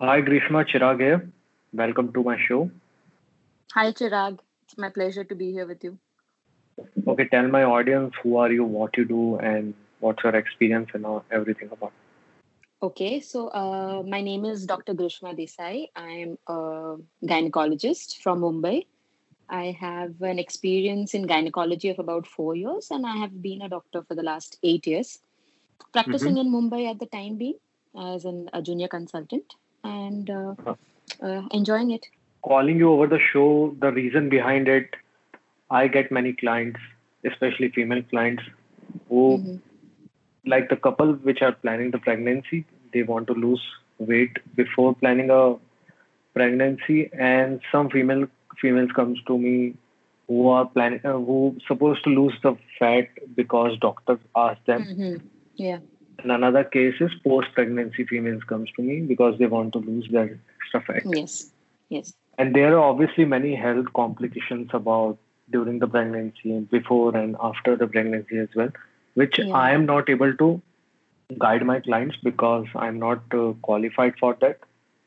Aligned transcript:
Hi, 0.00 0.22
Grishma 0.22 0.64
Chirag 0.64 1.00
here. 1.00 1.28
Welcome 1.72 2.12
to 2.12 2.22
my 2.22 2.38
show. 2.46 2.70
Hi, 3.74 3.90
Chirag. 3.90 4.38
It's 4.62 4.78
my 4.78 4.90
pleasure 4.90 5.24
to 5.24 5.34
be 5.34 5.50
here 5.50 5.66
with 5.66 5.82
you. 5.82 5.98
Okay, 7.08 7.26
tell 7.26 7.48
my 7.48 7.64
audience 7.64 8.14
who 8.22 8.36
are 8.36 8.52
you, 8.52 8.62
what 8.62 8.96
you 8.96 9.04
do, 9.04 9.38
and 9.38 9.74
what's 9.98 10.22
your 10.22 10.36
experience 10.36 10.90
and 10.94 11.04
everything 11.32 11.68
about. 11.72 11.92
Okay, 12.80 13.18
so 13.18 13.48
uh, 13.48 14.04
my 14.06 14.20
name 14.20 14.44
is 14.44 14.66
Dr. 14.66 14.94
Grishma 14.94 15.36
Desai. 15.36 15.88
I'm 15.96 16.38
a 16.46 16.98
gynecologist 17.24 18.18
from 18.22 18.42
Mumbai. 18.42 18.86
I 19.48 19.76
have 19.80 20.22
an 20.22 20.38
experience 20.38 21.12
in 21.12 21.26
gynecology 21.26 21.88
of 21.88 21.98
about 21.98 22.24
four 22.24 22.54
years, 22.54 22.92
and 22.92 23.04
I 23.04 23.16
have 23.16 23.42
been 23.42 23.62
a 23.62 23.68
doctor 23.68 24.04
for 24.04 24.14
the 24.14 24.22
last 24.22 24.60
eight 24.62 24.86
years, 24.86 25.18
practicing 25.92 26.36
mm-hmm. 26.36 26.54
in 26.54 26.70
Mumbai 26.70 26.88
at 26.88 27.00
the 27.00 27.06
time 27.06 27.36
being 27.36 27.58
as 27.98 28.24
an, 28.24 28.48
a 28.52 28.62
junior 28.62 28.86
consultant 28.86 29.56
and 29.84 30.30
uh, 30.30 30.54
uh, 31.22 31.42
enjoying 31.50 31.90
it. 31.90 32.06
Calling 32.42 32.78
you 32.78 32.90
over 32.90 33.06
the 33.06 33.18
show, 33.32 33.76
the 33.80 33.92
reason 33.92 34.28
behind 34.28 34.68
it, 34.68 34.94
I 35.70 35.88
get 35.88 36.10
many 36.10 36.32
clients, 36.32 36.80
especially 37.24 37.70
female 37.70 38.02
clients, 38.04 38.42
who, 39.08 39.38
mm-hmm. 39.38 39.56
like 40.46 40.68
the 40.68 40.76
couple 40.76 41.12
which 41.14 41.42
are 41.42 41.52
planning 41.52 41.90
the 41.90 41.98
pregnancy, 41.98 42.64
they 42.92 43.02
want 43.02 43.26
to 43.26 43.34
lose 43.34 43.62
weight 43.98 44.38
before 44.56 44.94
planning 44.94 45.30
a 45.30 45.56
pregnancy, 46.34 47.10
and 47.12 47.60
some 47.72 47.90
female 47.90 48.26
females 48.60 48.90
comes 48.92 49.18
to 49.26 49.38
me 49.38 49.74
who 50.26 50.48
are 50.48 50.66
planning 50.66 51.00
uh, 51.04 51.12
who 51.12 51.56
supposed 51.66 52.04
to 52.04 52.10
lose 52.10 52.34
the 52.42 52.56
fat 52.78 53.08
because 53.34 53.78
doctors 53.78 54.18
asked 54.36 54.64
them. 54.66 54.84
Mm-hmm. 54.84 55.26
Yeah. 55.56 55.78
And 56.18 56.32
another 56.32 56.64
case 56.64 56.94
is 57.00 57.12
post 57.24 57.48
pregnancy 57.54 58.04
females 58.04 58.42
comes 58.44 58.70
to 58.76 58.82
me 58.82 59.00
because 59.00 59.38
they 59.38 59.46
want 59.46 59.72
to 59.74 59.78
lose 59.78 60.08
their 60.10 60.38
extra 60.60 60.80
fat. 60.82 61.02
Yes. 61.06 61.50
Yes. 61.88 62.12
And 62.38 62.54
there 62.54 62.76
are 62.76 62.82
obviously 62.82 63.24
many 63.24 63.54
health 63.54 63.86
complications 63.94 64.70
about 64.72 65.18
during 65.50 65.78
the 65.78 65.86
pregnancy, 65.86 66.60
before 66.70 67.16
and 67.16 67.36
after 67.40 67.76
the 67.76 67.86
pregnancy 67.86 68.38
as 68.38 68.48
well, 68.54 68.70
which 69.14 69.38
yeah. 69.38 69.54
I 69.54 69.70
am 69.70 69.86
not 69.86 70.10
able 70.10 70.34
to 70.34 70.60
guide 71.38 71.64
my 71.64 71.80
clients 71.80 72.16
because 72.22 72.66
I'm 72.74 72.98
not 72.98 73.22
uh, 73.32 73.52
qualified 73.62 74.14
for 74.18 74.36
that. 74.40 74.58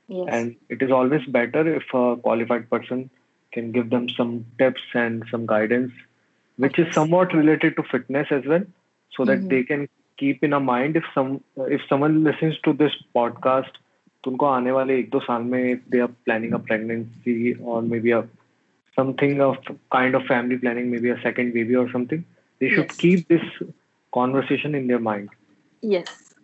Yes. 0.08 0.28
And 0.30 0.56
it 0.70 0.81
is 0.81 0.92
always 0.92 1.25
better 1.25 1.75
if 1.75 1.84
a 1.94 2.18
qualified 2.18 2.70
person 2.70 3.09
can 3.52 3.72
give 3.72 3.90
them 3.90 4.09
some 4.09 4.46
tips 4.58 4.81
and 4.94 5.23
some 5.30 5.46
guidance, 5.46 5.92
which 6.58 6.80
is 6.80 6.94
somewhat 6.94 7.34
related 7.34 7.75
to 7.75 7.84
fitness 7.84 8.28
as 8.31 8.46
well, 8.46 8.64
so 9.16 9.25
that 9.25 9.40
mm-hmm. 9.40 9.48
they 9.48 9.64
can 9.64 9.90
keep 10.22 10.44
in 10.44 10.53
our 10.53 10.66
mind 10.66 10.97
if 11.00 11.08
some 11.16 11.30
if 11.75 11.81
someone 11.89 12.23
listens 12.23 12.59
to 12.67 12.73
this 12.83 12.97
podcast 13.17 13.80
तो 14.23 14.31
उनको 14.31 14.45
आने 14.45 14.72
वाले 14.72 15.00
एक 15.00 15.09
दो 15.09 15.19
साल 15.19 15.41
में 15.41 15.78
they 15.89 16.00
are 16.00 16.08
planning 16.08 16.53
a 16.53 16.58
pregnancy 16.58 17.53
और 17.53 17.81
maybe 18.00 18.11
a 18.11 18.22
something 18.95 19.41
of 19.41 19.72
kind 19.91 20.16
of 20.16 20.23
family 20.23 20.58
planning 20.58 20.91
maybe 21.00 21.09
a 21.09 21.16
second 21.16 21.53
baby 21.53 21.75
और 21.75 21.91
something 21.91 22.22
they 22.61 22.75
should 22.75 22.91
keep 23.00 23.25
this 23.31 23.69
conversation 24.11 24.75
in 24.75 24.88
their 24.88 25.00
mind 25.00 25.30
yes 25.86 26.35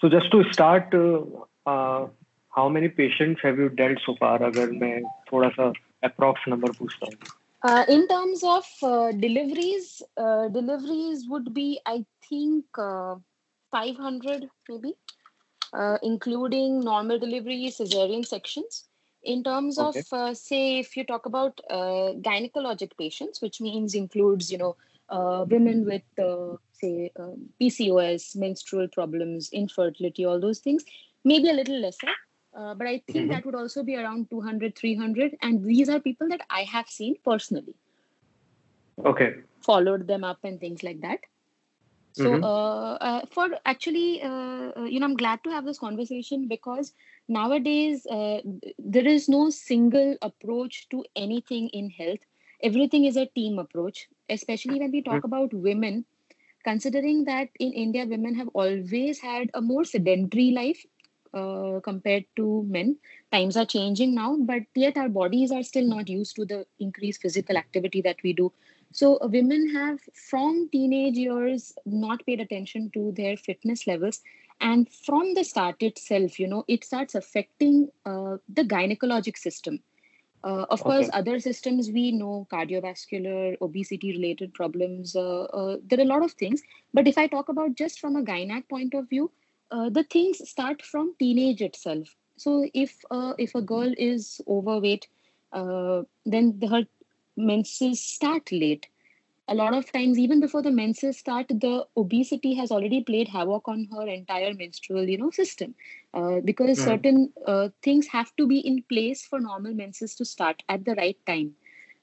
so 0.00 0.08
just 0.08 0.32
to 0.32 0.42
start 0.42 0.94
how 2.56 2.68
many 2.68 2.88
patients 2.88 3.44
have 3.44 3.60
you 3.60 3.68
dealt 3.68 3.98
so 3.98 4.12
far 4.12 4.42
अगर 4.42 4.66
मैं 4.66 5.02
थोड़ा 5.04 5.48
सा 5.48 5.72
approx 6.04 6.48
number 6.48 6.72
पूछता 6.72 7.06
हूँ। 7.06 7.16
Uh, 7.62 7.84
in 7.88 8.06
terms 8.06 8.42
of 8.44 8.64
uh, 8.82 9.12
deliveries, 9.12 10.02
uh, 10.16 10.48
deliveries 10.48 11.26
would 11.28 11.52
be, 11.52 11.80
I 11.86 12.04
think, 12.28 12.64
uh, 12.78 13.16
500 13.72 14.48
maybe, 14.68 14.94
uh, 15.72 15.98
including 16.02 16.80
normal 16.80 17.18
deliveries, 17.18 17.78
cesarean 17.78 18.24
sections. 18.24 18.84
In 19.24 19.42
terms 19.42 19.78
okay. 19.78 19.98
of, 19.98 20.06
uh, 20.12 20.34
say, 20.34 20.78
if 20.78 20.96
you 20.96 21.04
talk 21.04 21.26
about 21.26 21.60
gynecologic 21.68 22.92
patients, 22.96 23.42
which 23.42 23.60
means 23.60 23.94
includes, 23.94 24.50
you 24.52 24.58
know, 24.58 24.76
women 25.50 25.84
with, 25.84 26.02
say, 26.72 27.10
PCOS, 27.60 28.36
menstrual 28.36 28.86
problems, 28.88 29.50
infertility, 29.50 30.24
all 30.24 30.38
those 30.40 30.60
things, 30.60 30.84
maybe 31.24 31.50
a 31.50 31.52
little 31.52 31.80
lesser. 31.80 32.08
Uh, 32.58 32.74
but 32.74 32.88
I 32.88 33.00
think 33.06 33.18
mm-hmm. 33.18 33.30
that 33.30 33.46
would 33.46 33.54
also 33.54 33.84
be 33.84 33.94
around 33.96 34.30
200, 34.30 34.76
300. 34.76 35.36
And 35.42 35.64
these 35.64 35.88
are 35.88 36.00
people 36.00 36.28
that 36.28 36.40
I 36.50 36.62
have 36.64 36.88
seen 36.88 37.14
personally. 37.24 37.76
Okay. 39.06 39.34
Followed 39.62 40.08
them 40.08 40.24
up 40.24 40.38
and 40.42 40.58
things 40.58 40.82
like 40.82 41.00
that. 41.02 41.20
So, 42.14 42.24
mm-hmm. 42.24 42.42
uh, 42.42 42.94
uh, 42.94 43.26
for 43.30 43.50
actually, 43.64 44.22
uh, 44.22 44.72
uh, 44.76 44.84
you 44.90 44.98
know, 44.98 45.06
I'm 45.06 45.16
glad 45.16 45.44
to 45.44 45.50
have 45.50 45.64
this 45.64 45.78
conversation 45.78 46.48
because 46.48 46.92
nowadays 47.28 48.04
uh, 48.06 48.40
there 48.76 49.06
is 49.06 49.28
no 49.28 49.50
single 49.50 50.16
approach 50.20 50.88
to 50.88 51.04
anything 51.14 51.68
in 51.68 51.90
health. 51.90 52.18
Everything 52.60 53.04
is 53.04 53.16
a 53.16 53.26
team 53.26 53.60
approach, 53.60 54.08
especially 54.30 54.80
when 54.80 54.90
we 54.90 55.00
talk 55.00 55.18
mm-hmm. 55.18 55.26
about 55.26 55.54
women. 55.54 56.04
Considering 56.64 57.24
that 57.26 57.50
in 57.60 57.72
India, 57.72 58.04
women 58.04 58.34
have 58.34 58.48
always 58.48 59.20
had 59.20 59.48
a 59.54 59.60
more 59.60 59.84
sedentary 59.84 60.50
life 60.50 60.84
uh, 61.34 61.80
compared 61.80 62.24
to 62.36 62.64
men. 62.68 62.96
Times 63.32 63.56
are 63.56 63.66
changing 63.66 64.14
now, 64.14 64.36
but 64.40 64.62
yet 64.74 64.96
our 64.96 65.08
bodies 65.08 65.52
are 65.52 65.62
still 65.62 65.86
not 65.86 66.08
used 66.08 66.36
to 66.36 66.44
the 66.44 66.66
increased 66.78 67.22
physical 67.22 67.56
activity 67.56 68.00
that 68.02 68.16
we 68.22 68.32
do. 68.32 68.52
So, 68.92 69.18
uh, 69.20 69.28
women 69.28 69.74
have 69.74 70.00
from 70.14 70.68
teenage 70.70 71.16
years 71.16 71.74
not 71.84 72.24
paid 72.24 72.40
attention 72.40 72.90
to 72.94 73.12
their 73.12 73.36
fitness 73.36 73.86
levels. 73.86 74.20
And 74.60 74.88
from 74.90 75.34
the 75.34 75.44
start 75.44 75.82
itself, 75.82 76.40
you 76.40 76.48
know, 76.48 76.64
it 76.66 76.84
starts 76.84 77.14
affecting 77.14 77.90
uh, 78.04 78.38
the 78.48 78.64
gynecologic 78.64 79.36
system. 79.36 79.80
Uh, 80.44 80.64
of 80.70 80.80
okay. 80.80 80.90
course, 80.90 81.10
other 81.12 81.38
systems 81.40 81.90
we 81.90 82.12
know 82.12 82.46
cardiovascular, 82.50 83.56
obesity 83.60 84.12
related 84.12 84.54
problems. 84.54 85.16
Uh, 85.16 85.42
uh, 85.42 85.76
there 85.84 85.98
are 85.98 86.02
a 86.02 86.06
lot 86.06 86.24
of 86.24 86.32
things. 86.32 86.62
But 86.94 87.08
if 87.08 87.18
I 87.18 87.26
talk 87.26 87.48
about 87.48 87.74
just 87.74 87.98
from 87.98 88.16
a 88.16 88.22
gynac 88.22 88.68
point 88.68 88.94
of 88.94 89.08
view, 89.08 89.30
uh, 89.70 89.88
the 89.90 90.04
things 90.04 90.48
start 90.48 90.82
from 90.82 91.14
teenage 91.18 91.60
itself 91.60 92.14
so 92.36 92.68
if 92.74 93.04
uh, 93.10 93.34
if 93.38 93.54
a 93.54 93.62
girl 93.62 93.92
is 93.96 94.40
overweight 94.48 95.08
uh, 95.52 96.02
then 96.24 96.58
the, 96.58 96.68
her 96.68 96.84
menses 97.36 98.00
start 98.00 98.50
late 98.52 98.86
a 99.48 99.54
lot 99.54 99.72
of 99.74 99.90
times 99.92 100.18
even 100.18 100.40
before 100.40 100.62
the 100.62 100.70
menses 100.70 101.18
start 101.18 101.46
the 101.48 101.86
obesity 101.96 102.54
has 102.54 102.70
already 102.70 103.02
played 103.02 103.28
havoc 103.28 103.68
on 103.68 103.88
her 103.92 104.06
entire 104.06 104.52
menstrual 104.54 105.08
you 105.08 105.18
know 105.18 105.30
system 105.30 105.74
uh, 106.14 106.40
because 106.44 106.78
mm. 106.78 106.84
certain 106.84 107.32
uh, 107.46 107.68
things 107.82 108.06
have 108.06 108.34
to 108.36 108.46
be 108.46 108.58
in 108.58 108.82
place 108.88 109.24
for 109.24 109.40
normal 109.40 109.74
menses 109.74 110.14
to 110.14 110.24
start 110.24 110.62
at 110.68 110.84
the 110.84 110.94
right 110.96 111.18
time 111.26 111.54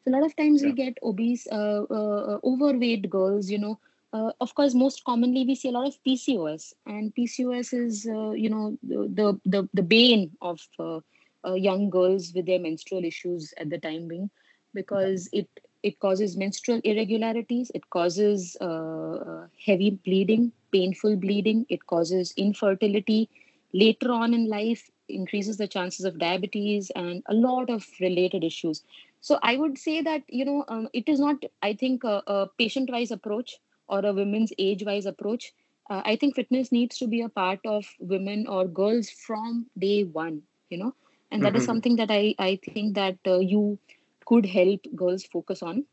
so 0.04 0.12
a 0.12 0.14
lot 0.14 0.26
of 0.26 0.36
times 0.36 0.62
yeah. 0.62 0.70
we 0.70 0.74
get 0.74 0.98
obese 1.04 1.48
uh, 1.48 2.40
overweight 2.44 3.10
girls 3.10 3.50
you 3.50 3.60
know 3.60 3.80
uh, 4.16 4.32
of 4.40 4.56
course, 4.56 4.74
most 4.74 5.04
commonly 5.04 5.46
we 5.46 5.56
see 5.56 5.70
a 5.70 5.72
lot 5.72 5.88
of 5.88 6.04
PCOS, 6.04 6.74
and 6.86 7.14
PCOS 7.16 7.74
is, 7.74 8.08
uh, 8.08 8.32
you 8.32 8.50
know, 8.50 8.78
the 8.84 9.40
the 9.46 9.70
the 9.74 9.84
bane 9.84 10.32
of 10.42 10.62
uh, 10.80 11.00
uh, 11.46 11.54
young 11.54 11.90
girls 11.90 12.32
with 12.34 12.46
their 12.46 12.60
menstrual 12.60 13.04
issues 13.04 13.54
at 13.58 13.70
the 13.70 13.78
time 13.78 14.08
being, 14.08 14.30
because 14.74 15.30
it 15.34 15.50
it 15.84 16.00
causes 16.00 16.38
menstrual 16.38 16.80
irregularities, 16.84 17.72
it 17.76 17.90
causes 17.90 18.58
uh, 18.62 19.14
uh, 19.32 19.48
heavy 19.66 19.92
bleeding, 19.92 20.52
painful 20.72 21.16
bleeding, 21.18 21.66
it 21.70 21.86
causes 21.88 22.34
infertility. 22.38 23.30
Later 23.74 24.12
on 24.14 24.34
in 24.34 24.48
life, 24.50 24.90
increases 25.10 25.58
the 25.58 25.68
chances 25.68 26.06
of 26.06 26.18
diabetes 26.18 26.90
and 26.96 27.22
a 27.28 27.34
lot 27.34 27.70
of 27.70 27.86
related 28.00 28.44
issues. 28.44 28.82
So 29.20 29.40
I 29.44 29.58
would 29.58 29.78
say 29.78 30.02
that 30.02 30.24
you 30.30 30.46
know 30.46 30.64
um, 30.70 30.88
it 30.94 31.10
is 31.10 31.20
not, 31.20 31.44
I 31.62 31.74
think, 31.74 32.04
a, 32.04 32.24
a 32.28 32.48
patient-wise 32.58 33.12
approach 33.12 33.60
or 33.88 34.06
a 34.06 34.14
women's 34.14 34.52
age 34.58 34.84
wise 34.86 35.06
approach 35.06 35.54
uh, 35.90 36.02
i 36.06 36.16
think 36.16 36.36
fitness 36.36 36.72
needs 36.72 36.98
to 36.98 37.08
be 37.08 37.22
a 37.22 37.30
part 37.30 37.60
of 37.66 37.86
women 38.00 38.46
or 38.48 38.66
girls 38.68 39.10
from 39.10 39.66
day 39.78 40.04
one 40.04 40.42
you 40.70 40.78
know 40.78 40.94
and 41.32 41.44
that 41.44 41.50
mm-hmm. 41.50 41.58
is 41.58 41.66
something 41.66 41.96
that 41.96 42.12
i 42.12 42.36
i 42.40 42.60
think 42.66 42.96
that 42.96 43.18
uh, 43.28 43.40
you 43.40 43.78
could 44.26 44.46
help 44.46 44.82
girls 44.96 45.26
focus 45.26 45.62
on 45.62 45.84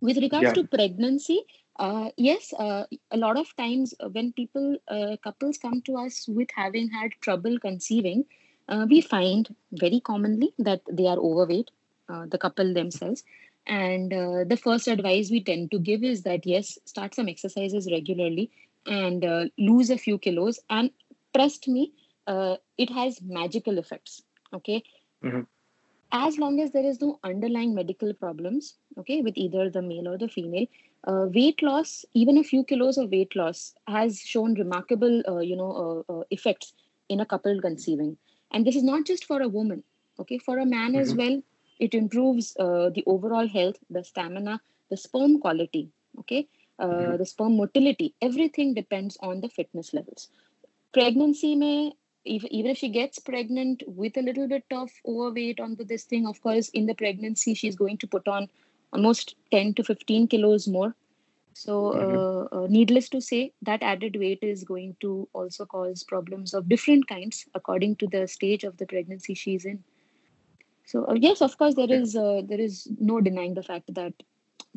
with 0.00 0.18
regards 0.18 0.44
yeah. 0.44 0.52
to 0.52 0.64
pregnancy 0.64 1.40
uh, 1.78 2.10
yes 2.16 2.52
uh, 2.58 2.84
a 3.10 3.16
lot 3.16 3.38
of 3.38 3.54
times 3.56 3.94
when 4.12 4.32
people 4.32 4.76
uh, 4.88 5.16
couples 5.22 5.58
come 5.58 5.80
to 5.82 5.96
us 5.96 6.26
with 6.28 6.48
having 6.54 6.88
had 6.88 7.12
trouble 7.20 7.58
conceiving 7.58 8.24
uh, 8.68 8.86
we 8.88 9.00
find 9.00 9.54
very 9.72 10.00
commonly 10.00 10.52
that 10.58 10.80
they 10.90 11.06
are 11.06 11.18
overweight 11.18 11.70
the 12.32 12.38
couple 12.38 12.72
themselves 12.72 13.22
and 13.68 14.12
uh, 14.12 14.44
the 14.44 14.56
first 14.56 14.88
advice 14.88 15.30
we 15.30 15.42
tend 15.42 15.70
to 15.70 15.78
give 15.78 16.02
is 16.02 16.22
that 16.22 16.46
yes, 16.46 16.78
start 16.84 17.14
some 17.14 17.28
exercises 17.28 17.88
regularly 17.90 18.50
and 18.86 19.24
uh, 19.24 19.44
lose 19.58 19.90
a 19.90 19.98
few 19.98 20.18
kilos. 20.18 20.58
And 20.70 20.90
trust 21.34 21.68
me, 21.68 21.92
uh, 22.26 22.56
it 22.76 22.90
has 22.90 23.20
magical 23.22 23.78
effects. 23.78 24.22
Okay. 24.52 24.82
Mm-hmm. 25.24 25.42
As 26.10 26.38
long 26.38 26.58
as 26.60 26.72
there 26.72 26.86
is 26.86 27.00
no 27.02 27.20
underlying 27.22 27.74
medical 27.74 28.14
problems, 28.14 28.74
okay, 28.98 29.20
with 29.20 29.36
either 29.36 29.68
the 29.68 29.82
male 29.82 30.08
or 30.08 30.16
the 30.16 30.28
female, 30.28 30.66
uh, 31.06 31.26
weight 31.34 31.62
loss, 31.62 32.04
even 32.14 32.38
a 32.38 32.42
few 32.42 32.64
kilos 32.64 32.96
of 32.96 33.10
weight 33.10 33.36
loss, 33.36 33.74
has 33.86 34.18
shown 34.18 34.54
remarkable, 34.54 35.22
uh, 35.28 35.40
you 35.40 35.54
know, 35.54 36.04
uh, 36.08 36.22
effects 36.30 36.72
in 37.10 37.20
a 37.20 37.26
couple 37.26 37.60
conceiving 37.60 38.16
and 38.50 38.66
this 38.66 38.76
is 38.76 38.82
not 38.82 39.04
just 39.04 39.24
for 39.24 39.40
a 39.42 39.48
woman 39.48 39.82
okay 40.18 40.38
for 40.38 40.58
a 40.58 40.66
man 40.66 40.92
mm-hmm. 40.92 41.00
as 41.00 41.14
well 41.14 41.42
it 41.78 41.94
improves 41.94 42.56
uh, 42.58 42.90
the 42.90 43.04
overall 43.06 43.48
health 43.48 43.78
the 43.90 44.02
stamina 44.04 44.60
the 44.90 44.96
sperm 44.96 45.38
quality 45.38 45.90
okay 46.18 46.46
uh, 46.78 46.86
mm-hmm. 46.86 47.16
the 47.16 47.26
sperm 47.26 47.56
motility 47.56 48.14
everything 48.22 48.74
depends 48.74 49.16
on 49.20 49.40
the 49.40 49.48
fitness 49.48 49.92
levels 49.94 50.28
pregnancy 50.92 51.54
may 51.54 51.92
even 52.24 52.70
if 52.70 52.78
she 52.78 52.88
gets 52.88 53.18
pregnant 53.18 53.82
with 53.86 54.16
a 54.16 54.22
little 54.22 54.48
bit 54.48 54.64
of 54.70 54.90
overweight 55.06 55.60
onto 55.60 55.84
this 55.84 56.04
thing 56.04 56.26
of 56.26 56.40
course 56.42 56.68
in 56.70 56.86
the 56.86 56.94
pregnancy 56.94 57.54
she's 57.54 57.76
going 57.76 57.96
to 57.96 58.06
put 58.06 58.26
on 58.28 58.48
almost 58.92 59.36
10 59.50 59.74
to 59.74 59.84
15 59.84 60.26
kilos 60.28 60.66
more 60.68 60.94
so 61.52 61.92
mm-hmm. 61.92 62.16
uh, 62.16 62.64
uh, 62.64 62.66
needless 62.68 63.08
to 63.08 63.20
say 63.20 63.52
that 63.62 63.82
added 63.82 64.16
weight 64.16 64.38
is 64.42 64.64
going 64.64 64.96
to 65.00 65.28
also 65.32 65.66
cause 65.66 66.04
problems 66.04 66.54
of 66.54 66.68
different 66.68 67.06
kinds 67.08 67.46
according 67.54 67.96
to 67.96 68.06
the 68.06 68.26
stage 68.26 68.64
of 68.64 68.76
the 68.76 68.86
pregnancy 68.86 69.34
she's 69.34 69.64
in 69.64 69.82
so 70.90 71.04
uh, 71.10 71.16
yes 71.26 71.42
of 71.46 71.56
course 71.58 71.74
there 71.78 71.92
is 71.98 72.16
uh, 72.16 72.40
there 72.50 72.60
is 72.66 72.76
no 73.12 73.20
denying 73.28 73.54
the 73.54 73.66
fact 73.70 73.94
that 74.00 74.26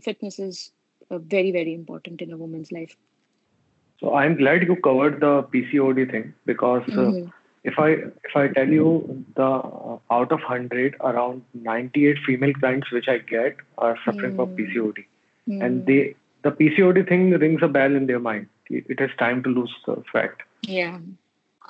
fitness 0.08 0.40
is 0.46 0.72
uh, 1.10 1.18
very 1.36 1.52
very 1.58 1.74
important 1.74 2.22
in 2.26 2.34
a 2.38 2.40
woman's 2.44 2.72
life 2.78 2.96
so 4.00 4.16
i'm 4.22 4.36
glad 4.42 4.66
you 4.70 4.78
covered 4.88 5.20
the 5.26 5.34
pcod 5.54 6.02
thing 6.16 6.34
because 6.52 6.84
uh, 6.90 7.06
mm-hmm. 7.06 7.30
if 7.72 7.80
i 7.86 7.90
if 8.30 8.36
i 8.44 8.48
tell 8.60 8.76
you 8.80 8.90
the 9.42 9.50
uh, 9.50 9.98
out 10.18 10.36
of 10.38 10.50
100 10.50 10.98
around 11.12 11.44
98 11.54 12.24
female 12.28 12.54
clients 12.62 12.92
which 12.98 13.10
i 13.16 13.18
get 13.34 13.66
are 13.78 13.96
suffering 14.06 14.36
mm-hmm. 14.36 14.54
from 14.54 14.58
pcod 14.58 15.04
mm-hmm. 15.04 15.62
and 15.62 15.86
they 15.92 16.02
the 16.44 16.56
pcod 16.62 17.04
thing 17.08 17.30
rings 17.46 17.68
a 17.70 17.74
bell 17.80 18.00
in 18.02 18.08
their 18.14 18.24
mind 18.30 18.48
it 18.70 19.02
is 19.06 19.20
time 19.26 19.44
to 19.44 19.50
lose 19.60 19.74
the 19.86 19.98
fat 20.12 20.48
yeah 20.78 20.98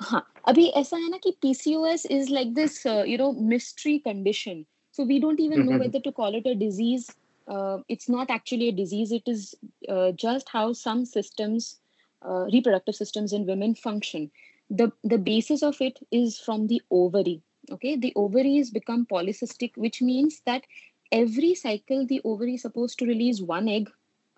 हाँ 0.01 0.25
अभी 0.47 0.65
ऐसा 0.79 0.97
है 0.97 1.09
ना 1.09 1.17
कि 1.17 1.37
PCOS 1.43 2.05
is 2.17 2.29
like 2.29 2.53
this 2.53 2.85
uh, 2.85 3.03
you 3.11 3.17
know 3.17 3.31
mystery 3.33 3.99
condition 3.99 4.65
so 4.91 5.03
we 5.03 5.19
don't 5.19 5.39
even 5.39 5.65
know 5.65 5.77
whether 5.77 5.99
to 5.99 6.11
call 6.11 6.35
it 6.35 6.45
a 6.45 6.55
disease 6.55 7.07
uh, 7.47 7.77
it's 7.87 8.09
not 8.09 8.29
actually 8.29 8.69
a 8.69 8.71
disease 8.71 9.11
it 9.11 9.27
is 9.27 9.55
uh, 9.89 10.11
just 10.11 10.49
how 10.49 10.73
some 10.73 11.03
systems 11.05 11.79
uh, 12.25 12.45
reproductive 12.53 12.95
systems 12.95 13.33
in 13.33 13.45
women 13.45 13.75
function 13.75 14.29
the 14.69 14.91
the 15.03 15.17
basis 15.17 15.63
of 15.63 15.81
it 15.81 15.99
is 16.11 16.39
from 16.39 16.67
the 16.67 16.81
ovary 16.91 17.41
okay 17.71 17.95
the 17.95 18.13
ovaries 18.15 18.71
become 18.71 19.05
polycystic 19.05 19.71
which 19.75 20.01
means 20.01 20.41
that 20.45 20.63
every 21.11 21.53
cycle 21.55 22.05
the 22.05 22.21
ovary 22.23 22.55
is 22.55 22.61
supposed 22.61 22.99
to 22.99 23.05
release 23.05 23.41
one 23.41 23.67
egg 23.67 23.89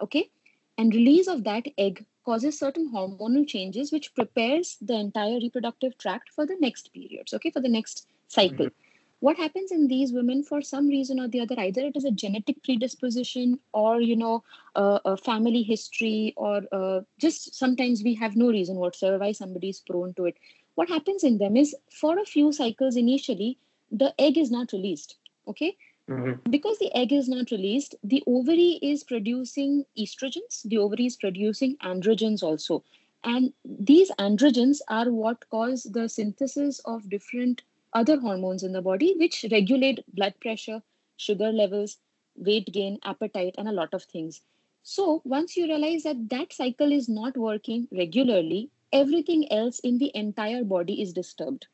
okay 0.02 0.30
and 0.78 0.94
release 0.94 1.28
of 1.28 1.44
that 1.44 1.66
egg 1.78 2.06
causes 2.25 2.59
certain 2.59 2.91
hormonal 2.93 3.47
changes 3.47 3.93
which 3.93 4.15
prepares 4.15 4.77
the 4.81 4.95
entire 4.95 5.39
reproductive 5.41 5.97
tract 5.99 6.31
for 6.35 6.47
the 6.47 6.57
next 6.61 6.93
periods 6.93 7.33
okay 7.35 7.51
for 7.51 7.61
the 7.61 7.69
next 7.79 8.07
cycle. 8.29 8.67
Mm-hmm. 8.67 8.81
what 9.21 9.37
happens 9.37 9.73
in 9.73 9.89
these 9.89 10.13
women 10.13 10.43
for 10.43 10.61
some 10.63 10.89
reason 10.89 11.21
or 11.21 11.29
the 11.29 11.41
other 11.41 11.57
either 11.59 11.83
it 11.91 11.97
is 11.97 12.05
a 12.05 12.11
genetic 12.23 12.63
predisposition 12.65 13.59
or 13.73 14.01
you 14.01 14.17
know 14.17 14.43
uh, 14.77 14.99
a 15.05 15.17
family 15.17 15.63
history 15.63 16.35
or 16.37 16.63
uh, 16.73 17.01
just 17.19 17.55
sometimes 17.55 18.03
we 18.05 18.15
have 18.15 18.37
no 18.37 18.49
reason 18.49 18.77
whatsoever 18.77 19.19
why 19.19 19.33
somebody 19.33 19.69
is 19.71 19.81
prone 19.81 20.13
to 20.15 20.27
it. 20.27 20.37
What 20.75 20.89
happens 20.89 21.25
in 21.25 21.39
them 21.39 21.57
is 21.57 21.75
for 21.91 22.19
a 22.19 22.25
few 22.25 22.53
cycles 22.53 22.97
initially 22.97 23.59
the 23.91 24.15
egg 24.19 24.39
is 24.39 24.51
not 24.51 24.73
released 24.73 25.17
okay 25.49 25.77
Mm-hmm. 26.11 26.51
Because 26.51 26.79
the 26.79 26.95
egg 26.95 27.13
is 27.13 27.29
not 27.29 27.51
released, 27.51 27.95
the 28.05 28.23
ovary 28.27 28.79
is 28.83 29.05
producing 29.05 29.85
estrogens, 29.99 30.63
the 30.65 30.79
ovary 30.79 31.07
is 31.07 31.17
producing 31.17 31.77
androgens 31.79 32.43
also. 32.43 32.85
And 33.25 33.55
these 33.65 34.11
androgens 34.19 34.81
are 34.89 35.11
what 35.11 35.49
cause 35.49 35.85
the 35.85 36.09
synthesis 36.09 36.79
of 36.81 37.09
different 37.09 37.63
other 37.95 38.21
hormones 38.21 38.63
in 38.63 38.73
the 38.73 38.83
body, 38.83 39.15
which 39.17 39.47
regulate 39.51 40.05
blood 40.15 40.35
pressure, 40.41 40.83
sugar 41.17 41.51
levels, 41.51 41.99
weight 42.37 42.71
gain, 42.73 42.99
appetite, 43.05 43.55
and 43.57 43.69
a 43.69 43.73
lot 43.73 43.95
of 43.95 44.03
things. 44.03 44.43
So, 44.83 45.23
once 45.25 45.57
you 45.57 45.65
realize 45.65 46.03
that 46.03 46.29
that 46.29 46.53
cycle 46.53 46.93
is 46.93 47.09
not 47.09 47.37
working 47.39 47.89
regularly, 47.91 48.69
everything 48.93 49.51
else 49.51 49.79
in 49.79 49.97
the 49.97 50.11
entire 50.15 50.65
body 50.65 51.01
is 51.01 51.15
disturbed. 51.15 51.67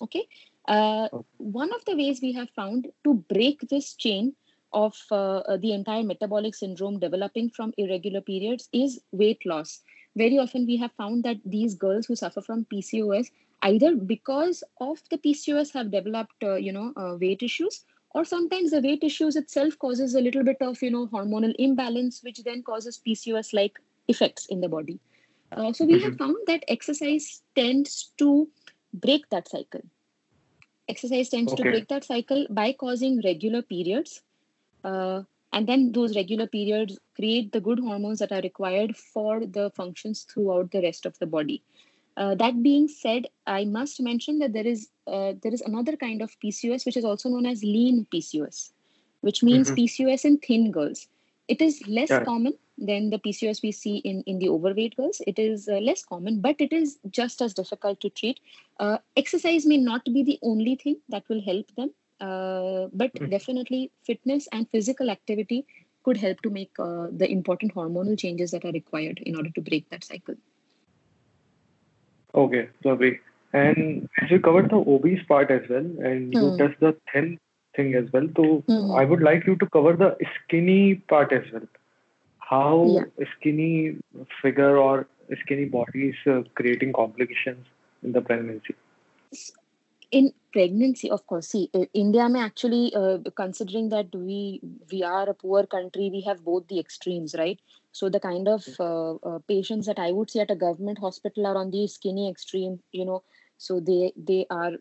Okay. 0.00 0.28
Uh, 0.66 1.08
one 1.36 1.72
of 1.72 1.84
the 1.84 1.96
ways 1.96 2.20
we 2.22 2.32
have 2.32 2.48
found 2.50 2.88
to 3.04 3.14
break 3.28 3.60
this 3.68 3.94
chain 3.94 4.34
of 4.72 4.96
uh, 5.10 5.38
uh, 5.38 5.56
the 5.56 5.72
entire 5.72 6.02
metabolic 6.02 6.54
syndrome 6.54 6.98
developing 6.98 7.48
from 7.50 7.72
irregular 7.78 8.20
periods 8.20 8.68
is 8.72 9.00
weight 9.12 9.44
loss. 9.46 9.80
Very 10.16 10.38
often, 10.38 10.66
we 10.66 10.76
have 10.76 10.92
found 10.92 11.24
that 11.24 11.36
these 11.44 11.74
girls 11.74 12.06
who 12.06 12.16
suffer 12.16 12.40
from 12.40 12.66
PCOS, 12.72 13.30
either 13.62 13.94
because 13.94 14.62
of 14.80 15.00
the 15.10 15.18
PCOS, 15.18 15.72
have 15.72 15.90
developed, 15.90 16.42
uh, 16.42 16.54
you 16.54 16.72
know, 16.72 16.92
uh, 16.96 17.16
weight 17.20 17.42
issues, 17.42 17.84
or 18.14 18.24
sometimes 18.24 18.70
the 18.70 18.80
weight 18.80 19.02
issues 19.02 19.36
itself 19.36 19.78
causes 19.78 20.14
a 20.14 20.20
little 20.20 20.44
bit 20.44 20.56
of, 20.60 20.80
you 20.82 20.90
know, 20.90 21.08
hormonal 21.08 21.54
imbalance, 21.58 22.22
which 22.22 22.42
then 22.44 22.62
causes 22.62 23.00
PCOS-like 23.06 23.78
effects 24.08 24.46
in 24.46 24.60
the 24.60 24.68
body. 24.68 25.00
Uh, 25.52 25.72
so 25.72 25.84
we 25.84 25.94
mm-hmm. 25.94 26.04
have 26.04 26.16
found 26.16 26.36
that 26.46 26.64
exercise 26.68 27.42
tends 27.54 28.12
to 28.18 28.48
break 28.92 29.28
that 29.30 29.48
cycle 29.48 29.82
exercise 30.88 31.28
tends 31.28 31.52
okay. 31.52 31.62
to 31.62 31.70
break 31.70 31.88
that 31.88 32.04
cycle 32.04 32.46
by 32.50 32.72
causing 32.72 33.20
regular 33.22 33.62
periods 33.62 34.22
uh, 34.84 35.22
and 35.52 35.66
then 35.66 35.92
those 35.92 36.16
regular 36.16 36.46
periods 36.46 36.98
create 37.14 37.52
the 37.52 37.60
good 37.60 37.78
hormones 37.78 38.18
that 38.18 38.32
are 38.32 38.42
required 38.42 38.96
for 38.96 39.40
the 39.46 39.70
functions 39.70 40.22
throughout 40.22 40.70
the 40.72 40.82
rest 40.82 41.06
of 41.06 41.18
the 41.18 41.26
body 41.26 41.62
uh, 42.16 42.34
that 42.34 42.62
being 42.62 42.88
said 42.88 43.26
i 43.46 43.64
must 43.64 44.00
mention 44.00 44.38
that 44.38 44.52
there 44.52 44.66
is 44.66 44.88
uh, 45.06 45.32
there 45.42 45.54
is 45.54 45.62
another 45.62 45.96
kind 45.96 46.22
of 46.22 46.36
pcos 46.44 46.86
which 46.86 46.96
is 46.96 47.04
also 47.04 47.28
known 47.28 47.46
as 47.46 47.62
lean 47.62 48.06
pcos 48.12 48.72
which 49.20 49.42
means 49.42 49.70
mm-hmm. 49.70 49.84
pcos 49.84 50.24
in 50.24 50.38
thin 50.38 50.70
girls 50.70 51.08
it 51.48 51.60
is 51.60 51.86
less 51.86 52.10
yeah. 52.10 52.24
common 52.24 52.54
than 52.78 53.10
the 53.10 53.18
PCOS 53.18 53.62
we 53.62 53.72
see 53.72 53.96
in, 53.98 54.22
in 54.26 54.38
the 54.38 54.48
overweight 54.48 54.96
girls. 54.96 55.20
It 55.26 55.38
is 55.38 55.68
uh, 55.68 55.78
less 55.78 56.04
common, 56.04 56.40
but 56.40 56.56
it 56.58 56.72
is 56.72 56.98
just 57.10 57.40
as 57.40 57.54
difficult 57.54 58.00
to 58.00 58.10
treat. 58.10 58.40
Uh, 58.80 58.98
exercise 59.16 59.66
may 59.66 59.76
not 59.76 60.04
be 60.04 60.22
the 60.22 60.38
only 60.42 60.76
thing 60.76 60.96
that 61.08 61.24
will 61.28 61.42
help 61.42 61.66
them, 61.76 61.90
uh, 62.20 62.88
but 62.92 63.14
mm-hmm. 63.14 63.30
definitely 63.30 63.90
fitness 64.04 64.48
and 64.52 64.68
physical 64.70 65.10
activity 65.10 65.66
could 66.02 66.16
help 66.16 66.40
to 66.42 66.50
make 66.50 66.70
uh, 66.78 67.06
the 67.10 67.30
important 67.30 67.74
hormonal 67.74 68.18
changes 68.18 68.50
that 68.50 68.64
are 68.64 68.72
required 68.72 69.20
in 69.24 69.36
order 69.36 69.50
to 69.50 69.60
break 69.60 69.88
that 69.90 70.04
cycle. 70.04 70.34
Okay, 72.34 72.68
lovely. 72.84 73.20
And 73.52 74.08
as 74.20 74.30
you 74.30 74.40
covered 74.40 74.70
the 74.70 74.76
obese 74.76 75.22
part 75.28 75.50
as 75.50 75.62
well, 75.70 75.78
and 75.78 76.34
you 76.34 76.50
hmm. 76.50 76.56
touched 76.56 76.80
the 76.80 76.96
thin 77.12 77.38
thing 77.76 77.94
as 77.94 78.12
well. 78.12 78.28
So 78.36 78.64
hmm. 78.66 78.92
I 78.92 79.04
would 79.04 79.22
like 79.22 79.46
you 79.46 79.54
to 79.56 79.66
cover 79.66 79.92
the 79.92 80.16
skinny 80.44 80.96
part 80.96 81.32
as 81.32 81.44
well 81.52 81.62
how 82.48 82.86
yeah. 82.88 83.24
skinny 83.36 83.96
figure 84.42 84.76
or 84.76 85.06
skinny 85.42 85.64
body 85.64 86.08
is 86.08 86.16
uh, 86.26 86.42
creating 86.54 86.92
complications 86.92 87.66
in 88.02 88.12
the 88.12 88.20
pregnancy? 88.20 88.74
In 90.10 90.32
pregnancy 90.52 91.10
of 91.10 91.26
course. 91.26 91.48
See 91.48 91.70
india 91.92 92.28
may 92.28 92.40
actually 92.40 92.94
uh, 92.94 93.18
considering 93.36 93.88
that 93.88 94.14
we 94.14 94.60
we 94.92 95.02
are 95.02 95.28
a 95.28 95.34
poor 95.34 95.66
country 95.66 96.10
we 96.16 96.20
have 96.22 96.44
both 96.44 96.68
the 96.68 96.78
extremes 96.78 97.34
right? 97.38 97.60
So 97.92 98.08
the 98.08 98.20
kind 98.20 98.48
of 98.48 98.64
uh, 98.78 99.14
uh, 99.14 99.38
patients 99.48 99.86
that 99.86 99.98
i 99.98 100.10
would 100.12 100.30
see 100.30 100.40
at 100.40 100.50
a 100.50 100.56
government 100.56 100.98
hospital 100.98 101.46
are 101.46 101.56
on 101.56 101.70
the 101.70 101.86
skinny 101.86 102.28
extreme 102.30 102.80
you 102.92 103.04
know? 103.04 103.22
So 103.56 103.80
they 103.80 104.12
they 104.16 104.46
are 104.50 104.72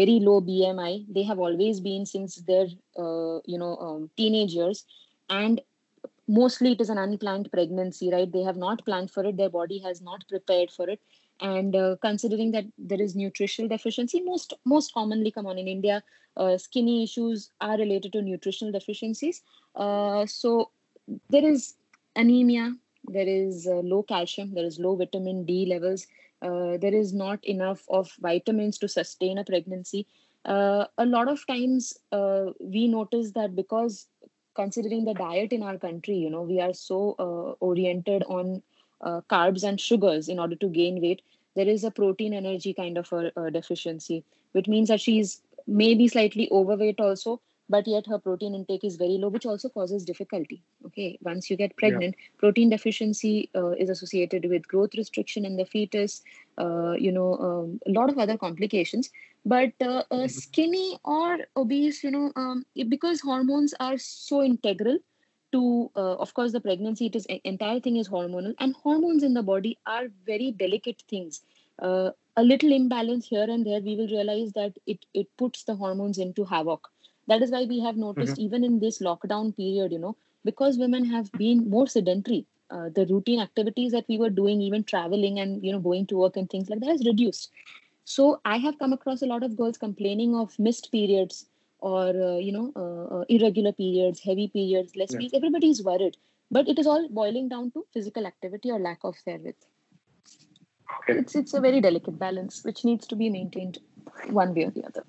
very 0.00 0.18
low 0.20 0.40
bmi 0.40 1.06
they 1.08 1.24
have 1.24 1.38
always 1.38 1.80
been 1.80 2.06
since 2.06 2.36
their 2.36 2.66
uh, 2.96 3.38
you 3.44 3.58
know 3.58 3.76
um, 3.76 4.10
teenage 4.16 4.54
years. 4.54 4.84
And 5.28 5.60
mostly 6.28 6.72
it 6.72 6.80
is 6.80 6.90
an 6.90 6.98
unplanned 6.98 7.50
pregnancy 7.52 8.10
right? 8.12 8.30
They 8.32 8.42
have 8.42 8.56
not 8.56 8.84
planned 8.84 9.10
for 9.10 9.24
it. 9.24 9.36
Their 9.36 9.50
body 9.50 9.78
has 9.80 10.00
not 10.00 10.26
prepared 10.28 10.70
for 10.70 10.88
it. 10.88 11.00
And 11.40 11.74
uh, 11.74 11.96
considering 12.00 12.52
that 12.52 12.66
there 12.78 13.00
is 13.00 13.16
nutritional 13.16 13.68
deficiency 13.68 14.20
most 14.20 14.52
most 14.64 14.94
commonly 14.94 15.30
come 15.32 15.46
on 15.46 15.58
in 15.58 15.66
india 15.66 16.02
uh, 16.36 16.56
skinny 16.56 17.02
issues 17.02 17.50
are 17.60 17.76
related 17.76 18.12
to 18.12 18.22
nutritional 18.22 18.72
deficiencies. 18.72 19.42
Uh, 19.74 20.24
so 20.26 20.70
there 21.30 21.44
is 21.44 21.74
anemia 22.14 22.74
there 23.04 23.26
is 23.26 23.66
uh, 23.66 23.80
low 23.92 24.02
calcium 24.02 24.54
there 24.54 24.64
is 24.64 24.78
low 24.78 24.94
vitamin 24.96 25.44
d 25.44 25.66
levels. 25.66 26.06
Uh, 26.42 26.76
there 26.76 26.94
is 26.94 27.12
not 27.12 27.44
enough 27.44 27.84
of 27.88 28.10
vitamins 28.20 28.76
to 28.78 28.88
sustain 28.88 29.38
a 29.38 29.44
pregnancy. 29.44 30.06
Uh, 30.44 30.86
a 30.98 31.06
lot 31.06 31.28
of 31.28 31.46
times 31.46 31.98
we 32.60 32.88
notice 32.88 33.30
that 33.32 33.54
because 33.54 34.08
considering 34.54 35.04
the 35.04 35.14
diet 35.14 35.52
in 35.52 35.62
our 35.62 35.78
country 35.78 36.16
you 36.16 36.30
know 36.30 36.42
we 36.42 36.60
are 36.60 36.72
so 36.72 37.14
uh, 37.18 37.64
oriented 37.64 38.22
on 38.24 38.62
uh, 39.00 39.20
carbs 39.30 39.64
and 39.64 39.80
sugars 39.80 40.28
in 40.28 40.38
order 40.38 40.56
to 40.56 40.68
gain 40.68 41.00
weight 41.00 41.22
there 41.54 41.68
is 41.68 41.84
a 41.84 41.90
protein 41.90 42.32
energy 42.32 42.72
kind 42.72 42.98
of 42.98 43.12
a, 43.12 43.30
a, 43.36 43.50
deficiency 43.50 44.24
which 44.52 44.68
means 44.68 44.88
that 44.88 45.00
she's 45.00 45.40
maybe 45.66 46.08
slightly 46.08 46.48
overweight 46.50 47.00
also 47.00 47.40
but 47.74 47.88
yet 47.92 48.06
her 48.12 48.18
protein 48.18 48.54
intake 48.58 48.84
is 48.88 48.96
very 49.02 49.18
low 49.22 49.28
which 49.34 49.46
also 49.52 49.68
causes 49.76 50.04
difficulty 50.10 50.62
okay 50.86 51.18
once 51.28 51.50
you 51.50 51.56
get 51.56 51.76
pregnant 51.82 52.14
yeah. 52.18 52.30
protein 52.38 52.70
deficiency 52.74 53.34
uh, 53.60 53.72
is 53.84 53.90
associated 53.94 54.48
with 54.54 54.68
growth 54.72 54.96
restriction 55.02 55.44
in 55.50 55.56
the 55.56 55.66
fetus 55.74 56.22
uh, 56.58 56.92
you 57.06 57.12
know 57.18 57.30
um, 57.48 57.80
a 57.86 57.92
lot 57.98 58.10
of 58.10 58.18
other 58.18 58.38
complications 58.46 59.10
but 59.44 59.72
uh, 59.80 60.02
mm-hmm. 60.02 60.26
skinny 60.26 60.98
or 61.04 61.38
obese 61.56 62.02
you 62.04 62.10
know 62.10 62.26
um, 62.36 62.64
because 62.88 63.20
hormones 63.20 63.74
are 63.80 63.98
so 63.98 64.42
integral 64.42 64.98
to 65.52 65.90
uh, 65.96 66.16
of 66.26 66.32
course 66.34 66.52
the 66.52 66.64
pregnancy 66.66 67.06
it 67.06 67.16
is 67.16 67.26
entire 67.44 67.80
thing 67.80 67.96
is 68.02 68.08
hormonal 68.08 68.54
and 68.58 68.74
hormones 68.82 69.22
in 69.22 69.34
the 69.34 69.42
body 69.42 69.78
are 69.86 70.06
very 70.26 70.50
delicate 70.52 71.02
things 71.08 71.42
uh, 71.80 72.10
a 72.36 72.42
little 72.42 72.72
imbalance 72.72 73.26
here 73.26 73.48
and 73.54 73.66
there 73.66 73.80
we 73.80 73.94
will 73.96 74.08
realize 74.08 74.52
that 74.52 74.78
it 74.86 75.04
it 75.22 75.28
puts 75.42 75.64
the 75.64 75.74
hormones 75.82 76.18
into 76.18 76.44
havoc 76.44 76.88
that 77.32 77.42
is 77.46 77.50
why 77.56 77.64
we 77.74 77.80
have 77.80 77.96
noticed 77.96 78.34
mm-hmm. 78.34 78.46
even 78.46 78.64
in 78.70 78.78
this 78.86 78.98
lockdown 79.08 79.54
period 79.56 79.92
you 79.92 79.98
know 80.06 80.16
because 80.44 80.78
women 80.78 81.04
have 81.04 81.30
been 81.42 81.68
more 81.74 81.86
sedentary 81.86 82.40
uh, 82.70 82.88
the 82.94 83.06
routine 83.06 83.40
activities 83.40 83.92
that 83.92 84.04
we 84.08 84.18
were 84.18 84.30
doing 84.30 84.60
even 84.62 84.84
traveling 84.92 85.38
and 85.38 85.64
you 85.64 85.72
know 85.72 85.80
going 85.86 86.06
to 86.06 86.16
work 86.16 86.36
and 86.36 86.50
things 86.50 86.70
like 86.70 86.80
that 86.80 86.94
has 86.94 87.06
reduced 87.06 87.50
so 88.04 88.28
i 88.44 88.56
have 88.56 88.78
come 88.78 88.92
across 88.98 89.22
a 89.22 89.30
lot 89.32 89.42
of 89.48 89.56
girls 89.56 89.78
complaining 89.86 90.34
of 90.42 90.58
missed 90.58 90.90
periods 90.90 91.46
or 91.80 92.08
uh, 92.28 92.38
you 92.38 92.52
know 92.56 92.66
uh, 92.76 93.16
uh 93.16 93.24
irregular 93.28 93.72
periods 93.72 94.20
heavy 94.20 94.48
periods 94.48 94.96
less 94.96 95.12
yeah. 95.12 95.18
periods 95.18 95.34
everybody 95.40 95.70
is 95.76 95.82
worried 95.90 96.16
but 96.50 96.68
it 96.68 96.78
is 96.78 96.86
all 96.86 97.08
boiling 97.20 97.48
down 97.48 97.70
to 97.72 97.84
physical 97.92 98.26
activity 98.26 98.70
or 98.70 98.78
lack 98.78 99.08
of 99.10 99.16
therewith 99.26 99.68
okay. 100.98 101.18
it's 101.18 101.34
it's 101.34 101.54
a 101.54 101.64
very 101.68 101.80
delicate 101.88 102.18
balance 102.18 102.62
which 102.64 102.84
needs 102.84 103.06
to 103.06 103.16
be 103.24 103.30
maintained 103.38 103.78
one 104.42 104.54
way 104.54 104.64
or 104.64 104.70
the 104.70 104.84
other 104.90 105.04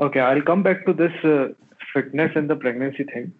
Okay, 0.00 0.20
I'll 0.20 0.42
come 0.42 0.62
back 0.62 0.86
to 0.86 0.92
this 0.92 1.12
uh, 1.24 1.48
fitness 1.92 2.30
and 2.36 2.48
the 2.48 2.56
pregnancy 2.56 3.04
thing. 3.04 3.32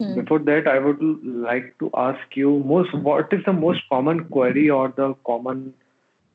Hmm. 0.00 0.14
Before 0.14 0.38
that, 0.40 0.66
I 0.66 0.78
would 0.78 0.98
like 1.00 1.78
to 1.78 1.90
ask 1.96 2.36
you 2.36 2.62
most 2.64 2.92
what 2.94 3.32
is 3.32 3.42
the 3.46 3.52
most 3.52 3.80
common 3.88 4.24
query 4.26 4.68
or 4.68 4.92
the 4.96 5.14
common 5.26 5.72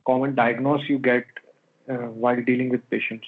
common 0.06 0.34
diagnosis 0.34 0.88
you 0.88 0.98
get 0.98 1.24
uh, 1.88 2.08
while 2.24 2.42
dealing 2.42 2.70
with 2.70 2.88
patients? 2.90 3.26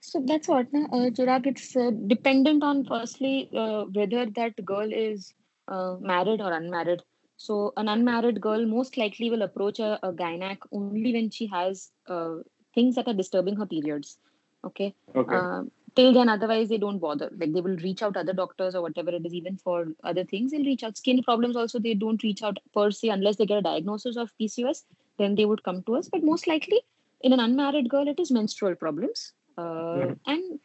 So 0.00 0.22
that's 0.26 0.48
what, 0.48 0.66
uh, 0.74 1.10
Chirag, 1.16 1.46
it's 1.46 1.76
uh, 1.76 1.92
dependent 2.06 2.62
on 2.62 2.84
firstly 2.84 3.48
uh, 3.56 3.84
whether 3.84 4.26
that 4.26 4.64
girl 4.64 4.92
is 4.92 5.32
uh, 5.68 5.96
married 6.00 6.40
or 6.40 6.52
unmarried. 6.52 7.00
So 7.36 7.72
an 7.76 7.88
unmarried 7.88 8.40
girl 8.40 8.66
most 8.66 8.98
likely 8.98 9.30
will 9.30 9.42
approach 9.42 9.78
a, 9.78 9.98
a 10.02 10.12
gynac 10.12 10.58
only 10.72 11.12
when 11.12 11.30
she 11.30 11.46
has 11.46 11.90
uh, 12.08 12.36
things 12.74 12.96
that 12.96 13.06
are 13.06 13.14
disturbing 13.14 13.56
her 13.56 13.66
periods 13.66 14.18
okay, 14.64 14.94
okay. 15.14 15.34
Uh, 15.34 15.62
till 15.94 16.12
then 16.12 16.28
otherwise 16.28 16.68
they 16.68 16.78
don't 16.78 16.98
bother. 16.98 17.30
Like 17.36 17.52
they 17.52 17.60
will 17.60 17.76
reach 17.76 18.02
out 18.02 18.16
other 18.16 18.32
doctors 18.32 18.74
or 18.74 18.82
whatever 18.82 19.10
it 19.10 19.26
is 19.26 19.34
even 19.34 19.56
for 19.56 19.88
other 20.04 20.24
things 20.24 20.52
they'll 20.52 20.64
reach 20.64 20.84
out. 20.84 20.96
Skin 20.96 21.22
problems 21.22 21.56
also 21.56 21.78
they 21.78 21.94
don't 21.94 22.22
reach 22.22 22.42
out 22.42 22.58
per 22.74 22.90
se 22.90 23.08
unless 23.08 23.36
they 23.36 23.46
get 23.46 23.58
a 23.58 23.62
diagnosis 23.62 24.16
of 24.16 24.32
pcos 24.40 24.84
then 25.18 25.34
they 25.34 25.44
would 25.44 25.62
come 25.62 25.82
to 25.84 25.96
us. 25.96 26.08
But 26.08 26.22
most 26.22 26.46
likely 26.46 26.80
in 27.20 27.32
an 27.32 27.40
unmarried 27.40 27.88
girl 27.88 28.08
it 28.08 28.20
is 28.20 28.30
menstrual 28.30 28.74
problems. 28.74 29.32
Uh, 29.58 29.62
mm-hmm. 29.62 30.12
and 30.26 30.60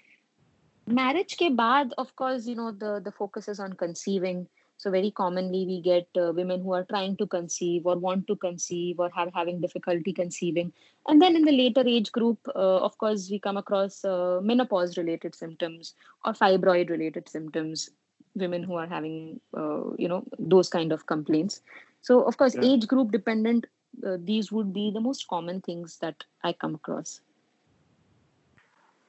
marriage 0.87 1.35
ke 1.37 1.47
baad 1.61 1.91
of 1.97 2.15
course 2.15 2.45
you 2.45 2.55
know 2.55 2.71
the 2.71 3.01
the 3.03 3.11
focus 3.11 3.47
is 3.47 3.59
on 3.59 3.73
conceiving 3.73 4.47
so 4.77 4.91
very 4.91 5.09
commonly 5.09 5.65
we 5.65 5.81
get 5.81 6.07
uh, 6.21 6.31
women 6.33 6.61
who 6.61 6.73
are 6.73 6.83
trying 6.83 7.15
to 7.17 7.25
conceive 7.25 7.85
or 7.85 7.97
want 7.97 8.27
to 8.27 8.35
conceive 8.35 8.99
or 8.99 9.09
have 9.15 9.31
having 9.33 9.61
difficulty 9.61 10.11
conceiving. 10.11 10.73
And 11.07 11.21
then 11.21 11.35
in 11.35 11.43
the 11.43 11.51
later 11.51 11.83
age 11.85 12.11
group, 12.11 12.39
uh, 12.55 12.77
of 12.79 12.97
course, 12.97 13.29
we 13.29 13.39
come 13.39 13.57
across 13.57 14.03
uh, 14.03 14.39
menopause 14.43 14.97
related 14.97 15.33
symptoms 15.33 15.93
or 16.25 16.33
fibroid 16.33 16.89
related 16.89 17.29
symptoms, 17.29 17.89
women 18.35 18.63
who 18.63 18.75
are 18.75 18.87
having, 18.87 19.39
uh, 19.55 19.91
you 19.97 20.07
know, 20.07 20.23
those 20.37 20.67
kind 20.67 20.91
of 20.91 21.05
complaints. 21.05 21.61
So 22.01 22.21
of 22.23 22.37
course, 22.37 22.55
yeah. 22.55 22.65
age 22.65 22.87
group 22.87 23.11
dependent, 23.11 23.65
uh, 24.05 24.17
these 24.19 24.51
would 24.51 24.73
be 24.73 24.91
the 24.91 24.99
most 24.99 25.27
common 25.27 25.61
things 25.61 25.97
that 25.99 26.23
I 26.43 26.53
come 26.53 26.75
across. 26.75 27.21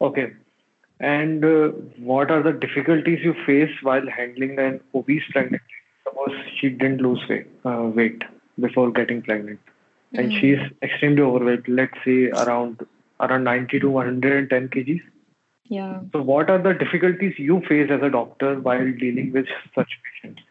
Okay. 0.00 0.32
And 0.98 1.44
uh, 1.44 1.68
what 1.98 2.30
are 2.30 2.42
the 2.42 2.52
difficulties 2.52 3.20
you 3.22 3.34
face 3.44 3.70
while 3.82 4.06
handling 4.08 4.58
an 4.58 4.80
obese 4.94 5.24
pregnancy? 5.30 5.64
Suppose 6.04 6.34
she 6.58 6.70
didn't 6.70 7.02
lose 7.02 7.20
weight, 7.28 7.46
uh, 7.64 7.90
weight 7.94 8.22
before 8.58 8.90
getting 8.90 9.20
pregnant, 9.22 9.60
mm-hmm. 10.14 10.18
and 10.18 10.32
she's 10.32 10.58
extremely 10.82 11.20
overweight. 11.20 11.68
Let's 11.68 11.98
say 12.04 12.30
around 12.30 12.86
around 13.20 13.44
90 13.44 13.80
to 13.80 13.90
110 13.90 14.68
kgs. 14.68 15.02
Yeah. 15.68 16.00
So, 16.12 16.22
what 16.22 16.48
are 16.48 16.62
the 16.62 16.72
difficulties 16.72 17.34
you 17.38 17.60
face 17.68 17.90
as 17.90 18.00
a 18.02 18.08
doctor 18.08 18.58
while 18.60 18.90
dealing 18.98 19.32
with 19.32 19.46
such 19.74 19.90
patients? 20.22 20.42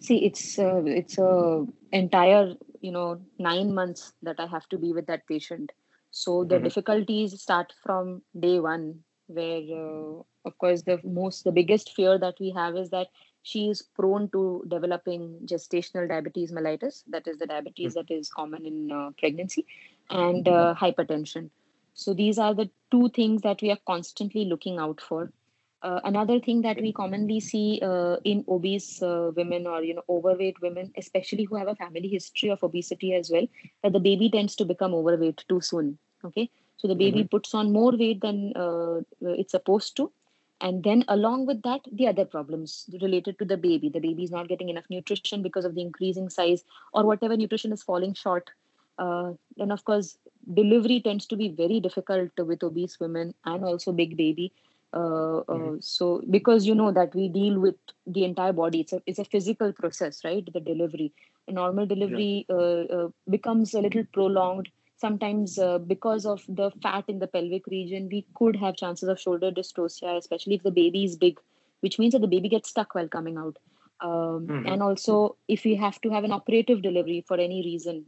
See, 0.00 0.26
it's 0.26 0.58
uh, 0.58 0.82
it's 0.84 1.16
a 1.16 1.64
entire 1.92 2.54
you 2.82 2.90
know 2.90 3.20
nine 3.38 3.72
months 3.72 4.12
that 4.22 4.40
I 4.40 4.46
have 4.46 4.68
to 4.70 4.78
be 4.78 4.92
with 4.92 5.06
that 5.06 5.26
patient 5.26 5.72
so 6.12 6.44
the 6.44 6.56
mm-hmm. 6.56 6.64
difficulties 6.64 7.40
start 7.40 7.72
from 7.82 8.22
day 8.38 8.60
one, 8.60 9.00
where 9.28 9.62
uh, 9.72 10.22
of 10.44 10.58
course 10.58 10.82
the 10.82 11.00
most 11.02 11.44
the 11.44 11.52
biggest 11.52 11.94
fear 11.96 12.18
that 12.18 12.34
we 12.38 12.50
have 12.50 12.76
is 12.76 12.90
that 12.90 13.08
she 13.42 13.70
is 13.70 13.82
prone 13.82 14.28
to 14.30 14.62
developing 14.68 15.40
gestational 15.46 16.06
diabetes 16.06 16.52
mellitus, 16.52 17.02
that 17.08 17.26
is 17.26 17.38
the 17.38 17.46
diabetes 17.46 17.94
mm-hmm. 17.94 18.06
that 18.06 18.14
is 18.14 18.28
common 18.28 18.66
in 18.66 18.92
uh, 18.92 19.10
pregnancy, 19.18 19.66
and 20.10 20.46
uh, 20.46 20.74
hypertension. 20.78 21.48
So 21.94 22.12
these 22.12 22.38
are 22.38 22.54
the 22.54 22.70
two 22.90 23.08
things 23.08 23.40
that 23.42 23.62
we 23.62 23.70
are 23.70 23.78
constantly 23.86 24.44
looking 24.44 24.78
out 24.78 25.00
for. 25.00 25.32
Uh, 25.82 26.00
another 26.04 26.38
thing 26.38 26.62
that 26.62 26.80
we 26.80 26.92
commonly 26.92 27.40
see 27.40 27.80
uh, 27.82 28.16
in 28.24 28.44
obese 28.48 29.02
uh, 29.02 29.32
women 29.36 29.66
or 29.66 29.82
you 29.82 29.94
know 29.94 30.04
overweight 30.08 30.60
women 30.62 30.92
especially 30.96 31.42
who 31.42 31.56
have 31.56 31.66
a 31.66 31.74
family 31.74 32.06
history 32.06 32.50
of 32.50 32.62
obesity 32.62 33.14
as 33.14 33.30
well 33.32 33.46
that 33.82 33.92
the 33.92 33.98
baby 33.98 34.30
tends 34.30 34.54
to 34.54 34.64
become 34.64 34.94
overweight 34.94 35.44
too 35.48 35.60
soon 35.60 35.98
okay? 36.24 36.50
So 36.76 36.88
the 36.88 36.94
baby 36.94 37.20
mm-hmm. 37.20 37.28
puts 37.28 37.54
on 37.54 37.72
more 37.72 37.96
weight 37.96 38.20
than 38.20 38.52
uh, 38.56 39.00
it's 39.20 39.52
supposed 39.52 39.96
to. 39.96 40.12
And 40.60 40.84
then 40.84 41.04
along 41.08 41.46
with 41.46 41.62
that 41.62 41.80
the 41.90 42.06
other 42.06 42.24
problems 42.24 42.88
related 43.00 43.38
to 43.38 43.44
the 43.44 43.56
baby. 43.56 43.88
The 43.88 44.00
baby 44.00 44.24
is 44.24 44.30
not 44.30 44.48
getting 44.48 44.68
enough 44.68 44.84
nutrition 44.90 45.42
because 45.42 45.64
of 45.64 45.74
the 45.74 45.82
increasing 45.82 46.28
size 46.28 46.64
or 46.92 47.04
whatever 47.04 47.36
nutrition 47.36 47.72
is 47.72 47.82
falling 47.82 48.14
short. 48.14 48.50
Uh, 48.98 49.32
and 49.58 49.72
of 49.72 49.84
course 49.84 50.18
delivery 50.54 51.00
tends 51.00 51.26
to 51.26 51.36
be 51.36 51.48
very 51.48 51.80
difficult 51.80 52.30
with 52.36 52.62
obese 52.62 53.00
women 53.00 53.34
and 53.44 53.64
also 53.64 53.90
big 53.90 54.16
baby 54.16 54.52
mm-hmm. 54.98 55.76
so 55.80 56.22
because 56.30 56.66
you 56.66 56.74
know 56.74 56.92
that 56.92 57.14
we 57.14 57.28
deal 57.28 57.58
with 57.58 57.76
the 58.06 58.24
entire 58.24 58.52
body 58.52 58.80
it's 58.80 58.92
a 58.92 59.02
it's 59.06 59.18
a 59.18 59.24
physical 59.24 59.72
process 59.72 60.24
right 60.24 60.52
the 60.52 60.60
delivery 60.60 61.12
a 61.48 61.52
normal 61.52 61.86
delivery 61.86 62.46
yeah. 62.48 62.56
uh, 62.56 62.84
uh 62.98 63.08
becomes 63.30 63.74
a 63.74 63.80
little 63.80 64.04
prolonged 64.12 64.68
sometimes 64.96 65.58
uh, 65.58 65.78
because 65.78 66.26
of 66.26 66.44
the 66.48 66.70
fat 66.82 67.04
in 67.08 67.18
the 67.18 67.26
pelvic 67.26 67.66
region 67.66 68.08
we 68.12 68.24
could 68.34 68.56
have 68.56 68.76
chances 68.76 69.08
of 69.08 69.20
shoulder 69.20 69.50
dystocia 69.50 70.16
especially 70.16 70.54
if 70.54 70.62
the 70.62 70.70
baby 70.70 71.04
is 71.04 71.16
big 71.16 71.40
which 71.80 71.98
means 71.98 72.12
that 72.12 72.20
the 72.20 72.34
baby 72.34 72.48
gets 72.48 72.68
stuck 72.68 72.94
while 72.94 73.08
coming 73.08 73.38
out 73.38 73.58
um, 74.00 74.46
mm-hmm. 74.46 74.66
and 74.66 74.82
also 74.82 75.36
if 75.48 75.64
we 75.64 75.74
have 75.74 76.00
to 76.00 76.10
have 76.10 76.24
an 76.24 76.32
operative 76.32 76.82
delivery 76.82 77.24
for 77.26 77.38
any 77.38 77.62
reason 77.62 78.04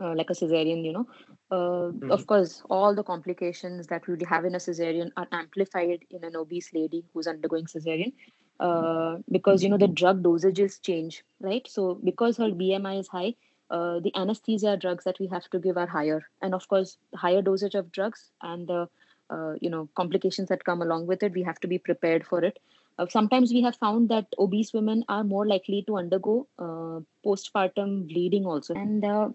uh, 0.00 0.14
like 0.14 0.30
a 0.30 0.34
cesarean 0.34 0.84
you 0.84 0.92
know. 0.92 1.06
Uh, 1.50 1.56
mm-hmm. 1.92 2.10
of 2.10 2.26
course 2.26 2.62
all 2.70 2.94
the 2.94 3.02
complications 3.02 3.86
that 3.86 4.06
we 4.06 4.16
have 4.28 4.44
in 4.44 4.54
a 4.54 4.58
cesarean 4.58 5.10
are 5.16 5.28
amplified 5.32 6.04
in 6.10 6.24
an 6.24 6.36
obese 6.36 6.70
lady 6.72 7.04
who's 7.12 7.26
undergoing 7.26 7.66
cesarean 7.66 8.12
uh, 8.60 9.16
because 9.30 9.62
you 9.62 9.68
know 9.68 9.78
the 9.78 9.88
drug 9.88 10.22
dosages 10.22 10.80
change 10.80 11.24
right? 11.40 11.66
So 11.68 12.00
because 12.02 12.36
her 12.38 12.50
bmi 12.50 13.00
is 13.00 13.08
high 13.08 13.34
uh, 13.70 13.98
the 14.00 14.12
anesthesia 14.14 14.76
drugs 14.76 15.04
that 15.04 15.18
we 15.18 15.26
have 15.26 15.48
to 15.50 15.58
give 15.58 15.76
are 15.76 15.86
higher. 15.86 16.22
And 16.42 16.54
of 16.54 16.68
course 16.68 16.98
higher 17.14 17.42
dosage 17.42 17.74
of 17.74 17.90
drugs 17.92 18.30
and 18.42 18.68
the 18.68 18.88
uh, 19.30 19.54
you 19.60 19.70
know 19.70 19.88
complications 19.94 20.48
that 20.48 20.64
come 20.64 20.82
along 20.82 21.06
with 21.06 21.22
it 21.22 21.32
we 21.32 21.42
have 21.42 21.58
to 21.60 21.68
be 21.68 21.78
prepared 21.78 22.26
for 22.26 22.44
it. 22.44 22.58
Uh, 22.98 23.06
sometimes 23.08 23.52
we 23.52 23.62
have 23.62 23.74
found 23.76 24.08
that 24.08 24.26
obese 24.38 24.72
women 24.72 25.04
are 25.08 25.24
more 25.24 25.46
likely 25.46 25.82
to 25.86 25.96
undergo 25.96 26.46
uh, 26.58 27.00
postpartum 27.26 28.06
bleeding 28.06 28.46
also. 28.46 28.74
And 28.74 29.04
uh, 29.04 29.30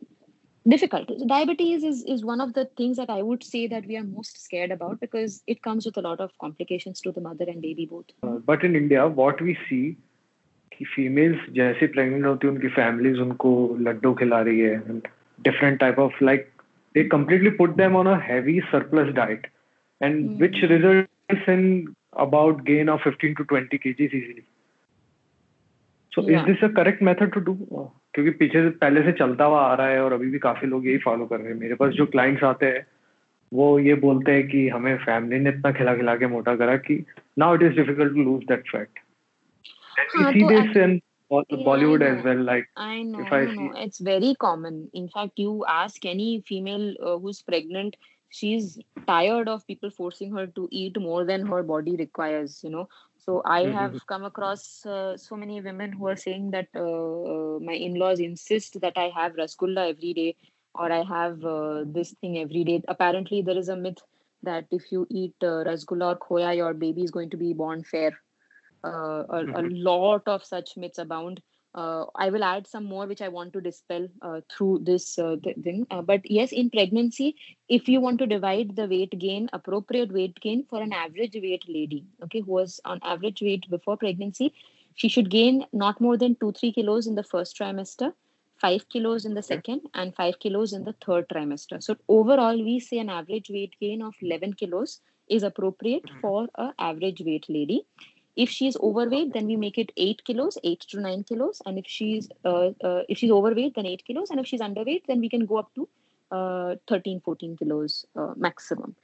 difficult 0.66 1.11
diabetes 1.26 1.84
is, 1.84 2.04
is 2.04 2.25
one 2.25 2.40
of 2.40 2.54
the 2.54 2.64
things 2.78 2.96
that 2.96 3.11
i 3.11 3.20
would 3.20 3.44
say 3.44 3.66
that 3.66 3.87
we 3.87 3.96
are 3.96 4.04
most 4.04 4.42
scared 4.42 4.70
about 4.70 4.99
because 5.00 5.42
it 5.46 5.62
comes 5.62 5.84
with 5.84 5.96
a 5.99 6.00
lot 6.00 6.20
of 6.20 6.30
complications 6.40 7.00
to 7.00 7.12
the 7.12 7.20
mother 7.20 7.44
and 7.46 7.61
baby 7.61 7.87
both 7.87 8.06
uh, 8.23 8.38
but 8.50 8.64
in 8.64 8.75
india 8.75 9.06
what 9.06 9.40
we 9.40 9.56
see 9.68 9.84
कि 10.78 10.84
females 10.94 11.50
जैसे 11.56 11.87
pregnant 11.96 12.25
होती 12.26 12.46
है 12.46 12.52
उनकी 12.52 12.68
families 12.76 13.18
उनको 13.20 13.50
लड्डू 13.88 14.12
खिला 14.20 14.40
रही 14.49 14.61
है 14.61 15.00
different 15.49 15.80
type 15.82 15.99
of 16.04 16.16
like 16.28 16.49
they 16.96 17.04
completely 17.12 17.50
put 17.61 17.76
them 17.80 17.96
on 18.00 18.08
a 18.12 18.16
heavy 18.26 18.54
surplus 18.73 19.12
diet 19.18 19.46
and 20.06 20.25
mm. 20.25 20.42
which 20.42 20.58
results 20.73 21.49
in 21.54 21.64
about 22.25 22.64
gain 22.68 22.92
of 22.92 23.06
15 23.06 23.34
to 23.40 23.46
20 23.52 23.80
kgs 23.84 24.14
easily 24.18 24.44
so 26.16 26.25
yeah. 26.28 26.40
is 26.40 26.46
this 26.50 26.62
a 26.68 26.73
correct 26.78 27.02
method 27.11 27.32
to 27.38 27.44
do 27.49 27.56
क्योंकि 28.21 28.38
पीछे 28.39 28.61
से 28.63 28.69
पहले 28.69 29.01
से 29.03 29.11
चलता 29.11 29.45
हुआ 29.45 29.61
आ 29.61 29.73
रहा 29.73 29.88
है 29.88 30.03
और 30.03 30.13
अभी 30.13 30.29
भी 30.31 30.39
काफ़ी 30.39 30.67
लोग 30.67 30.88
यही 30.88 30.97
फॉलो 30.97 31.25
कर 31.25 31.39
रहे 31.39 31.47
हैं 31.47 31.59
मेरे 31.59 31.75
पास 31.75 31.93
जो 31.93 32.05
क्लाइंट्स 32.05 32.43
आते 32.43 32.65
हैं 32.65 32.85
वो 33.53 33.67
ये 33.79 33.93
बोलते 33.95 34.31
हैं 34.31 34.47
कि 34.47 34.67
हमें 34.69 34.95
फैमिली 34.97 35.39
ने 35.39 35.49
इतना 35.49 35.71
खिला 35.71 35.95
खिला 35.95 36.15
के 36.15 36.27
मोटा 36.27 36.55
करा 36.55 36.75
कि 36.77 37.05
now 37.39 37.55
it 37.55 37.61
is 37.61 37.75
difficult 37.75 38.13
to 38.13 38.23
lose 38.23 38.43
that 38.43 38.69
fat 38.71 38.99
हाँ, 40.15 40.31
see 40.31 40.43
this 40.47 40.77
in 40.77 40.99
Yeah, 41.31 41.57
I 41.57 41.63
Bollywood 41.63 42.01
as 42.01 42.15
know. 42.15 42.23
well. 42.23 42.39
Like 42.43 42.69
I 42.75 43.03
know, 43.03 43.19
if 43.19 43.31
I 43.31 43.45
no, 43.45 43.51
no, 43.51 43.73
see, 43.73 43.81
it's 43.81 43.99
very 43.99 44.35
common. 44.35 44.89
In 44.93 45.07
fact, 45.07 45.38
you 45.38 45.63
ask 45.67 46.05
any 46.05 46.41
female 46.41 46.95
uh, 47.03 47.17
who's 47.19 47.41
pregnant, 47.41 47.97
she's 48.29 48.79
tired 49.07 49.48
of 49.50 49.65
people 49.67 49.89
forcing 49.89 50.31
her 50.33 50.48
to 50.48 50.67
eat 50.71 51.00
more 51.00 51.25
than 51.25 51.45
her 51.48 51.63
body 51.63 51.95
requires, 51.95 52.62
you 52.63 52.69
know. 52.69 52.88
So 53.17 53.41
I 53.45 53.62
have 53.71 53.95
Mhm. 53.95 54.07
come 54.07 54.24
across 54.24 54.86
uh, 54.86 55.17
so 55.17 55.36
many 55.36 55.62
women 55.62 55.91
who 55.93 56.07
are 56.07 56.15
saying 56.15 56.51
that 56.51 56.67
uh, 56.75 56.81
uh, 56.81 57.59
my 57.59 57.74
in-laws 57.74 58.19
insist 58.19 58.79
that 58.81 58.93
I 58.98 59.12
have 59.15 59.33
rasgulla 59.36 59.89
every 59.89 60.13
day 60.13 60.36
or 60.75 60.91
I 60.91 61.03
have 61.03 61.43
uh, 61.45 61.83
this 61.86 62.13
thing 62.21 62.38
every 62.38 62.63
day. 62.63 62.81
Apparently, 62.88 63.41
there 63.41 63.57
is 63.57 63.69
a 63.69 63.75
myth 63.77 64.01
that 64.43 64.65
if 64.71 64.91
you 64.91 65.07
eat 65.09 65.36
uh, 65.41 65.63
rasgulla 65.69 66.13
or 66.15 66.17
khoya, 66.17 66.55
your 66.55 66.74
baby 66.74 67.03
is 67.03 67.12
going 67.12 67.29
to 67.31 67.38
be 67.38 67.53
born 67.53 67.83
fair 67.83 68.13
uh, 68.83 69.24
a, 69.29 69.48
a 69.55 69.62
Mhm. 69.62 69.74
lot 69.89 70.21
of 70.27 70.43
such 70.43 70.77
myths 70.77 70.98
abound. 71.00 71.41
Uh, 71.75 72.05
I 72.15 72.29
will 72.29 72.43
add 72.43 72.67
some 72.67 72.85
more 72.85 73.05
which 73.07 73.21
I 73.21 73.27
want 73.29 73.53
to 73.53 73.61
dispel 73.61 74.07
uh, 74.21 74.41
through 74.51 74.79
this 74.83 75.17
uh, 75.19 75.35
th- 75.43 75.57
thing. 75.63 75.85
Uh, 75.91 76.01
but 76.01 76.29
yes, 76.29 76.51
in 76.51 76.69
pregnancy, 76.69 77.35
if 77.69 77.88
you 77.88 78.01
want 78.01 78.19
to 78.19 78.25
divide 78.27 78.75
the 78.75 78.88
weight 78.88 79.17
gain, 79.19 79.49
appropriate 79.53 80.11
weight 80.11 80.39
gain 80.39 80.63
for 80.63 80.81
an 80.81 80.91
average 80.93 81.35
weight 81.35 81.63
lady, 81.67 82.05
okay, 82.23 82.41
who 82.41 82.51
was 82.51 82.79
on 82.85 82.99
average 83.03 83.41
weight 83.41 83.69
before 83.69 83.97
pregnancy, 83.97 84.53
she 84.95 85.07
should 85.07 85.29
gain 85.29 85.65
not 85.71 86.01
more 86.01 86.17
than 86.17 86.35
two, 86.35 86.51
three 86.51 86.71
kilos 86.71 87.07
in 87.07 87.15
the 87.15 87.23
first 87.23 87.57
trimester, 87.57 88.13
five 88.55 88.88
kilos 88.89 89.25
in 89.25 89.33
the 89.35 89.43
second, 89.43 89.81
and 89.93 90.15
five 90.15 90.39
kilos 90.39 90.73
in 90.73 90.83
the 90.83 90.93
third 91.05 91.27
trimester. 91.29 91.81
So 91.81 91.95
overall, 92.07 92.55
we 92.63 92.79
say 92.79 92.99
an 92.99 93.09
average 93.09 93.49
weight 93.49 93.75
gain 93.79 94.01
of 94.01 94.15
11 94.21 94.53
kilos 94.53 95.01
is 95.27 95.43
appropriate 95.43 96.05
Mhm. 96.05 96.19
for 96.21 96.47
an 96.57 96.73
average 96.79 97.21
weight 97.21 97.45
lady 97.49 97.85
if 98.43 98.50
she's 98.50 98.77
overweight 98.89 99.34
then 99.34 99.48
we 99.51 99.55
make 99.63 99.77
it 99.84 99.91
8 99.98 100.24
kilos 100.24 100.58
8 100.63 100.79
to 100.91 101.01
9 101.01 101.24
kilos. 101.24 101.62
And 101.65 101.77
if 101.77 101.88
she's 101.88 102.29
uh, 102.46 102.69
uh, 102.89 103.01
if 103.10 103.17
she's 103.17 103.31
overweight 103.31 103.75
then 103.75 103.86
8 103.86 104.05
kilos. 104.05 104.29
And 104.29 104.39
if 104.39 104.48
she's 104.48 104.62
underweight 104.62 105.08
then 105.08 105.19
we 105.19 105.29
can 105.29 105.46
go 105.46 105.58
up 105.58 105.74
to 105.75 105.89
uh, 106.31 106.75
13 106.88 107.22
14 107.25 107.58
kilos 107.58 108.05
uh, 108.15 108.34
maximum. 108.38 108.96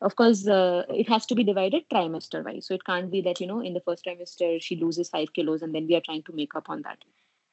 Of 0.00 0.16
course 0.16 0.46
uh, 0.46 0.84
it 0.88 1.08
has 1.08 1.26
to 1.26 1.34
be 1.34 1.44
divided 1.50 1.88
trimester 1.92 2.44
wise. 2.44 2.66
So 2.66 2.74
it 2.74 2.84
can't 2.84 3.10
be 3.10 3.20
that 3.22 3.40
you 3.40 3.48
know 3.48 3.60
in 3.60 3.74
the 3.74 3.84
first 3.88 4.04
trimester 4.04 4.62
she 4.62 4.76
loses 4.76 5.10
5 5.10 5.32
kilos 5.32 5.62
and 5.62 5.74
then 5.74 5.86
we 5.86 5.96
are 5.96 6.06
trying 6.08 6.22
to 6.30 6.32
make 6.32 6.54
up 6.54 6.70
on 6.70 6.82
that. 6.82 6.98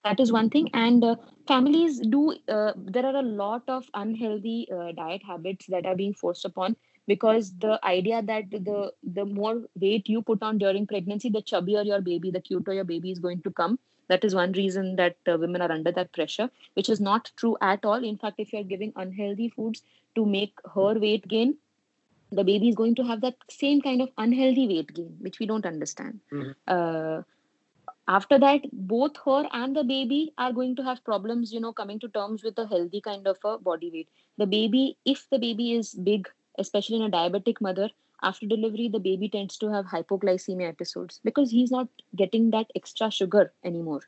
That 0.03 0.19
is 0.19 0.31
one 0.31 0.49
thing. 0.49 0.69
And 0.73 1.03
uh, 1.03 1.15
families 1.47 1.99
do 1.99 2.35
there 2.47 3.05
are 3.09 3.15
a 3.15 3.27
lot 3.41 3.75
of 3.79 3.89
unhealthy 4.05 4.67
diet 4.95 5.21
habits 5.33 5.67
that 5.75 5.85
are 5.85 5.95
being 5.95 6.13
forced 6.13 6.45
upon 6.45 6.75
because 7.11 7.51
the 7.65 7.79
idea 7.91 8.21
that 8.31 8.51
the 8.69 8.91
the 9.19 9.25
more 9.25 9.55
weight 9.85 10.09
you 10.15 10.21
put 10.31 10.43
on 10.49 10.57
during 10.65 10.87
pregnancy 10.93 11.29
the 11.37 11.43
chubbier 11.53 11.85
your 11.91 12.01
baby 12.09 12.31
the 12.37 12.41
cuter 12.49 12.73
your 12.79 12.89
baby 12.93 13.11
is 13.11 13.19
going 13.27 13.41
to 13.47 13.51
come. 13.61 13.79
That 14.09 14.25
is 14.25 14.35
one 14.35 14.53
reason 14.53 14.95
that 14.97 15.17
uh, 15.31 15.37
women 15.39 15.61
are 15.61 15.71
under 15.71 15.91
that 15.99 16.13
pressure 16.13 16.49
which 16.73 16.89
is 16.89 17.01
not 17.09 17.31
true 17.37 17.57
at 17.61 17.85
all. 17.85 18.03
In 18.13 18.17
fact 18.17 18.39
if 18.45 18.53
you 18.53 18.59
are 18.61 18.71
giving 18.75 18.93
unhealthy 18.95 19.49
foods 19.49 19.83
to 20.15 20.25
make 20.25 20.53
her 20.75 20.93
weight 21.07 21.27
gain 21.27 21.57
the 22.31 22.43
baby 22.43 22.69
is 22.69 22.75
going 22.75 22.95
to 22.95 23.03
have 23.03 23.21
that 23.21 23.35
same 23.49 23.81
kind 23.81 24.01
of 24.01 24.09
unhealthy 24.17 24.67
weight 24.67 24.93
gain 24.93 25.15
which 25.19 25.39
we 25.39 25.45
don't 25.53 25.65
understand. 25.73 26.19
Mhm. 26.31 26.55
uh, 26.67 27.21
after 28.07 28.37
that 28.39 28.61
both 28.93 29.17
her 29.25 29.47
and 29.53 29.75
the 29.75 29.83
baby 29.83 30.33
are 30.37 30.51
going 30.53 30.75
to 30.75 30.83
have 30.83 31.03
problems 31.09 31.51
you 31.53 31.59
know 31.59 31.73
coming 31.73 31.99
to 31.99 32.09
terms 32.09 32.43
with 32.43 32.57
a 32.59 32.67
healthy 32.67 33.01
kind 33.01 33.27
of 33.27 33.37
a 33.45 33.57
body 33.57 33.91
weight. 33.93 34.09
The 34.37 34.47
baby 34.47 34.97
if 35.05 35.27
the 35.29 35.39
baby 35.39 35.73
is 35.73 35.93
big 35.93 36.29
especially 36.57 36.97
in 36.97 37.03
a 37.03 37.09
diabetic 37.09 37.61
mother 37.61 37.89
after 38.23 38.45
delivery 38.45 38.87
the 38.87 38.99
baby 38.99 39.27
tends 39.29 39.57
to 39.57 39.71
have 39.71 39.85
hypoglycemia 39.85 40.69
episodes 40.69 41.19
because 41.23 41.49
he's 41.49 41.71
not 41.71 41.87
getting 42.15 42.51
that 42.51 42.67
extra 42.75 43.09
sugar 43.09 43.51
anymore. 43.63 44.01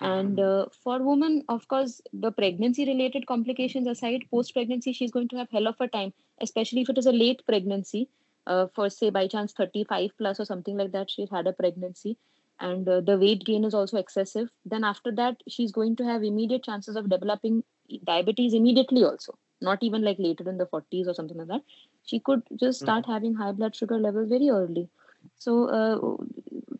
And 0.00 0.40
uh, 0.40 0.66
for 0.82 1.00
women 1.02 1.44
of 1.48 1.68
course 1.68 2.00
the 2.12 2.32
pregnancy 2.32 2.84
related 2.84 3.26
complications 3.26 3.86
aside 3.86 4.24
post 4.30 4.52
pregnancy 4.52 4.92
she's 4.92 5.12
going 5.12 5.28
to 5.28 5.36
have 5.36 5.50
hell 5.50 5.68
of 5.68 5.80
a 5.80 5.88
time 5.88 6.12
especially 6.40 6.80
if 6.82 6.90
it 6.90 6.98
is 6.98 7.06
a 7.06 7.12
late 7.12 7.42
pregnancy. 7.46 8.08
Uh, 8.46 8.66
for 8.74 8.90
say 8.90 9.08
by 9.08 9.26
chance 9.26 9.54
35 9.54 10.10
plus 10.18 10.38
or 10.38 10.44
something 10.44 10.76
like 10.76 10.92
that 10.92 11.10
she's 11.10 11.30
had 11.30 11.46
a 11.46 11.52
pregnancy 11.54 12.18
and 12.60 12.86
uh, 12.86 13.00
the 13.00 13.16
weight 13.16 13.42
gain 13.42 13.64
is 13.64 13.72
also 13.72 13.96
excessive. 13.96 14.50
Then 14.66 14.84
after 14.84 15.10
that 15.12 15.42
she's 15.48 15.72
going 15.72 15.96
to 15.96 16.04
have 16.04 16.22
immediate 16.22 16.62
chances 16.62 16.96
of 16.96 17.08
developing 17.08 17.64
diabetes 18.04 18.52
immediately 18.52 19.02
also 19.02 19.38
not 19.60 19.82
even 19.82 20.02
like 20.02 20.18
later 20.18 20.48
in 20.48 20.58
the 20.58 20.66
40s 20.66 21.08
or 21.08 21.14
something 21.14 21.36
like 21.38 21.48
that 21.48 21.62
she 22.04 22.18
could 22.20 22.42
just 22.56 22.80
start 22.80 23.06
having 23.06 23.34
high 23.34 23.52
blood 23.52 23.74
sugar 23.74 23.98
levels 23.98 24.28
very 24.28 24.48
early. 24.50 24.88
So 25.36 25.68
uh, 25.68 25.98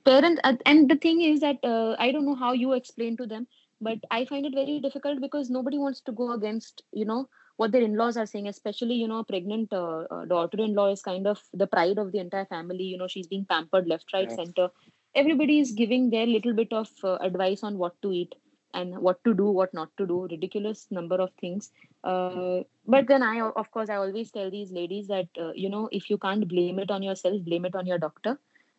parents 0.04 0.40
and- 0.44 0.62
and 0.66 0.90
the 0.90 0.96
thing 1.04 1.20
is 1.28 1.40
that 1.44 1.58
uh, 1.72 1.94
i 2.06 2.10
don't 2.14 2.26
know 2.30 2.38
how 2.42 2.52
you 2.62 2.72
explain 2.78 3.16
to 3.20 3.26
them 3.32 3.46
but 3.88 3.98
i 4.16 4.24
find 4.30 4.46
it 4.48 4.54
very 4.60 4.74
difficult 4.78 5.14
because 5.18 5.44
nobody 5.50 5.72
wants 5.76 5.94
to 6.00 6.06
go 6.12 6.24
against 6.28 6.78
you 6.92 7.04
know 7.04 7.20
what 7.56 7.70
their 7.72 7.82
in-laws 7.88 8.16
are 8.16 8.26
saying 8.32 8.48
especially 8.52 8.94
you 9.02 9.08
know 9.08 9.18
a 9.18 9.24
pregnant 9.32 9.72
uh, 9.80 10.02
uh, 10.16 10.24
daughter-in-law 10.32 10.88
is 10.96 11.02
kind 11.08 11.26
of 11.32 11.42
the 11.62 11.66
pride 11.76 11.98
of 12.04 12.12
the 12.12 12.18
entire 12.26 12.46
family 12.54 12.84
you 12.92 12.98
know 12.98 13.08
she's 13.14 13.26
being 13.34 13.44
pampered 13.54 13.86
left 13.88 14.12
right 14.12 14.30
Yeah. 14.30 14.36
center. 14.36 14.68
Everybody 15.14 15.58
is 15.60 15.72
giving 15.72 16.10
their 16.10 16.26
little 16.26 16.52
bit 16.54 16.72
of 16.72 16.88
uh, 17.04 17.16
advice 17.28 17.62
on 17.62 17.78
what 17.78 18.00
to 18.02 18.12
eat 18.12 18.34
and 18.74 18.98
what 18.98 19.22
to 19.24 19.34
do 19.34 19.46
what 19.58 19.72
not 19.78 19.90
to 19.96 20.06
do 20.06 20.26
ridiculous 20.30 20.86
number 20.90 21.16
of 21.16 21.30
things. 21.40 21.70
Uh, 22.02 22.60
but 22.86 23.06
then 23.08 23.22
i 23.22 23.40
of 23.40 23.70
course 23.70 23.88
i 23.88 23.96
always 23.96 24.30
tell 24.30 24.50
these 24.50 24.72
ladies 24.72 25.06
that 25.08 25.28
uh, 25.40 25.52
you 25.54 25.70
know 25.70 25.88
if 25.92 26.10
you 26.10 26.18
can't 26.18 26.46
blame 26.48 26.78
it 26.78 26.90
on 26.90 27.02
yourself 27.02 27.42
blame 27.44 27.64
it 27.64 27.74
on 27.74 27.86
your 27.86 27.98
doctor. 27.98 28.38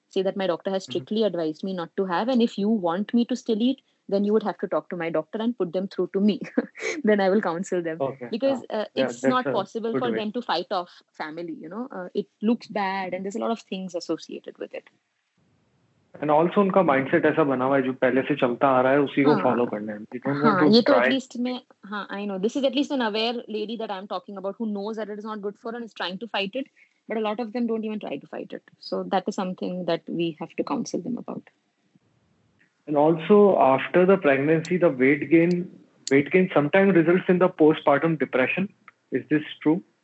Say 0.10 0.22
that 0.22 0.38
my 0.38 0.48
doctor 0.48 0.72
has 0.72 0.84
Mhm. 0.84 0.92
strictly 0.92 1.24
advised 1.28 1.64
me 1.68 1.74
not 1.74 1.96
to 1.98 2.06
have 2.06 2.30
and 2.34 2.42
if 2.48 2.58
you 2.58 2.70
want 2.88 3.14
me 3.20 3.26
to 3.32 3.36
still 3.36 3.62
eat 3.70 3.82
then 4.14 4.24
you 4.24 4.34
would 4.34 4.44
have 4.44 4.58
to 4.60 4.68
talk 4.68 4.90
to 4.90 4.98
my 4.98 5.10
doctor 5.10 5.40
and 5.46 5.58
put 5.58 5.74
them 5.74 5.88
through 5.88 6.08
to 6.14 6.20
me. 6.20 6.40
Then 7.04 7.24
i 7.26 7.30
will 7.30 7.42
counsel 7.42 7.82
them. 7.82 7.98
Okay. 8.08 8.28
because 8.36 8.64
uh, 8.70 8.86
yeah, 8.94 9.06
it's 9.06 9.24
not 9.24 9.46
possible 9.46 9.98
for 9.98 10.12
way. 10.12 10.18
them 10.20 10.32
to 10.38 10.42
fight 10.42 10.72
off 10.72 11.02
family 11.12 11.58
you 11.66 11.70
know. 11.70 11.88
Uh, 11.92 12.08
it 12.14 12.28
looks 12.42 12.68
bad 12.68 13.14
and 13.14 13.26
there's 13.26 13.36
a 13.42 13.46
lot 13.46 13.52
of 13.52 13.62
things 13.62 13.96
associated 13.96 14.58
with 14.66 14.74
it 14.82 14.90
and 16.22 16.32
also 16.32 16.62
उनका 16.62 16.82
mindset 16.84 17.26
ऐसा 17.26 17.44
बना 17.44 17.66
हुआ 17.66 17.76
है 17.78 17.84
जो 17.84 17.94
पहले 18.02 18.22
से 18.28 18.36
चलता 18.36 18.68
आ 18.78 18.82
रहा 18.82 18.92
है 18.92 19.00
उसी 19.02 19.24
को 19.24 19.34
हाँ 19.34 19.44
फॉलो 19.44 19.66
करना 19.66 19.94
है 19.94 20.44
हाँ 20.44 20.68
ये 20.70 20.82
तो 20.82 20.94
एटलीस्ट 21.02 21.38
मैं 21.48 21.60
हाँ 21.86 22.08
I 22.12 22.26
know 22.26 22.38
this 22.48 22.58
is 22.58 22.66
at least 22.66 22.92
an 22.92 23.02
aware 23.06 23.44
lady 23.50 23.78
that 23.78 23.92
I 23.92 24.00
am 24.00 24.06
talking 24.10 24.38
about 24.38 24.56
who 24.60 24.66
knows 24.66 25.00
that 25.00 25.10
it 25.10 25.20
is 25.20 25.28
not 25.28 25.40
good 25.40 25.56
for 25.64 25.76
and 25.76 25.84
is 25.84 25.96
trying 25.98 26.20
to 26.20 26.28
fight 26.34 26.56
it 26.56 26.70
but 27.08 27.18
a 27.18 27.22
lot 27.22 27.40
of 27.40 27.54
them 27.54 27.68
don't 27.68 27.84
even 27.86 28.00
try 28.00 28.18
to 28.18 28.28
fight 28.28 28.52
it 28.52 28.64
so 28.80 29.04
that 29.04 29.28
is 29.28 29.36
something 29.36 29.86
that 29.86 30.02
we 30.10 30.36
have 30.40 30.50
to 30.60 30.64
counsel 30.64 31.02
them 31.02 31.18
about 31.18 31.50
and 32.88 32.98
also 32.98 33.58
after 33.66 34.06
the 34.06 34.18
pregnancy 34.18 34.78
the 34.78 34.90
weight 34.90 35.30
gain 35.30 35.54
weight 36.12 36.32
gain 36.32 36.50
sometimes 36.54 36.96
results 36.96 37.30
in 37.30 37.38
the 37.40 37.50
postpartum 37.64 38.18
depression 38.20 38.68
is 39.12 39.28
this 39.30 39.44
true 39.62 39.82
Uh, 39.82 39.95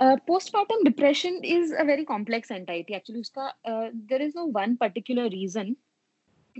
postpartum 0.00 0.84
depression 0.84 1.40
is 1.42 1.58
a 1.60 1.84
very 1.84 1.90
complex 1.90 2.50
entity. 2.50 2.94
Actually, 2.94 3.20
uska, 3.20 3.50
uh, 3.64 3.88
there 3.92 4.20
is 4.20 4.34
no 4.34 4.44
one 4.46 4.76
particular 4.76 5.28
reason, 5.28 5.76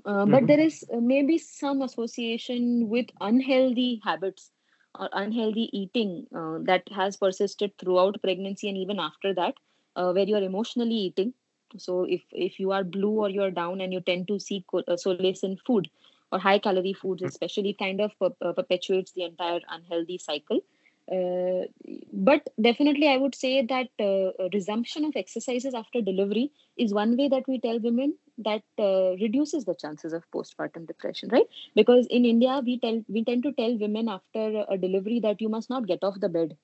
uh, 0.05 0.27
but 0.27 0.47
Mhm. 0.47 0.47
there 0.47 0.61
is 0.61 0.85
uh, 0.93 1.01
maybe 1.01 1.39
some 1.39 1.83
association 1.83 2.89
with 2.89 3.07
unhealthy 3.21 4.01
habits 4.05 4.51
or 4.99 5.09
unhealthy 5.13 5.69
eating 5.73 6.27
uh, 6.35 6.59
that 6.65 6.83
has 6.95 7.17
persisted 7.17 7.77
throughout 7.79 8.21
pregnancy 8.23 8.69
and 8.69 8.77
even 8.79 8.99
after 8.99 9.33
that, 9.35 9.55
uh, 9.97 10.13
where 10.13 10.25
you 10.27 10.37
are 10.37 10.43
emotionally 10.43 10.95
eating. 11.09 11.35
So, 11.79 12.05
if 12.05 12.23
if 12.33 12.59
you 12.61 12.73
are 12.73 12.85
blue 12.85 13.13
or 13.25 13.31
you 13.31 13.43
are 13.43 13.51
down 13.51 13.81
and 13.81 13.93
you 13.93 14.01
tend 14.01 14.29
to 14.29 14.39
seek 14.41 14.65
uh, 14.75 14.97
solace 14.97 15.39
in 15.39 15.51
food 15.57 15.83
or 16.27 16.33
high 16.35 16.53
calorie 16.55 16.89
foods, 16.89 17.17
especially, 17.19 17.73
kind 17.73 18.01
of 18.01 18.13
per- 18.19 18.35
uh, 18.41 18.53
perpetuates 18.53 19.13
the 19.13 19.23
entire 19.25 19.61
unhealthy 19.69 20.19
cycle. 20.19 20.61
Uh, 21.11 21.67
but 22.13 22.49
definitely, 22.61 23.09
I 23.09 23.19
would 23.19 23.35
say 23.35 23.63
that 23.67 23.89
uh, 24.01 24.49
resumption 24.53 25.05
of 25.05 25.15
exercises 25.17 25.75
after 25.75 26.01
delivery 26.01 26.51
is 26.79 26.95
one 26.95 27.17
way 27.17 27.29
that 27.29 27.45
we 27.47 27.61
tell 27.61 27.79
women 27.79 28.17
that 28.39 28.63
uh, 28.79 29.11
reduces 29.21 29.65
the 29.65 29.75
chances 29.75 30.13
of 30.13 30.29
postpartum 30.31 30.87
depression, 30.87 31.29
right? 31.31 31.47
Because 31.75 32.07
in 32.09 32.25
India, 32.25 32.61
we 32.65 32.79
tell 32.81 33.05
we 33.09 33.25
tend 33.25 33.43
to 33.45 33.53
tell 33.53 33.77
women 33.79 34.09
after 34.09 34.65
a 34.69 34.79
delivery 34.79 35.21
that 35.21 35.41
you 35.41 35.49
must 35.49 35.69
not 35.71 35.87
get 35.87 36.03
off 36.03 36.19
the 36.21 36.29
bed, 36.31 36.57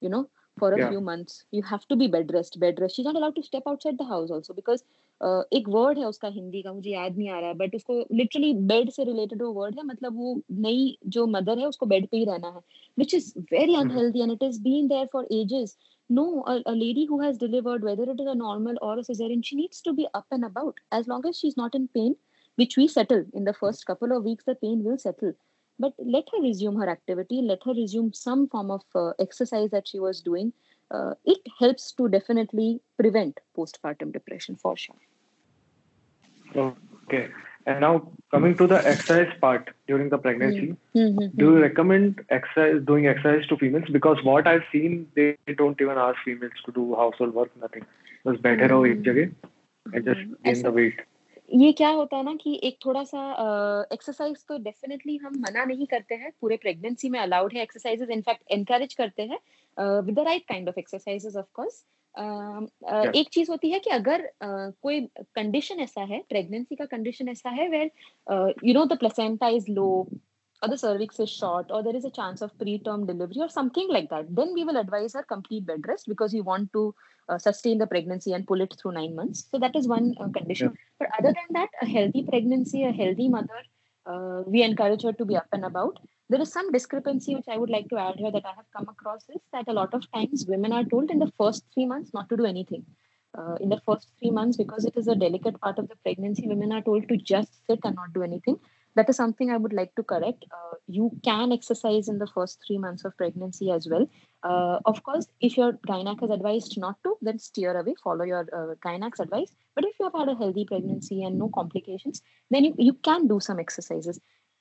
you 0.00 0.08
know, 0.10 0.28
for 0.59 0.73
a 0.73 0.79
Yeah. 0.79 0.89
few 0.89 1.01
months. 1.01 1.45
You 1.51 1.63
have 1.63 1.85
to 1.87 1.95
be 1.95 2.07
bed 2.07 2.31
rest, 2.33 2.59
bed 2.59 2.79
rest. 2.81 2.95
She's 2.95 3.05
not 3.05 3.15
allowed 3.15 3.35
to 3.37 3.43
step 3.43 3.63
outside 3.67 3.97
the 3.97 4.07
house 4.09 4.31
also 4.37 4.53
because 4.53 4.83
uh, 5.21 5.43
एक 5.53 5.67
word 5.69 5.99
है 5.99 6.05
उसका 6.05 6.27
हिंदी 6.35 6.61
का 6.63 6.73
मुझे 6.73 6.91
याद 6.91 7.17
नहीं 7.17 7.29
आ 7.29 7.39
रहा 7.39 7.49
है 7.49 7.55
but 7.57 7.75
उसको 7.75 7.99
लिटरली 8.19 8.53
बेड 8.71 8.89
से 8.91 9.03
रिलेटेड 9.03 9.41
वो 9.41 9.51
वर्ड 9.53 9.75
है 9.79 9.85
मतलब 9.85 10.17
वो 10.17 10.41
नई 10.67 10.97
जो 11.15 11.25
मदर 11.35 11.59
है 11.59 11.67
उसको 11.67 11.85
बेड 11.85 12.07
पे 12.11 12.17
ही 12.17 12.25
रहना 12.25 12.49
है 12.55 12.61
which 13.01 13.13
is 13.13 13.27
very 13.51 13.75
unhealthy 13.81 14.21
and 14.21 14.31
it 14.31 14.41
has 14.41 14.57
been 14.59 14.87
there 14.87 15.07
for 15.11 15.25
ages. 15.31 15.75
No, 16.09 16.43
a, 16.45 16.61
a 16.65 16.75
lady 16.79 17.05
who 17.11 17.21
has 17.21 17.37
delivered, 17.37 17.83
whether 17.83 18.03
it 18.03 18.19
is 18.19 18.27
a 18.27 18.35
normal 18.35 18.75
or 18.81 18.99
a 18.99 19.03
cesarean, 19.09 19.45
she 19.45 19.55
needs 19.55 19.81
to 19.81 19.93
be 19.93 20.07
up 20.13 20.25
and 20.31 20.43
about 20.43 20.81
as 20.91 21.07
long 21.07 21.25
as 21.27 21.39
she's 21.39 21.55
not 21.55 21.73
in 21.73 21.87
pain, 21.99 22.15
which 22.55 22.75
we 22.77 22.87
settle 22.87 23.23
in 23.33 23.45
the 23.45 23.53
first 23.53 23.85
couple 23.85 24.11
of 24.17 24.23
weeks, 24.23 24.43
the 24.43 24.55
pain 24.55 24.83
will 24.83 24.97
settle. 24.97 25.33
but 25.78 25.92
let 25.98 26.24
her 26.32 26.42
resume 26.42 26.76
her 26.76 26.88
activity 26.88 27.42
let 27.42 27.62
her 27.64 27.72
resume 27.72 28.12
some 28.12 28.48
form 28.48 28.70
of 28.70 28.82
uh, 28.94 29.12
exercise 29.18 29.70
that 29.70 29.86
she 29.86 30.00
was 30.00 30.20
doing 30.20 30.52
uh, 30.90 31.14
it 31.24 31.38
helps 31.58 31.92
to 31.92 32.08
definitely 32.08 32.80
prevent 32.98 33.40
postpartum 33.56 34.12
depression 34.12 34.56
for 34.56 34.76
sure. 34.76 34.96
Okay. 36.54 37.28
And 37.66 37.80
now 37.80 38.12
coming 38.30 38.56
to 38.58 38.66
the 38.68 38.86
exercise 38.86 39.32
part 39.40 39.70
during 39.88 40.08
the 40.08 40.18
pregnancy 40.18 40.76
mm-hmm. 40.94 40.98
mm-hmm. 41.00 41.36
do 41.36 41.54
you 41.54 41.60
recommend 41.60 42.24
exercise 42.30 42.80
doing 42.84 43.08
exercise 43.08 43.46
to 43.48 43.56
females? 43.56 43.88
Because 43.90 44.22
what 44.22 44.46
i've 44.46 44.62
seen 44.70 45.08
they 45.16 45.36
don't 45.56 45.80
even 45.80 45.98
ask 45.98 46.16
females 46.24 46.52
to 46.64 46.72
do 46.72 46.94
household 46.94 47.34
work 47.34 47.50
nothing. 47.60 47.84
It's 48.24 48.40
better 48.40 48.68
mm-hmm. 48.68 48.74
ho 48.74 48.84
ek 48.84 49.32
and 49.92 50.04
just 50.04 50.20
mm-hmm. 50.20 50.42
gain 50.44 50.62
the 50.62 50.70
weight. 50.70 51.00
ये 51.54 51.72
क्या 51.72 51.88
होता 51.88 52.16
है 52.16 52.22
ना 52.24 52.34
कि 52.34 52.60
एक 52.64 52.78
थोड़ा 52.84 53.02
सा 53.04 53.20
exercise 53.92 54.44
तो 54.48 54.56
डेफिनेटली 54.58 55.16
हम 55.16 55.38
मना 55.40 55.64
नहीं 55.64 55.86
करते 55.86 56.14
हैं 56.14 56.32
पूरे 56.40 56.56
प्रेगनेंसी 56.56 57.08
में 57.08 57.18
अलाउड 57.20 57.52
है 57.54 57.62
एक्सरसाइजेस 57.62 58.08
इनफैक्ट 58.10 58.42
एनकरेज 58.52 58.94
करते 58.94 59.22
हैं 59.22 59.38
with 60.02 60.14
the 60.14 60.24
right 60.26 60.46
kind 60.48 60.68
of 60.68 60.78
exercises 60.78 61.36
of 61.36 61.46
course 61.54 61.84
एक 63.16 63.28
चीज़ 63.32 63.50
होती 63.50 63.70
है 63.70 63.78
कि 63.78 63.90
अगर 63.90 64.22
uh, 64.22 64.72
कोई 64.82 65.00
कंडीशन 65.36 65.80
ऐसा 65.80 66.02
है 66.12 66.22
प्रेगनेंसी 66.28 66.76
का 66.76 66.84
कंडीशन 66.84 67.28
ऐसा 67.28 67.50
है 67.50 67.68
where 67.68 67.90
you 68.64 68.74
know 68.74 68.84
the 68.84 68.98
placenta 68.98 69.48
is 69.48 69.70
low 69.70 70.08
or 70.62 70.68
the 70.68 70.78
cervix 70.78 71.18
is 71.20 71.30
short 71.30 71.70
or 71.70 71.82
there 71.82 71.96
is 71.96 72.04
a 72.04 72.10
chance 72.10 72.42
of 72.42 72.56
preterm 72.58 73.06
delivery 73.06 73.40
or 73.40 73.48
something 73.48 73.88
like 73.90 74.08
that 74.08 74.30
then 74.34 74.54
we 74.54 74.64
will 74.64 74.78
advise 74.78 75.12
her 75.12 75.22
complete 75.22 75.66
bed 75.66 75.86
rest 75.86 76.08
because 76.08 76.32
you 76.32 76.42
want 76.42 76.72
to 76.72 76.94
uh, 77.28 77.38
sustain 77.38 77.78
the 77.78 77.86
pregnancy 77.86 78.32
and 78.32 78.46
pull 78.46 78.60
it 78.60 78.74
through 78.80 78.92
9 78.92 79.14
months. 79.14 79.46
So 79.50 79.58
that 79.58 79.76
is 79.76 79.88
one 79.88 80.14
uh, 80.20 80.28
condition. 80.28 80.76
But 80.98 81.08
other 81.18 81.32
than 81.32 81.48
that 81.50 81.70
a 81.82 81.86
healthy 81.86 82.24
pregnancy 82.28 82.84
a 82.84 82.92
healthy 82.92 83.28
mother 83.28 83.60
uh, 84.06 84.42
we 84.46 84.62
encourage 84.62 85.02
her 85.02 85.12
to 85.12 85.24
be 85.24 85.36
up 85.36 85.48
and 85.52 85.64
about. 85.64 85.98
There 86.28 86.40
is 86.40 86.52
some 86.52 86.72
discrepancy 86.72 87.34
which 87.34 87.48
i 87.48 87.56
would 87.56 87.70
like 87.70 87.88
to 87.90 87.98
add 87.98 88.16
here 88.16 88.32
that 88.32 88.44
i 88.44 88.54
have 88.54 88.70
come 88.76 88.88
across 88.88 89.28
is 89.28 89.42
that 89.52 89.68
a 89.68 89.72
lot 89.72 89.94
of 89.94 90.10
times 90.12 90.46
women 90.48 90.72
are 90.72 90.84
told 90.84 91.10
in 91.10 91.20
the 91.20 91.32
first 91.38 91.64
3 91.74 91.86
months 91.86 92.12
not 92.14 92.28
to 92.30 92.36
do 92.36 92.44
anything. 92.44 92.84
Uh, 93.38 93.54
in 93.60 93.68
the 93.68 93.80
first 93.84 94.08
three 94.18 94.30
months 94.30 94.56
because 94.56 94.86
it 94.86 94.96
is 94.96 95.08
a 95.08 95.14
delicate 95.14 95.60
part 95.60 95.78
of 95.78 95.86
the 95.88 95.96
pregnancy 95.96 96.48
women 96.48 96.72
are 96.72 96.80
told 96.80 97.06
to 97.06 97.18
just 97.18 97.50
sit 97.66 97.78
and 97.84 97.94
not 97.96 98.10
do 98.14 98.22
anything 98.22 98.58
that 98.96 99.08
is 99.10 99.16
something 99.16 99.50
I 99.50 99.58
would 99.58 99.72
like 99.72 99.94
to 99.96 100.02
correct. 100.02 100.44
Uh, 100.50 100.76
you 100.88 101.10
can 101.22 101.52
exercise 101.52 102.08
in 102.08 102.18
the 102.18 102.26
first 102.26 102.62
three 102.66 102.78
months 102.78 103.04
of 103.04 103.16
pregnancy 103.16 103.70
as 103.70 103.86
well. 103.88 104.08
Uh, 104.42 104.78
of 104.86 105.02
course, 105.02 105.26
if 105.40 105.56
your 105.56 105.72
gynac 105.88 106.20
has 106.20 106.30
advised 106.30 106.78
not 106.78 106.96
to, 107.04 107.16
then 107.20 107.38
steer 107.38 107.78
away, 107.78 107.94
follow 108.02 108.24
your 108.24 108.46
uh, 108.52 108.74
gynac's 108.86 109.20
advice. 109.20 109.52
But 109.74 109.84
if 109.84 109.94
you 110.00 110.06
have 110.06 110.14
had 110.18 110.28
a 110.30 110.38
healthy 110.38 110.64
pregnancy 110.64 111.22
and 111.22 111.38
no 111.38 111.50
complications, 111.54 112.22
then 112.50 112.64
you, 112.64 112.74
you 112.78 112.94
can 112.94 113.28
do 113.28 113.38
some 113.38 113.60
exercises. 113.60 114.18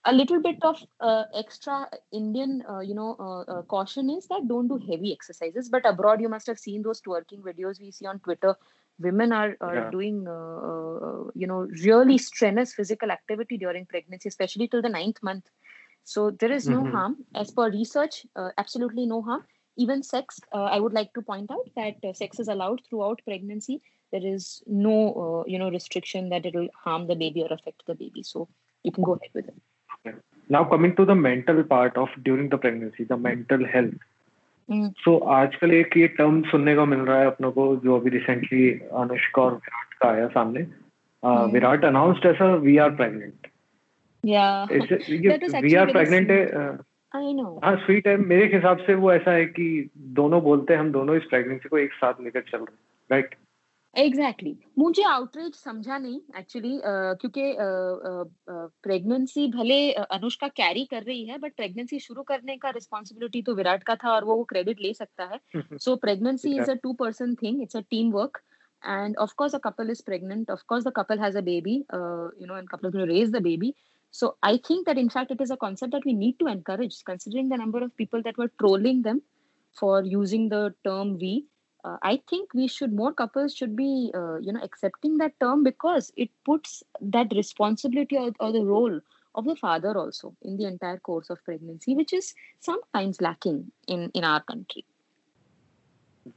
A 0.07 0.13
little 0.13 0.41
bit 0.41 0.57
of 0.61 0.83
uh, 0.99 1.23
extra 1.33 1.87
Indian, 2.11 2.63
uh, 2.69 2.79
you 2.79 2.93
know, 2.93 3.15
uh, 3.19 3.41
uh, 3.51 3.61
caution 3.63 4.09
is 4.09 4.27
that 4.27 4.47
don't 4.47 4.67
do 4.67 4.77
heavy 4.77 5.13
exercises. 5.13 5.69
But 5.69 5.85
abroad, 5.85 6.21
you 6.21 6.29
must 6.29 6.45
have 6.47 6.59
seen 6.59 6.83
those 6.83 7.01
twerking 7.01 7.41
videos 7.41 7.79
we 7.79 7.89
see 7.91 8.05
on 8.05 8.19
Twitter 8.19 8.55
women 8.99 9.31
are, 9.31 9.55
are 9.61 9.75
Yeah. 9.75 9.89
doing 9.91 10.25
uh, 10.27 10.57
uh, 10.69 11.23
you 11.35 11.47
know 11.47 11.67
really 11.83 12.17
strenuous 12.17 12.73
physical 12.73 13.11
activity 13.11 13.57
during 13.57 13.85
pregnancy 13.85 14.29
especially 14.29 14.67
till 14.67 14.81
the 14.81 14.89
ninth 14.89 15.21
month. 15.23 15.49
So 16.03 16.31
there 16.31 16.51
is 16.51 16.69
no 16.69 16.83
Mhm. 16.83 16.91
harm. 16.91 17.25
As 17.35 17.51
per 17.51 17.69
research 17.69 18.25
uh, 18.35 18.49
absolutely 18.57 19.05
no 19.05 19.21
harm. 19.21 19.43
Even 19.77 20.03
sex 20.03 20.39
uh, 20.53 20.63
i 20.75 20.79
would 20.79 20.93
like 20.93 21.13
to 21.13 21.21
point 21.21 21.51
out 21.51 21.67
that 21.75 21.95
uh, 22.09 22.13
sex 22.13 22.39
is 22.39 22.47
allowed 22.47 22.81
throughout 22.89 23.21
pregnancy. 23.25 23.81
There 24.11 24.25
is 24.33 24.63
no 24.67 24.97
uh, 25.25 25.43
you 25.47 25.59
know 25.59 25.69
restriction 25.69 26.29
that 26.29 26.45
it 26.45 26.55
will 26.55 26.69
harm 26.85 27.07
the 27.07 27.15
baby 27.25 27.43
or 27.43 27.51
affect 27.53 27.85
the 27.87 27.95
baby. 27.95 28.23
So 28.23 28.47
you 28.83 28.91
can 28.91 29.03
go 29.03 29.13
ahead 29.13 29.31
with 29.33 29.47
it. 29.49 29.55
Now 30.49 30.63
coming 30.65 30.95
to 30.95 31.05
the 31.05 31.15
mental 31.15 31.63
part 31.63 31.97
of 31.97 32.09
during 32.23 32.49
the 32.49 32.57
pregnancy, 32.57 33.03
the 33.03 33.17
mental 33.17 33.65
health. 33.65 33.93
Mm. 34.71 34.89
So 35.07 35.21
आजकल 35.21 35.71
एक 35.71 35.97
ये 35.97 36.07
term 36.07 36.41
सुनने 36.41 36.75
को 36.75 36.85
मिल 36.85 36.99
रहा 36.99 37.19
है 37.19 37.27
अपनों 37.27 37.51
को 37.51 37.75
जो 37.75 37.99
अभी 37.99 38.09
रिसेंटली 38.09 38.71
अनुष्का 38.71 39.41
और 39.41 39.51
विराट 39.51 39.93
का 39.93 40.09
आया 40.09 40.27
सामने। 40.27 40.67
Hmm. 41.25 41.53
विराट 41.53 41.85
अनाउंस्ड 41.85 42.25
ऐसा 42.25 42.55
we 42.55 42.77
are 42.77 42.89
pregnant 42.89 43.47
we 45.63 45.75
are 45.75 45.91
pregnant 45.91 46.31
हाँ 47.65 47.75
स्वीट 47.75 48.07
है 48.07 48.17
मेरे 48.17 48.55
हिसाब 48.55 48.77
से 48.77 48.93
वो 48.93 49.13
ऐसा 49.13 49.31
है 49.31 49.45
कि 49.45 49.89
दोनों 49.97 50.41
बोलते 50.41 50.73
हैं 50.73 50.79
हम 50.79 50.91
दोनों 50.91 51.15
इस 51.15 51.23
प्रेगनेंसी 51.23 51.69
को 51.69 51.77
एक 51.77 51.93
साथ 51.93 52.13
लेकर 52.21 52.41
चल 52.41 52.57
रहे 52.57 52.73
हैं 52.73 52.79
राइट 53.11 53.35
एग्जैक्टली 53.97 54.49
exactly. 54.51 54.79
मुझे 54.79 55.03
आउटरीच 55.09 55.55
समझा 55.55 55.97
नहीं 55.97 56.19
एक्चुअली 56.39 56.79
क्योंकि 56.85 57.53
प्रेगनेंसी 58.83 59.47
भले 59.51 59.77
अ, 59.91 60.01
अनुष्का 60.17 60.47
कैरी 60.61 60.85
कर 60.91 61.03
रही 61.03 61.25
है 61.25 61.37
बट 61.45 61.55
प्रेगनेंसी 61.57 61.99
शुरू 61.99 62.23
करने 62.31 62.57
का 62.57 62.69
रिस्पॉन्सिबिलिटी 62.77 63.41
तो 63.49 63.55
विराट 63.55 63.83
का 63.83 63.95
था 64.03 64.11
और 64.15 64.23
वो 64.25 64.43
क्रेडिट 64.49 64.81
ले 64.81 64.93
सकता 64.93 65.29
है 65.33 65.39
so 65.85 65.95
pregnancy 66.05 66.55
is 66.57 66.71
a 66.71 66.73
two 66.83 66.93
person 67.03 67.35
thing 67.43 67.61
it's 67.61 67.75
a 67.75 67.81
team 67.89 68.11
work 68.19 68.41
and 68.83 69.15
of 69.23 69.31
course 69.41 69.53
a 69.57 69.59
couple 69.61 69.91
is 69.91 70.01
pregnant 70.07 70.49
of 70.55 70.59
course 70.71 70.83
the 70.87 70.91
couple 70.97 71.21
has 71.21 71.37
a 71.39 71.41
baby 71.45 71.71
uh, 71.97 72.25
you 72.41 72.47
know 72.49 72.57
and 72.57 72.67
couple 72.71 72.87
is 72.89 72.95
going 72.95 73.05
to 73.07 73.11
raise 73.11 73.31
the 73.35 73.39
baby 73.45 73.69
so 74.13 74.27
i 74.49 74.51
think 74.67 74.83
that 74.89 74.99
in 75.03 75.07
fact 75.13 75.31
it 75.35 75.39
is 75.45 75.53
a 75.55 75.57
concept 75.63 75.95
that 75.95 76.03
we 76.09 76.13
need 76.17 76.35
to 76.43 76.49
encourage 76.51 76.97
considering 77.07 77.49
the 77.53 77.59
number 77.61 77.81
of 77.85 77.93
people 78.01 78.25
that 78.27 78.37
were 78.41 78.47
trolling 78.63 78.99
them 79.07 79.21
for 79.77 79.93
using 80.11 80.45
the 80.49 80.59
term 80.89 81.15
we 81.23 81.31
uh, 81.85 81.97
i 82.11 82.13
think 82.29 82.53
we 82.59 82.67
should 82.75 82.93
more 83.01 83.13
couples 83.21 83.55
should 83.55 83.75
be 83.81 83.89
uh, 84.21 84.37
you 84.47 84.53
know 84.55 84.63
accepting 84.69 85.17
that 85.23 85.39
term 85.45 85.63
because 85.63 86.11
it 86.25 86.31
puts 86.51 86.83
that 87.17 87.37
responsibility 87.41 88.17
or, 88.23 88.31
or 88.39 88.51
the 88.57 88.65
role 88.71 88.99
of 89.35 89.45
the 89.45 89.55
father 89.55 89.97
also 89.97 90.33
in 90.41 90.57
the 90.57 90.65
entire 90.65 90.97
course 90.97 91.29
of 91.29 91.43
pregnancy 91.43 91.95
which 91.95 92.13
is 92.13 92.33
sometimes 92.59 93.21
lacking 93.21 93.71
in 93.87 94.11
in 94.13 94.23
our 94.23 94.41
country. 94.41 94.85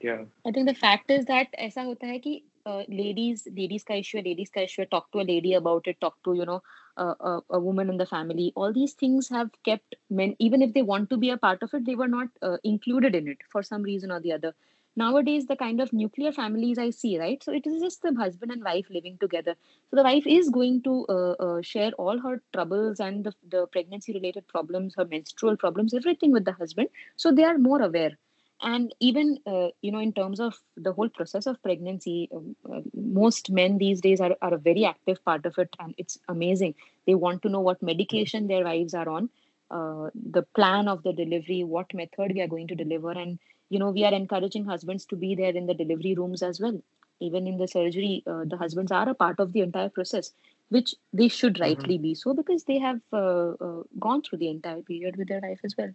Yeah. 0.00 0.24
I 0.46 0.50
think 0.52 0.66
the 0.68 0.74
fact 0.74 1.11
is 1.11 1.24
that 1.26 1.54
aisa 1.66 1.84
hota 1.90 2.08
hai 2.12 2.18
ki 2.24 2.32
uh, 2.66 2.82
ladies 2.88 3.46
ladies 3.61 3.87
ka 3.90 4.00
issue 4.02 4.22
ladies 4.26 4.50
ka 4.56 4.64
issue 4.68 4.84
talk 4.94 5.11
to 5.12 5.20
a 5.22 5.26
lady 5.30 5.54
about 5.61 5.88
it 5.92 6.00
talk 6.06 6.16
to 6.28 6.34
you 6.40 6.48
know 6.50 6.58
uh, 6.98 7.14
a, 7.30 7.40
a, 7.58 7.61
woman 7.61 7.88
in 7.88 7.96
the 7.96 8.06
family. 8.06 8.52
All 8.56 8.72
these 8.72 8.94
things 9.04 9.28
have 9.37 9.50
kept 9.68 9.94
men 10.11 10.34
even 10.38 10.62
if 10.66 10.74
they 10.74 10.82
want 10.82 11.08
to 11.11 11.16
be 11.16 11.30
a 11.30 11.38
part 11.44 11.62
of 11.62 11.72
it 11.78 11.87
they 11.87 11.94
were 11.94 12.08
not 12.08 12.28
uh, 12.42 12.56
included 12.64 13.14
in 13.14 13.28
it 13.28 13.38
for 13.54 13.62
some 13.62 13.82
reason 13.82 14.11
or 14.11 14.20
the 14.20 14.32
other 14.32 14.54
nowadays 14.96 15.46
the 15.46 15.57
kind 15.57 15.81
of 15.81 15.92
nuclear 15.92 16.33
families 16.33 16.79
i 16.79 16.90
see 16.90 17.18
right? 17.18 17.42
So 17.42 17.53
it 17.53 17.66
is 17.66 17.83
just 17.83 18.03
the 18.03 18.14
husband 18.14 18.53
and 18.53 18.64
wife 18.64 18.87
living 18.90 19.18
together. 19.18 19.55
So 19.90 19.96
the 19.96 20.03
wife 20.03 20.27
is 20.27 20.51
going 20.51 20.83
to 20.83 21.07
uh, 21.09 21.33
uh, 21.46 21.62
share 21.62 21.92
all 21.92 22.18
her 22.18 22.42
troubles 22.53 23.01
and 23.01 23.24
the, 23.24 23.33
the 23.48 23.66
pregnancy 23.66 24.12
related 24.12 24.46
problems 24.48 24.94
her 24.96 25.05
menstrual 25.05 25.57
problems 25.57 25.94
everything 25.94 26.33
with 26.33 26.44
the 26.44 26.53
husband 26.53 26.88
so 27.16 27.33
they 27.33 27.44
are 27.44 27.59
more 27.59 27.83
aware. 27.83 28.12
And 28.61 28.92
even 28.98 29.38
uh, 29.46 29.68
you 29.83 29.92
know 29.92 30.01
in 30.01 30.12
terms 30.12 30.40
of 30.40 30.61
the 30.77 30.92
whole 30.92 31.09
process 31.09 31.46
of 31.46 31.62
pregnancy 31.62 32.29
um, 32.35 32.57
uh, 32.72 32.81
most 32.94 33.51
men 33.51 33.79
these 33.79 34.01
days 34.01 34.20
are, 34.20 34.37
are 34.42 34.55
a 34.55 34.59
very 34.59 34.85
active 34.85 35.24
part 35.24 35.46
of 35.46 35.59
it 35.59 35.74
and 35.79 35.94
it's 35.98 36.18
amazing. 36.29 36.74
They 37.07 37.14
want 37.14 37.42
to 37.42 37.48
know 37.48 37.61
what 37.61 37.83
medication 37.83 38.48
their 38.48 38.64
wives 38.64 38.94
are 38.94 39.09
on 39.09 39.31
uh, 39.70 40.11
the 40.14 40.42
plan 40.55 40.88
of 40.88 41.03
the 41.03 41.12
delivery 41.12 41.62
what 41.64 41.92
method 41.94 42.33
we 42.35 42.40
are 42.40 42.48
going 42.48 42.66
to 42.68 42.74
deliver 42.74 43.12
and 43.12 43.38
you 43.70 43.78
know 43.78 43.90
we 43.90 44.04
are 44.04 44.12
encouraging 44.12 44.64
husbands 44.64 45.04
to 45.07 45.16
be 45.16 45.35
there 45.35 45.57
in 45.57 45.66
the 45.66 45.74
delivery 45.74 46.14
rooms 46.14 46.42
as 46.42 46.61
well. 46.61 46.81
Even 47.20 47.46
in 47.46 47.59
the 47.59 47.68
surgery 47.68 48.22
uh, 48.26 48.44
the 48.44 48.57
husbands 48.57 48.92
are 48.92 49.09
a 49.09 49.14
part 49.14 49.40
of 49.40 49.52
the 49.52 49.61
entire 49.61 49.88
process 49.88 50.33
which 50.68 50.94
they 51.12 51.28
should 51.28 51.54
mm-hmm. 51.54 51.62
rightly 51.62 51.94
mm-hmm. 51.94 52.02
be 52.02 52.14
so 52.14 52.35
because 52.35 52.64
they 52.64 52.78
have 52.78 53.00
uh, 53.12 53.50
uh, 53.68 53.83
gone 53.98 54.22
through 54.22 54.38
the 54.38 54.48
entire 54.48 54.83
period 54.83 55.16
with 55.16 55.28
their 55.28 55.40
life 55.40 55.61
as 55.64 55.76
well. 55.76 55.90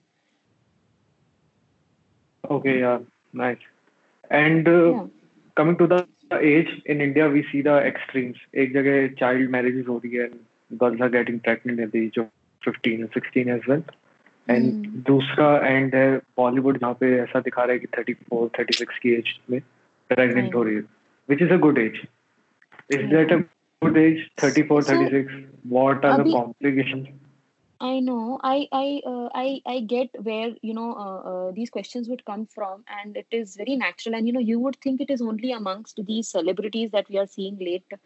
Okay 2.50 2.80
yeah 2.80 3.00
nice. 3.32 3.58
And 4.30 4.68
uh, 4.68 4.92
yeah. 4.92 5.06
coming 5.56 5.78
to 5.78 5.88
the 5.88 6.08
age 6.42 6.70
in 6.86 7.00
india 7.00 7.30
we 7.30 7.46
see 7.52 7.62
the 7.62 7.78
extremes. 7.90 8.38
child 9.20 9.50
marriages 9.56 9.88
over 9.88 10.08
rahi 10.08 10.32
girls 10.78 11.02
are 11.02 11.10
getting 11.10 11.40
pregnant 11.40 11.80
at 11.80 11.92
the 11.92 12.06
age 12.06 12.18
of 12.18 12.30
15 12.64 13.02
and 13.02 13.10
16 13.14 13.50
as 13.50 13.62
well. 13.68 13.84
And 14.50 14.62
Hmm. 14.62 15.08
दूसरा 15.08 15.68
and 15.68 15.96
है 15.96 16.18
बॉलीवुड 16.18 16.80
जहाँ 16.80 16.94
पे 16.94 17.20
ऐसा 17.20 17.40
दिखा 17.40 17.64
रहा 17.64 17.74
है 17.74 17.80
कि 17.80 17.88
34, 17.88 18.50
36 18.60 19.00
की 19.00 19.14
एज 19.14 19.40
में 19.52 19.62
प्रेग्नेंट. 20.10 20.56
हो 20.56 20.64
रही 20.64 20.76
है, 20.76 20.84
which 21.32 21.46
is 21.46 21.52
a 21.52 21.62
good 21.66 21.78
age. 21.78 21.98
Is 22.94 23.00
Yeah. 23.00 23.12
that 23.12 23.32
a 23.32 23.42
good 23.86 23.98
age? 23.98 24.20
34, 24.44 24.82
So, 24.82 24.88
36. 24.88 25.28
What 25.74 25.96
are 25.96 26.12
the 26.12 26.20
अभी- 26.20 26.34
complications? 26.34 27.08
I 27.82 28.00
know. 28.10 28.38
I 28.46 28.58
I 28.74 29.02
uh, 29.12 29.28
I 29.44 29.62
I 29.72 29.80
get 29.94 30.24
where 30.28 30.50
you 30.68 30.74
know 30.74 30.88
uh, 30.98 31.18
uh, 31.32 31.52
these 31.54 31.72
questions 31.78 32.08
would 32.08 32.24
come 32.32 32.46
from, 32.58 32.84
and 32.98 33.18
it 33.18 33.38
is 33.42 33.58
very 33.58 33.76
natural. 33.78 34.16
And 34.16 34.28
you 34.28 34.34
know, 34.34 34.46
you 34.52 34.60
would 34.60 34.78
think 34.88 35.02
it 35.02 35.12
is 35.12 35.22
only 35.22 35.52
amongst 35.52 36.06
these 36.06 36.30
celebrities 36.38 36.92
that 36.92 37.10
we 37.10 37.18
are 37.18 37.28
seeing 37.28 37.58
late 37.60 37.98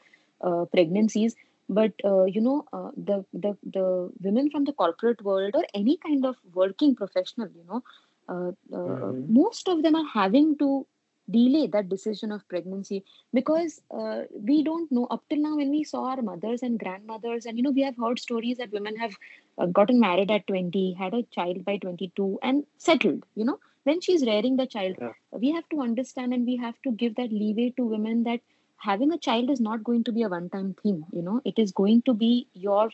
uh, 0.42 0.66
pregnancies, 0.66 1.36
but 1.70 1.94
uh, 2.04 2.26
you 2.26 2.42
know, 2.42 2.66
uh, 2.74 2.92
the 2.96 3.26
the 3.34 3.58
the 3.64 4.12
women 4.22 4.50
from 4.50 4.66
the 4.66 4.74
corporate 4.74 5.22
world 5.24 5.52
or 5.56 5.64
any 5.74 5.98
kind 5.98 6.26
of 6.26 6.36
working 6.54 6.96
professional, 6.96 7.50
you 7.56 7.64
know, 7.68 7.84
uh, 8.30 8.52
uh, 8.78 9.14
Mhm. 9.14 9.30
most 9.30 9.68
of 9.68 9.82
them 9.84 9.96
are 9.96 10.06
having 10.14 10.58
to 10.58 10.86
delay 11.30 11.68
that 11.68 11.90
decision 11.90 12.32
of 12.32 12.48
pregnancy 12.48 13.04
because 13.34 13.82
uh, 13.92 14.24
we 14.50 14.64
don't 14.64 14.92
know 14.92 15.06
up 15.12 15.24
till 15.30 15.40
now 15.46 15.56
when 15.58 15.70
we 15.70 15.84
saw 15.84 16.04
our 16.10 16.22
mothers 16.22 16.62
and 16.64 16.80
grandmothers 16.80 17.46
and 17.46 17.58
you 17.58 17.64
know 17.64 17.72
we 17.72 17.82
have 17.84 17.98
heard 17.98 18.20
stories 18.20 18.58
that 18.58 18.72
women 18.72 18.96
have 18.98 19.14
uh, 19.58 19.66
gotten 19.66 20.00
married 20.00 20.32
at 20.32 20.48
20 20.48 20.94
had 20.94 21.14
a 21.14 21.24
child 21.38 21.64
by 21.66 21.78
22 21.78 22.40
and 22.44 22.66
settled 22.78 23.24
you 23.36 23.46
know 23.46 23.60
when 23.84 24.00
she's 24.02 24.26
rearing 24.26 24.56
the 24.58 24.66
child 24.66 24.96
yeah. 25.00 25.12
we 25.32 25.52
have 25.52 25.68
to 25.70 25.82
understand 25.82 26.34
and 26.34 26.46
we 26.46 26.56
have 26.58 26.76
to 26.84 26.92
give 26.92 27.16
that 27.16 27.32
leeway 27.32 27.74
to 27.78 27.84
women 27.86 28.24
that 28.24 28.40
having 28.78 29.12
a 29.12 29.18
child 29.18 29.50
is 29.50 29.60
not 29.60 29.84
going 29.84 30.04
to 30.04 30.12
be 30.12 30.24
a 30.24 30.30
one 30.30 30.50
time 30.50 30.76
thing 30.82 31.06
you 31.12 31.22
know. 31.22 31.42
It 31.46 31.60
is 31.60 31.72
going 31.72 32.02
to 32.04 32.14
be 32.14 32.48
your 32.54 32.90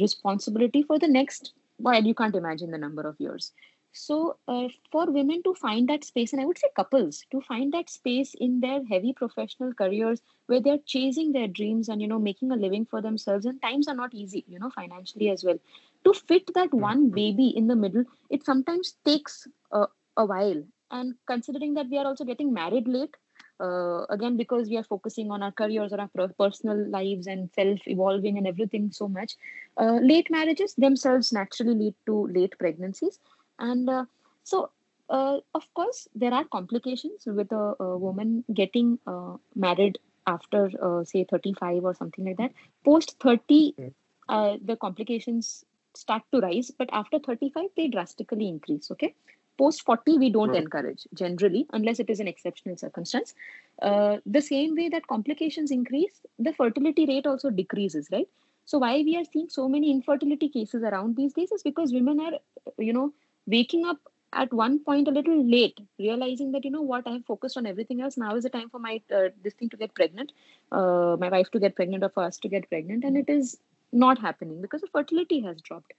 responsibility 0.00 0.82
for 0.82 0.98
the 0.98 1.08
next 1.08 1.52
well 1.78 2.02
you 2.02 2.14
can't 2.14 2.34
imagine 2.34 2.70
the 2.70 2.78
number 2.78 3.02
of 3.02 3.20
years. 3.20 3.52
So 3.92 4.36
uh, 4.46 4.68
for 4.92 5.06
women 5.10 5.42
to 5.44 5.54
find 5.54 5.88
that 5.88 6.04
space 6.04 6.32
and 6.32 6.42
i 6.42 6.44
would 6.44 6.58
say 6.58 6.68
couples 6.76 7.24
to 7.32 7.40
find 7.40 7.72
that 7.72 7.90
space 7.90 8.34
in 8.34 8.60
their 8.60 8.84
heavy 8.84 9.12
professional 9.12 9.72
careers 9.72 10.20
where 10.46 10.60
they're 10.60 10.84
chasing 10.86 11.32
their 11.32 11.48
dreams 11.48 11.88
and 11.88 12.00
you 12.02 12.06
know 12.06 12.18
making 12.18 12.52
a 12.52 12.56
living 12.56 12.84
for 12.84 13.00
themselves 13.00 13.46
and 13.46 13.60
times 13.62 13.88
are 13.88 13.94
not 13.94 14.14
easy 14.14 14.44
you 14.46 14.58
know 14.58 14.70
financially 14.70 15.30
as 15.30 15.44
well. 15.44 15.58
To 16.04 16.14
fit 16.14 16.50
that 16.54 16.70
hmm. 16.70 16.80
one 16.80 17.10
baby 17.10 17.48
in 17.48 17.66
the 17.66 17.76
middle 17.76 18.04
it 18.30 18.44
sometimes 18.44 18.94
takes 19.04 19.48
uh, 19.72 19.86
a 20.16 20.24
while. 20.24 20.62
And 20.90 21.14
considering 21.26 21.74
that 21.74 21.88
we 21.90 21.98
are 21.98 22.06
also 22.06 22.24
getting 22.24 22.52
married 22.52 22.88
late 22.88 23.16
uh, 23.60 24.04
again 24.10 24.36
because 24.36 24.68
we 24.68 24.76
are 24.76 24.84
focusing 24.84 25.30
on 25.30 25.42
our 25.42 25.52
careers 25.52 25.92
or 25.92 26.00
our 26.00 26.28
personal 26.38 26.88
lives 26.88 27.26
and 27.26 27.50
self 27.54 27.78
evolving 27.86 28.38
and 28.38 28.46
everything 28.46 28.90
so 28.92 29.08
much 29.08 29.36
uh, 29.76 29.98
late 30.02 30.30
marriages 30.30 30.74
themselves 30.74 31.32
naturally 31.32 31.74
lead 31.74 31.94
to 32.06 32.26
late 32.28 32.58
pregnancies. 32.58 33.18
And 33.58 33.88
uh, 33.88 34.04
so 34.44 34.70
uh, 35.10 35.38
of 35.54 35.74
course 35.74 36.08
there 36.14 36.32
are 36.32 36.44
complications 36.44 37.24
with 37.26 37.50
a, 37.52 37.74
a 37.80 37.96
woman 37.96 38.44
getting 38.52 38.98
uh, 39.06 39.36
married 39.54 39.98
after 40.26 40.70
uh, 40.82 41.04
say 41.04 41.24
35 41.24 41.84
or 41.84 41.94
something 41.94 42.24
like 42.24 42.36
that. 42.36 42.52
Post 42.84 43.16
30 43.20 43.74
hmm. 43.78 44.66
the 44.66 44.76
complications 44.80 45.64
start 45.94 46.22
to 46.32 46.40
rise 46.40 46.70
but 46.78 46.88
after 46.92 47.18
35 47.18 47.64
they 47.76 47.88
drastically 47.88 48.46
increase 48.46 48.90
okay 48.90 49.14
post 49.58 49.84
40 49.84 50.18
we 50.18 50.30
don't 50.30 50.50
right. 50.50 50.62
encourage 50.62 51.06
generally 51.14 51.66
unless 51.72 52.00
it 52.00 52.10
is 52.10 52.20
an 52.20 52.28
exceptional 52.28 52.76
circumstance. 52.76 53.34
Uh, 53.82 54.18
the 54.26 54.40
same 54.40 54.74
way 54.76 54.88
that 54.88 55.06
complications 55.06 55.70
increase 55.70 56.20
the 56.38 56.52
fertility 56.52 57.06
rate 57.06 57.26
also 57.26 57.50
decreases 57.50 58.08
right? 58.12 58.28
So 58.64 58.78
why 58.78 59.02
we 59.02 59.16
are 59.16 59.24
seeing 59.24 59.48
so 59.48 59.68
many 59.68 59.90
infertility 59.90 60.48
cases 60.48 60.82
around 60.82 61.16
these 61.16 61.32
days 61.32 61.52
is 61.52 61.62
because 61.62 61.92
women 61.92 62.20
are 62.20 62.32
you 62.78 62.92
know 62.92 63.12
waking 63.46 63.86
up 63.86 63.98
at 64.34 64.52
one 64.52 64.78
point 64.78 65.08
a 65.08 65.10
little 65.10 65.42
late 65.50 65.80
realizing 65.98 66.52
that 66.52 66.62
you 66.62 66.70
know 66.70 66.82
what 66.82 67.06
i 67.06 67.12
have 67.12 67.24
focused 67.24 67.56
on 67.56 67.66
everything 67.66 68.02
else. 68.02 68.18
Now 68.18 68.36
is 68.36 68.44
the 68.44 68.50
time 68.50 68.68
for 68.68 68.78
my 68.78 69.00
uh, 69.14 69.28
this 69.42 69.54
thing 69.54 69.70
to 69.70 69.76
get 69.76 69.94
pregnant 69.94 70.32
uh, 70.70 71.16
my 71.18 71.30
wife 71.30 71.50
to 71.52 71.58
get 71.58 71.76
pregnant 71.76 72.04
or 72.04 72.10
for 72.10 72.24
us 72.24 72.38
to 72.38 72.48
get 72.48 72.68
pregnant 72.68 73.04
and 73.04 73.16
it 73.16 73.28
is 73.28 73.58
not 73.92 74.18
happening 74.18 74.60
because 74.60 74.80
the 74.80 74.88
fertility 74.88 75.40
has 75.40 75.60
dropped. 75.60 75.92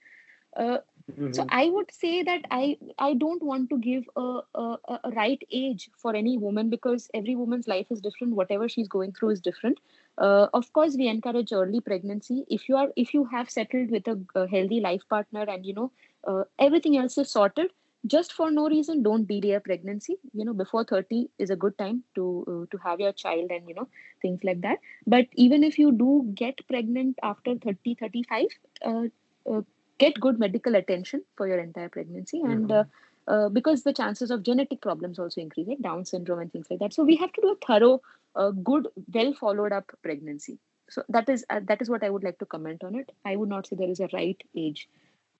Uh, 0.56 0.78
mm-hmm. 1.10 1.32
So 1.32 1.46
I 1.48 1.68
would 1.70 1.92
say 1.92 2.22
that 2.22 2.44
I 2.50 2.78
I 2.98 3.14
don't 3.14 3.42
want 3.42 3.70
to 3.70 3.78
give 3.78 4.08
a, 4.16 4.40
a, 4.54 4.78
a 5.04 5.10
right 5.14 5.42
age 5.50 5.90
for 5.96 6.14
any 6.14 6.36
woman 6.38 6.70
because 6.70 7.08
every 7.14 7.36
woman's 7.36 7.68
life 7.68 7.86
is 7.90 8.00
different. 8.00 8.34
Whatever 8.34 8.68
she's 8.68 8.88
going 8.88 9.12
through 9.12 9.30
is 9.30 9.40
different. 9.40 9.78
Uh, 10.18 10.48
of 10.54 10.72
course, 10.72 10.96
we 10.96 11.08
encourage 11.08 11.52
early 11.52 11.80
pregnancy. 11.80 12.44
If 12.48 12.68
you 12.68 12.76
are 12.76 12.88
if 12.96 13.14
you 13.14 13.24
have 13.26 13.50
settled 13.50 13.90
with 13.90 14.08
a, 14.08 14.18
a 14.34 14.46
healthy 14.46 14.80
life 14.80 15.02
partner 15.08 15.42
and 15.42 15.64
you 15.66 15.74
know 15.74 15.92
uh, 16.26 16.44
everything 16.58 16.96
else 16.96 17.18
is 17.18 17.30
sorted, 17.30 17.70
just 18.06 18.32
for 18.32 18.50
no 18.50 18.68
reason 18.68 19.02
don't 19.02 19.26
delay 19.28 19.52
a 19.52 19.60
pregnancy 19.60 20.16
you 20.32 20.44
know 20.44 20.54
before 20.54 20.84
30 20.84 21.28
is 21.38 21.50
a 21.50 21.56
good 21.56 21.76
time 21.76 22.02
to 22.14 22.44
uh, 22.48 22.66
to 22.70 22.82
have 22.82 23.00
your 23.00 23.12
child 23.12 23.50
and 23.50 23.68
you 23.68 23.74
know 23.74 23.88
things 24.22 24.40
like 24.42 24.60
that 24.62 24.78
but 25.06 25.26
even 25.34 25.62
if 25.62 25.78
you 25.78 25.92
do 25.92 26.30
get 26.34 26.66
pregnant 26.68 27.18
after 27.22 27.54
30 27.56 27.94
35 28.00 28.46
uh, 28.86 29.02
uh, 29.50 29.60
get 30.00 30.18
good 30.18 30.38
medical 30.38 30.74
attention 30.80 31.22
for 31.36 31.46
your 31.46 31.58
entire 31.58 31.88
pregnancy. 31.88 32.40
And 32.40 32.68
mm-hmm. 32.68 32.72
uh, 32.72 32.84
uh, 33.32 33.48
because 33.48 33.82
the 33.84 33.92
chances 33.92 34.30
of 34.30 34.42
genetic 34.42 34.80
problems 34.80 35.18
also 35.18 35.40
increase 35.40 35.68
like 35.68 35.82
down 35.82 36.04
syndrome 36.04 36.40
and 36.40 36.52
things 36.52 36.66
like 36.70 36.80
that. 36.80 36.94
So 36.94 37.04
we 37.04 37.16
have 37.16 37.32
to 37.34 37.40
do 37.40 37.52
a 37.52 37.66
thorough 37.66 38.00
uh, 38.34 38.50
good 38.50 38.88
well 39.14 39.32
followed 39.34 39.72
up 39.72 39.92
pregnancy. 40.02 40.58
So 40.88 41.04
that 41.08 41.28
is 41.28 41.44
uh, 41.50 41.60
that 41.68 41.82
is 41.82 41.88
what 41.88 42.02
i 42.02 42.10
would 42.10 42.24
like 42.24 42.38
to 42.38 42.46
comment 42.46 42.82
on 42.82 42.96
it. 42.96 43.12
I 43.24 43.36
would 43.36 43.48
not 43.48 43.66
say 43.66 43.76
there 43.76 43.90
is 43.96 44.00
a 44.00 44.08
right 44.12 44.40
age 44.56 44.88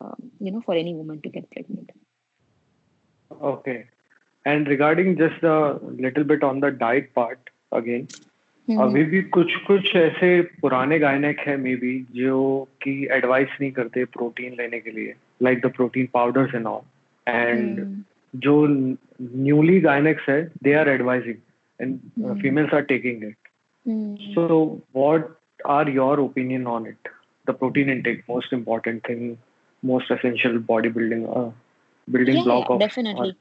um, 0.01 0.31
you 0.39 0.53
know 0.53 0.61
for 0.61 0.75
any 0.75 0.95
woman 0.95 1.21
to 1.23 1.29
get 1.29 1.51
pregnant. 1.51 1.91
Okay. 3.55 3.87
And 4.45 4.69
regarding 4.69 5.17
just 5.17 5.43
a 5.43 5.79
little 6.05 6.25
bit 6.25 6.43
on 6.43 6.61
the 6.61 6.71
diet 6.71 7.13
part 7.15 7.51
again 7.73 8.09
अभी 8.79 9.05
भी 9.05 9.23
कुछ 9.23 9.55
कुछ 9.57 9.95
ऐसे 9.97 10.41
पुराने 10.61 10.99
गायनक 10.99 11.39
है 11.39 11.57
may 11.57 11.75
be 11.77 12.07
जो 12.15 12.69
कि 12.83 12.93
advice 13.11 13.57
नहीं 13.61 13.71
करते 13.73 14.05
प्रोटीन 14.05 14.55
लेने 14.59 14.81
के 14.81 14.91
लिए 14.91 15.15
like 15.43 15.61
the 15.61 15.67
protein 15.67 16.09
powders 16.15 16.55
and 16.55 16.67
all 16.67 16.81
and 17.27 18.03
जो 18.35 18.55
न्यूली 18.67 19.81
गायनक्स 19.81 20.29
है 20.29 20.43
they 20.63 20.73
are 20.73 20.89
advising 20.89 21.37
and 21.81 21.99
females 22.43 22.75
are 22.75 22.83
taking 22.83 23.25
it 23.25 23.49
so 24.35 24.65
what 24.97 25.29
are 25.67 25.91
your 25.91 26.21
opinion 26.21 26.67
on 26.67 26.87
it 26.87 27.09
the 27.47 27.55
protein 27.55 27.91
intake 27.91 28.23
most 28.31 28.53
important 28.53 29.09
thing 29.09 29.37
most 29.85 30.13
essential 30.13 30.59
body 30.69 30.89
uh, 30.89 31.51
building 32.11 32.37
yeah, 32.37 32.43
block 32.43 32.71
of 32.71 32.81
definitely 32.81 33.37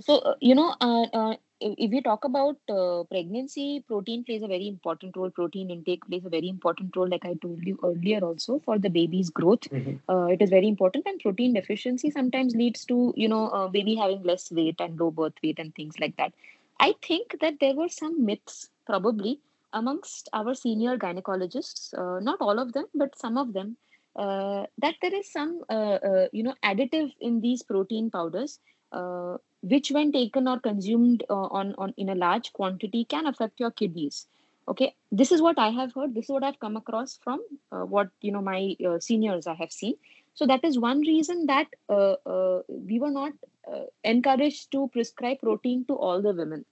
so 0.00 0.18
uh, 0.18 0.34
you 0.40 0.54
know 0.54 0.74
uh, 0.80 1.06
uh, 1.20 1.34
if 1.62 1.90
we 1.90 2.00
talk 2.00 2.24
about 2.24 2.56
uh, 2.68 3.04
pregnancy, 3.04 3.84
protein 3.86 4.24
plays 4.24 4.42
a 4.42 4.46
very 4.46 4.66
important 4.68 5.16
role. 5.16 5.30
Protein 5.30 5.70
intake 5.70 6.04
plays 6.06 6.24
a 6.24 6.28
very 6.28 6.48
important 6.48 6.96
role, 6.96 7.08
like 7.08 7.24
I 7.24 7.34
told 7.34 7.64
you 7.64 7.78
earlier, 7.84 8.20
also 8.20 8.60
for 8.64 8.78
the 8.78 8.88
baby's 8.88 9.30
growth. 9.30 9.68
Mm-hmm. 9.70 10.12
Uh, 10.12 10.26
it 10.26 10.42
is 10.42 10.50
very 10.50 10.68
important, 10.68 11.06
and 11.06 11.20
protein 11.20 11.54
deficiency 11.54 12.10
sometimes 12.10 12.54
leads 12.54 12.84
to 12.86 13.14
you 13.16 13.28
know 13.28 13.48
uh, 13.48 13.68
baby 13.68 13.94
having 13.94 14.22
less 14.22 14.50
weight 14.50 14.80
and 14.80 14.98
low 14.98 15.10
birth 15.10 15.34
weight 15.42 15.58
and 15.58 15.74
things 15.74 15.98
like 16.00 16.16
that. 16.16 16.32
I 16.80 16.94
think 17.02 17.36
that 17.40 17.60
there 17.60 17.74
were 17.74 17.88
some 17.88 18.24
myths 18.24 18.68
probably 18.86 19.40
amongst 19.72 20.28
our 20.32 20.54
senior 20.54 20.98
gynecologists, 20.98 21.94
uh, 21.96 22.20
not 22.20 22.38
all 22.40 22.58
of 22.58 22.72
them, 22.72 22.86
but 22.94 23.16
some 23.16 23.38
of 23.38 23.52
them, 23.52 23.76
uh, 24.16 24.66
that 24.78 24.94
there 25.00 25.14
is 25.14 25.30
some 25.32 25.60
uh, 25.68 25.98
you 26.32 26.42
know 26.42 26.54
additive 26.64 27.12
in 27.20 27.40
these 27.40 27.62
protein 27.62 28.10
powders 28.10 28.58
uh, 28.92 29.38
which 29.62 29.90
when 29.90 30.12
taken 30.12 30.48
or 30.48 30.58
consumed 30.58 31.24
uh, 31.30 31.34
on, 31.34 31.74
on 31.78 31.94
in 31.96 32.08
a 32.08 32.14
large 32.14 32.52
quantity 32.52 33.04
can 33.04 33.26
affect 33.26 33.60
your 33.60 33.70
kidneys. 33.70 34.26
Okay? 34.68 34.94
This 35.10 35.32
is 35.32 35.40
what 35.40 35.58
i 35.58 35.70
have 35.70 35.92
heard. 35.94 36.14
This 36.14 36.24
is 36.24 36.30
what 36.30 36.44
i've 36.44 36.58
come 36.60 36.76
across 36.76 37.18
from 37.22 37.40
uh, 37.70 37.84
what 37.84 38.10
you 38.20 38.32
know 38.32 38.42
my 38.42 38.76
uh, 38.86 38.98
seniors 38.98 39.46
i 39.46 39.54
have 39.54 39.72
seen. 39.72 39.94
So 40.34 40.46
that 40.46 40.64
is 40.64 40.78
one 40.78 41.00
reason 41.00 41.46
that 41.46 41.66
uh, 41.88 42.14
uh, 42.26 42.62
we 42.68 42.98
were 42.98 43.10
not 43.10 43.32
uh, 43.70 43.84
encouraged 44.02 44.72
to 44.72 44.88
prescribe 44.88 45.40
protein 45.40 45.84
to 45.86 45.94
all 45.94 46.22
the 46.22 46.32
women. 46.32 46.64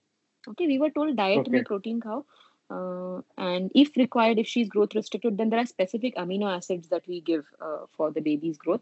Okay? 0.47 0.67
We 0.67 0.79
were 0.79 0.89
told 0.89 1.15
diet 1.15 1.39
okay. 1.39 1.51
में 1.51 1.65
protein 1.65 2.01
cow 2.71 3.23
and 3.37 3.71
if 3.75 3.95
required 3.97 4.39
if 4.39 4.47
she's 4.47 4.69
growth 4.69 4.95
restricted 4.95 5.37
then 5.37 5.49
there 5.49 5.59
are 5.59 5.65
specific 5.65 6.15
amino 6.15 6.51
acids 6.55 6.89
that 6.89 7.07
we 7.07 7.21
give 7.21 7.45
for 7.97 8.11
the 8.11 8.21
baby's 8.21 8.57
growth 8.57 8.81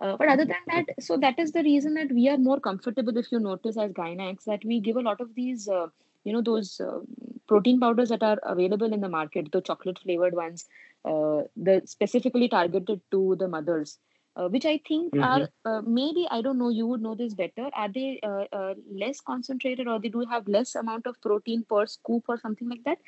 uh, 0.00 0.16
but 0.16 0.28
other 0.28 0.46
than 0.46 0.56
that, 0.66 0.86
so 0.98 1.16
that 1.18 1.38
is 1.38 1.52
the 1.52 1.62
reason 1.62 1.94
that 1.94 2.10
we 2.10 2.28
are 2.28 2.38
more 2.38 2.58
comfortable, 2.58 3.16
if 3.18 3.30
you 3.30 3.38
notice, 3.38 3.76
as 3.76 3.92
Gynacs, 3.92 4.44
that 4.44 4.64
we 4.64 4.80
give 4.80 4.96
a 4.96 5.02
lot 5.02 5.20
of 5.20 5.34
these, 5.34 5.68
uh, 5.68 5.88
you 6.24 6.32
know, 6.32 6.40
those 6.40 6.80
uh, 6.80 7.00
protein 7.46 7.78
powders 7.78 8.08
that 8.08 8.22
are 8.22 8.38
available 8.42 8.92
in 8.94 9.00
the 9.02 9.08
market, 9.10 9.52
the 9.52 9.60
chocolate 9.60 9.98
flavored 9.98 10.34
ones, 10.34 10.64
uh, 11.04 11.42
the 11.54 11.82
specifically 11.84 12.48
targeted 12.48 13.02
to 13.10 13.36
the 13.38 13.46
mothers. 13.46 13.98
Uh, 14.36 14.48
which 14.48 14.64
I 14.64 14.80
think 14.86 15.12
mm-hmm. 15.12 15.24
are 15.24 15.48
uh, 15.64 15.82
maybe 15.84 16.26
I 16.30 16.40
don't 16.40 16.56
know. 16.56 16.68
You 16.68 16.86
would 16.86 17.02
know 17.02 17.16
this 17.16 17.34
better. 17.34 17.68
Are 17.74 17.88
they 17.88 18.20
less 18.90 19.20
concentrated, 19.20 19.88
or 19.88 19.98
they 19.98 20.08
do 20.08 20.24
have 20.30 20.46
less 20.46 20.76
amount 20.76 21.06
of 21.06 21.20
protein 21.20 21.64
per 21.68 21.86
scoop, 21.86 22.24
or 22.28 22.38
something 22.38 22.68
like 22.68 22.84
that? 22.84 22.98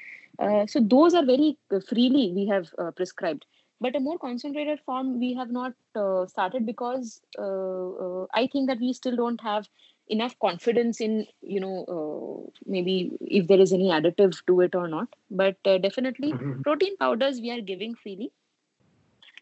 so 0.69 0.81
those 0.81 1.15
are 1.15 1.25
very 1.25 1.57
freely 1.89 2.33
we 2.35 2.47
have 2.47 2.69
prescribed 2.97 3.45
but 3.83 3.97
a 3.97 4.01
more 4.01 4.19
concentrated 4.19 4.81
form 4.87 5.19
we 5.21 5.35
have 5.35 5.51
not 5.51 5.73
uh, 5.97 6.25
started 6.27 6.67
because 6.73 7.21
uh, 7.39 7.89
uh, 8.05 8.27
i 8.43 8.47
think 8.53 8.69
that 8.69 8.85
we 8.87 8.93
still 8.99 9.17
don't 9.23 9.49
have 9.51 9.67
enough 10.17 10.37
confidence 10.45 11.01
in 11.07 11.17
you 11.55 11.61
know 11.65 11.77
uh, 11.97 12.39
maybe 12.75 12.95
if 13.41 13.49
there 13.49 13.65
is 13.65 13.73
any 13.79 13.91
additive 13.97 14.39
to 14.47 14.61
it 14.67 14.79
or 14.83 14.87
not 14.95 15.19
but 15.43 15.73
uh, 15.73 15.79
definitely 15.89 16.33
mm-hmm. 16.33 16.61
protein 16.69 16.97
powders 17.05 17.41
we 17.47 17.53
are 17.57 17.61
giving 17.73 17.95
freely 18.03 18.31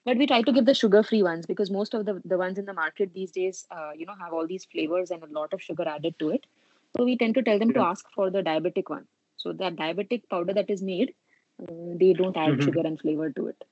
but 0.04 0.16
we 0.16 0.26
try 0.26 0.42
to 0.42 0.52
give 0.52 0.66
the 0.66 0.74
sugar 0.74 1.02
free 1.02 1.22
ones 1.22 1.46
because 1.46 1.70
most 1.70 1.94
of 1.94 2.04
the, 2.06 2.20
the 2.24 2.38
ones 2.38 2.58
in 2.58 2.64
the 2.64 2.72
market 2.72 3.12
these 3.14 3.30
days 3.30 3.66
uh, 3.70 3.90
you 3.96 4.06
know 4.06 4.14
have 4.20 4.32
all 4.32 4.46
these 4.46 4.64
flavors 4.64 5.10
and 5.10 5.22
a 5.22 5.26
lot 5.26 5.52
of 5.52 5.62
sugar 5.62 5.86
added 5.86 6.14
to 6.18 6.30
it 6.30 6.46
so 6.96 7.04
we 7.04 7.16
tend 7.16 7.34
to 7.34 7.42
tell 7.42 7.58
them 7.58 7.70
yeah. 7.70 7.82
to 7.82 7.88
ask 7.88 8.06
for 8.14 8.30
the 8.30 8.42
diabetic 8.42 8.88
one 8.88 9.06
so 9.36 9.52
that 9.52 9.76
diabetic 9.76 10.22
powder 10.28 10.52
that 10.52 10.70
is 10.70 10.82
made 10.82 11.14
they 12.02 12.12
don't 12.12 12.36
add 12.36 12.50
mm-hmm. 12.50 12.64
sugar 12.64 12.80
and 12.84 13.00
flavor 13.00 13.30
to 13.30 13.46
it 13.48 13.64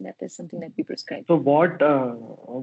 that 0.00 0.16
is 0.20 0.34
something 0.34 0.60
that 0.60 0.72
we 0.76 0.84
prescribe 0.84 1.24
so 1.26 1.36
what 1.36 1.82
uh, 1.82 2.10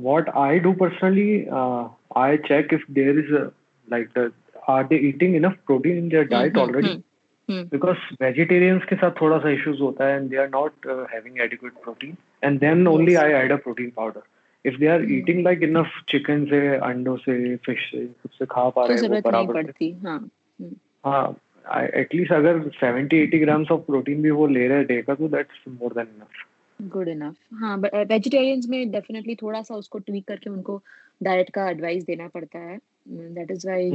what 0.07 0.35
i 0.35 0.57
do 0.57 0.73
personally 0.73 1.47
uh, 1.49 1.87
i 2.15 2.37
check 2.37 2.71
if 2.71 2.81
there 2.89 3.17
is 3.19 3.31
a 3.31 3.51
like 3.89 4.13
the 4.13 4.31
are 4.67 4.83
they 4.89 4.97
eating 4.97 5.35
enough 5.35 5.57
protein 5.65 5.97
in 5.97 6.09
their 6.09 6.25
diet 6.25 6.53
mm-hmm, 6.53 6.61
already 6.61 6.87
mm-hmm. 6.87 7.14
Because 7.49 7.97
vegetarians 8.21 8.85
के 8.89 8.95
साथ 8.95 9.11
थोड़ा 9.21 9.37
सा 9.37 9.55
issues 9.55 9.81
होता 9.81 10.07
है 10.07 10.19
and 10.19 10.31
they 10.31 10.39
are 10.43 10.49
not 10.49 10.89
uh, 10.89 11.05
having 11.13 11.39
adequate 11.47 11.81
protein 11.83 12.17
and 12.43 12.59
then 12.59 12.79
yes. 12.79 12.93
only 12.93 13.17
I 13.17 13.31
add 13.33 13.51
a 13.51 13.57
protein 13.57 13.91
powder 13.91 14.23
if 14.65 14.79
they 14.79 14.87
are 14.87 14.99
hmm. 14.99 15.13
eating 15.13 15.43
like 15.43 15.61
enough 15.61 15.95
chicken 16.07 16.45
से 16.45 16.61
अंडों 16.91 17.17
से 17.17 17.57
fish 17.57 17.83
से 17.91 18.05
सबसे 18.05 18.45
खा 18.45 18.69
पा 18.69 18.85
रहे 18.85 18.97
हैं 18.97 19.21
बराबर 19.21 19.73
हाँ 20.07 20.19
hmm. 20.61 20.73
हाँ 21.05 21.39
एटलीस्ट 21.73 22.31
अगर 22.31 22.59
70 22.83 23.13
80 23.13 23.39
ग्राम्स 23.39 23.71
ऑफ़ 23.71 23.81
प्रोटीन 23.81 24.21
भी 24.21 24.31
वो 24.31 24.47
ले 24.47 24.67
रहे 24.67 24.77
हैं 24.77 24.87
डे 24.87 25.01
का 25.01 25.15
तो 25.15 25.27
that's 25.27 25.63
more 25.69 25.93
than 25.93 26.07
enough 26.15 26.91
good 26.91 27.07
enough 27.07 27.35
हाँ 27.53 27.79
बट 27.81 27.95
वेजिटेरियंस 27.95 28.67
में 28.69 28.91
डेफिनेटली 28.91 29.35
थोड़ा 29.35 29.61
सा 29.61 29.75
उसको 29.75 29.99
ट्वीक 29.99 30.27
करके 30.27 30.49
उनको 30.49 30.81
डाइट 31.23 31.49
का 31.49 31.69
एडवाइस 31.69 32.05
देना 32.05 32.27
पड़ता 32.27 32.59
है 32.59 32.79
that 33.07 33.51
is 33.51 33.67
why 33.67 33.91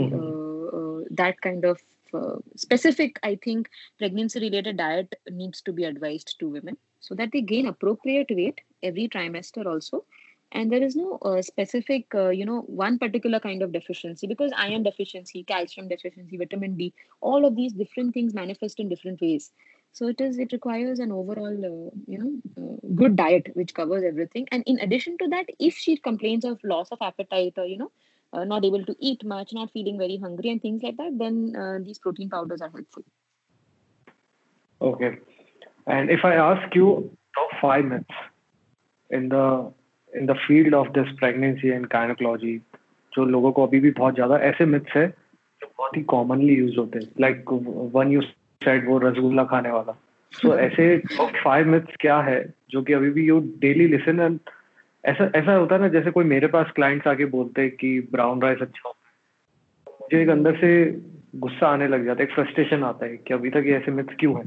that 1.12 1.40
kind 1.40 1.66
of 1.66 1.78
specific 2.56 3.18
i 3.22 3.38
think 3.44 3.68
pregnancy 3.98 4.40
related 4.40 4.76
diet 4.76 5.14
needs 5.30 5.60
to 5.62 5.72
be 5.72 5.84
advised 5.84 6.38
to 6.38 6.48
women 6.48 6.76
so 7.00 7.14
that 7.14 7.30
they 7.32 7.40
gain 7.40 7.66
appropriate 7.66 8.30
weight 8.30 8.60
every 8.82 9.08
trimester 9.08 9.66
also. 9.66 10.04
And 10.52 10.70
there 10.70 10.82
is 10.82 10.96
no 10.96 11.18
uh, 11.22 11.42
specific 11.42 12.12
uh, 12.14 12.28
you 12.30 12.44
know 12.44 12.62
one 12.62 12.98
particular 12.98 13.38
kind 13.40 13.62
of 13.62 13.72
deficiency 13.72 14.26
because 14.26 14.52
iron 14.56 14.82
deficiency 14.82 15.44
calcium 15.44 15.88
deficiency 15.88 16.36
vitamin 16.36 16.76
d 16.76 16.92
all 17.20 17.44
of 17.46 17.54
these 17.54 17.72
different 17.72 18.14
things 18.14 18.34
manifest 18.34 18.80
in 18.80 18.88
different 18.88 19.20
ways. 19.20 19.52
So 19.92 20.08
it 20.08 20.20
is 20.20 20.38
it 20.38 20.52
requires 20.52 20.98
an 20.98 21.12
overall 21.12 21.66
uh, 21.70 21.90
you 22.06 22.18
know 22.18 22.32
uh, 22.60 22.76
good 22.94 23.16
diet 23.16 23.50
which 23.54 23.74
covers 23.74 24.02
everything. 24.02 24.48
And 24.50 24.64
in 24.66 24.80
addition 24.80 25.18
to 25.18 25.28
that 25.28 25.46
if 25.58 25.76
she 25.76 25.96
complains 25.96 26.44
of 26.44 26.58
loss 26.64 26.88
of 26.90 26.98
appetite 27.00 27.54
or 27.56 27.66
you 27.66 27.78
know 27.78 27.92
uh, 28.33 28.43
not 28.43 28.65
able 28.65 28.85
to 28.85 28.95
eat 28.99 29.23
much 29.23 29.53
not 29.53 29.71
feeling 29.71 29.97
very 29.97 30.17
hungry 30.17 30.49
and 30.49 30.61
things 30.61 30.83
like 30.83 30.97
that 30.97 31.17
then 31.17 31.55
uh, 31.55 31.77
these 31.79 31.99
protein 31.99 32.29
powders 32.29 32.61
are 32.61 32.69
helpful 32.69 33.03
okay 34.81 35.17
and 35.87 36.09
if 36.09 36.25
i 36.25 36.35
ask 36.35 36.75
you 36.75 36.87
top 37.37 37.57
5 37.61 37.85
myths 37.85 38.23
in 39.09 39.29
the 39.29 39.45
in 40.13 40.25
the 40.25 40.35
field 40.47 40.73
of 40.73 40.93
this 40.93 41.07
pregnancy 41.17 41.71
and 41.71 41.89
gynecology 41.89 42.61
जो 43.13 43.25
लोगों 43.25 43.51
को 43.51 43.65
अभी 43.67 43.79
भी 43.79 43.91
बहुत 43.97 44.15
ज्यादा 44.15 44.37
ऐसे 44.45 44.65
myths 44.65 44.95
है 44.95 45.07
जो 45.61 45.67
बहुत 45.77 45.97
ही 45.97 46.01
कॉमनली 46.13 46.55
यूज 46.55 46.77
होते 46.77 46.99
हैं 46.99 47.07
लाइक 47.21 47.51
वन 47.93 48.11
यू 48.11 48.21
सेड 48.65 48.87
वो 48.87 48.97
रसगुल्ला 49.03 49.43
खाने 49.51 49.71
वाला 49.71 49.95
सो 50.33 50.47
so, 50.47 50.57
ऐसे 50.59 50.97
फाइव 51.43 51.67
मिथ्स 51.71 51.95
क्या 52.01 52.19
है 52.21 52.39
जो 52.69 52.81
कि 52.83 52.93
अभी 52.93 53.09
भी 53.17 53.27
यू 53.27 53.39
डेली 53.59 53.87
लिसन 53.87 54.19
एंड 54.19 54.39
ऐसा 55.04 55.32
ऐसा 55.34 55.54
होता 55.54 55.74
है 55.74 55.80
ना 55.80 55.88
जैसे 55.88 56.10
कोई 56.10 56.24
मेरे 56.24 56.46
पास 56.46 56.70
क्लाइंट्स 56.74 57.06
आके 57.06 57.24
बोलते 57.24 57.62
हैं 57.62 57.70
कि 57.70 58.00
ब्राउन 58.00 58.42
राइस 58.42 58.58
अच्छा 58.60 58.88
होता 58.88 59.08
है। 59.08 59.10
मुझे 60.02 60.22
एक 60.22 60.28
अंदर 60.28 60.56
से 60.56 61.00
गुस्सा 61.36 61.68
आने 61.68 61.88
लग 61.88 62.04
जाता 62.04 62.22
है 62.22 62.28
एक 62.28 62.34
फ्रस्ट्रेशन 62.34 62.84
आता 62.84 63.06
है 63.06 63.16
कि 63.16 63.34
अभी 63.34 63.50
तक 63.50 63.62
ये 63.66 63.72
ऐसे 63.72 63.90
मिथ्स 63.90 64.16
क्यों 64.20 64.38
है? 64.38 64.44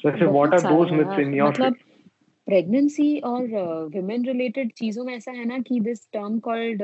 So, 0.00 0.14
ऐसे 0.14 0.24
what 0.24 0.54
are 0.54 0.60
those 0.60 0.90
myths 0.90 1.18
in 1.18 1.34
your. 1.34 1.48
मतलब 1.48 1.74
प्रेगनेंसी 2.46 3.18
और 3.18 3.42
विमेन 3.94 4.24
रिलेटेड 4.24 4.72
चीज़ों 4.72 5.04
में 5.04 5.14
ऐसा 5.14 5.32
है 5.32 5.44
ना 5.44 5.58
कि 5.58 5.80
दिस 5.80 6.08
टर्म 6.12 6.38
कॉल्ड 6.38 6.82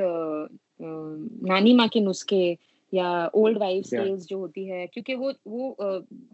नानी 1.48 1.72
माँ 1.74 1.88
के 1.88 2.00
नुस्खे 2.00 2.58
या 2.94 3.30
ओल्ड 3.34 3.58
वाइफ 3.58 3.84
सेल्स 3.84 4.26
जो 4.26 4.38
होती 4.38 4.66
है 4.66 4.86
क्योंकि 4.86 5.14
वो 5.14 5.32
वो 5.46 5.76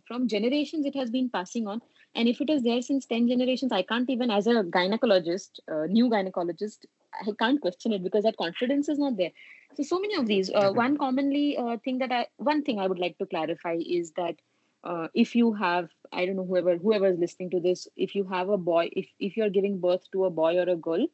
from 0.06 0.26
generation 0.26 0.86
it 0.86 0.96
has 0.96 1.12
been 1.12 1.28
passing 1.28 1.68
on 1.68 1.80
and 2.14 2.29
if 2.29 2.40
it 2.40 2.50
is 2.50 2.62
there 2.62 2.81
since 2.83 3.07
10 3.07 3.29
generations 3.29 3.72
i 3.72 3.83
can't 3.83 4.11
even 4.11 4.31
as 4.31 4.46
a 4.46 4.62
gynecologist 4.77 5.61
uh, 5.72 5.87
new 5.87 6.09
gynecologist 6.09 6.87
i 7.20 7.33
can't 7.38 7.61
question 7.61 7.92
it 7.92 8.03
because 8.03 8.24
that 8.24 8.37
confidence 8.37 8.88
is 8.88 8.98
not 8.98 9.16
there. 9.16 9.31
So 9.77 9.83
so 9.83 10.00
many 10.00 10.14
of 10.16 10.27
these 10.27 10.50
uh, 10.55 10.70
one 10.72 10.96
commonly 10.96 11.57
uh, 11.57 11.77
thing 11.85 11.98
that 11.98 12.12
i 12.12 12.27
one 12.37 12.62
thing 12.62 12.79
i 12.81 12.87
would 12.87 12.98
like 12.98 13.18
to 13.18 13.27
clarify 13.27 13.77
is 13.98 14.12
that 14.12 14.37
uh, 14.85 15.09
if 15.14 15.35
you 15.35 15.53
have 15.53 15.88
i 16.12 16.24
don't 16.27 16.37
know 16.37 16.44
whoever 16.44 16.77
whoever 16.77 17.09
is 17.09 17.18
listening 17.18 17.50
to 17.50 17.61
this 17.61 17.87
if 17.96 18.14
you 18.14 18.24
have 18.24 18.48
a 18.48 18.59
boy 18.70 18.88
if 18.92 19.07
if 19.18 19.37
you're 19.37 19.55
giving 19.59 19.79
birth 19.81 20.11
to 20.12 20.24
a 20.24 20.31
boy 20.31 20.57
or 20.59 20.68
a 20.68 20.77
girl 20.88 21.07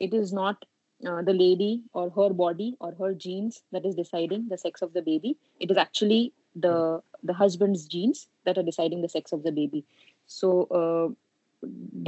it 0.00 0.14
is 0.14 0.32
not 0.32 0.64
uh, 1.06 1.22
the 1.22 1.32
lady 1.32 1.82
or 1.92 2.10
her 2.10 2.30
body 2.30 2.76
or 2.80 2.92
her 2.98 3.14
genes 3.14 3.62
that 3.72 3.86
is 3.86 3.94
deciding 3.94 4.48
the 4.48 4.58
sex 4.58 4.82
of 4.82 4.92
the 4.94 5.02
baby. 5.02 5.36
It 5.60 5.70
is 5.70 5.76
actually 5.76 6.32
the 6.56 7.00
the 7.22 7.34
husband's 7.34 7.86
genes 7.86 8.26
that 8.44 8.58
are 8.58 8.62
deciding 8.62 9.02
the 9.02 9.08
sex 9.08 9.32
of 9.32 9.42
the 9.42 9.52
baby 9.52 9.84
so 10.28 10.48
uh, 10.80 11.08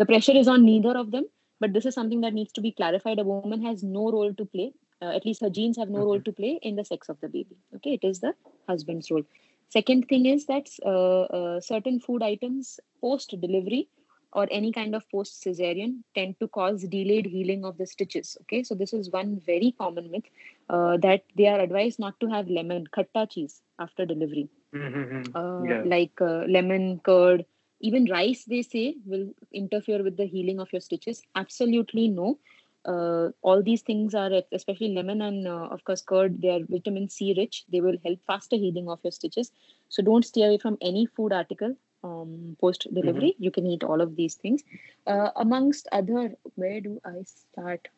the 0.01 0.07
pressure 0.07 0.37
is 0.43 0.49
on 0.49 0.65
neither 0.65 0.97
of 0.97 1.11
them 1.11 1.27
but 1.61 1.75
this 1.75 1.87
is 1.87 1.95
something 1.95 2.23
that 2.23 2.35
needs 2.35 2.53
to 2.53 2.63
be 2.63 2.73
clarified. 2.73 3.19
A 3.19 3.25
woman 3.25 3.63
has 3.63 3.83
no 3.83 4.11
role 4.11 4.33
to 4.35 4.45
play. 4.47 4.73
Uh, 5.03 5.13
at 5.15 5.25
least 5.25 5.43
her 5.43 5.51
genes 5.51 5.77
have 5.77 5.89
no 5.89 6.01
role 6.01 6.21
to 6.21 6.33
play 6.33 6.59
in 6.63 6.77
the 6.77 6.85
sex 6.85 7.09
of 7.09 7.21
the 7.21 7.29
baby. 7.29 7.57
Okay 7.77 7.95
it 7.95 8.05
is 8.05 8.21
the 8.21 8.35
husband's 8.69 9.11
role. 9.11 9.23
Second 9.69 10.09
thing 10.09 10.27
is 10.27 10.47
that 10.47 10.69
uh, 10.85 11.23
uh, 11.23 11.61
certain 11.61 12.01
food 12.01 12.23
items 12.23 12.81
post 13.01 13.35
delivery 13.41 13.89
or 14.33 14.47
any 14.51 14.73
kind 14.73 14.95
of 14.95 15.09
post 15.11 15.43
cesarean 15.45 16.03
tend 16.15 16.39
to 16.41 16.49
cause 16.49 16.83
delayed 16.85 17.27
healing 17.27 17.65
of 17.65 17.79
the 17.79 17.87
stitches. 17.87 18.37
Okay 18.43 18.63
so 18.63 18.75
this 18.75 18.93
is 18.93 19.11
one 19.11 19.41
very 19.47 19.75
common 19.79 20.11
myth 20.11 20.25
uh, 20.69 20.97
that 20.99 21.25
they 21.37 21.47
are 21.47 21.61
advised 21.61 21.99
not 21.99 22.19
to 22.21 22.27
have 22.27 22.49
lemon 22.49 22.87
khatta 22.87 23.29
cheese 23.31 23.63
after 23.79 24.05
delivery. 24.05 24.49
Mm-hmm. 24.75 25.37
uh, 25.37 25.63
yeah. 25.65 25.83
like 25.85 26.21
uh, 26.21 26.45
lemon 26.47 27.01
curd 27.03 27.45
even 27.81 28.07
rice 28.11 28.45
they 28.45 28.63
say 28.63 28.97
will 29.05 29.29
interfere 29.53 30.03
with 30.03 30.17
the 30.17 30.27
healing 30.27 30.61
of 30.61 30.73
your 30.73 30.81
stitches? 30.81 31.23
Absolutely 31.35 32.09
no. 32.09 32.39
Uh, 32.87 33.29
all 33.43 33.63
these 33.63 33.83
things 33.83 34.15
are 34.15 34.31
especially 34.53 34.95
lemon 34.95 35.21
and 35.21 35.47
uh, 35.47 35.69
of 35.71 35.85
course 35.85 36.01
curd 36.01 36.41
they 36.41 36.49
are 36.49 36.65
vitamin 36.69 37.09
c 37.09 37.35
rich. 37.37 37.65
They 37.71 37.81
will 37.81 37.99
help 38.05 38.21
faster 38.27 38.57
healing 38.57 38.89
of 38.89 39.01
your 39.03 39.13
stitches. 39.13 39.53
So 39.89 40.03
don't 40.03 40.25
stay 40.25 40.45
away 40.45 40.59
from 40.59 40.79
any 40.81 41.07
food 41.07 41.33
article 41.33 41.77
um, 42.03 42.57
post 42.61 42.87
delivery 42.95 43.33
mm-hmm. 43.33 43.45
you 43.45 43.51
can 43.51 43.67
eat 43.67 43.85
all 43.85 44.01
of 44.01 44.17
these 44.17 44.35
things. 44.35 44.63
Uh, 45.07 45.31
amongst 45.37 45.89
other 45.93 46.33
where 46.55 46.81
do 46.81 47.01
i 47.05 47.23
start? 47.25 47.89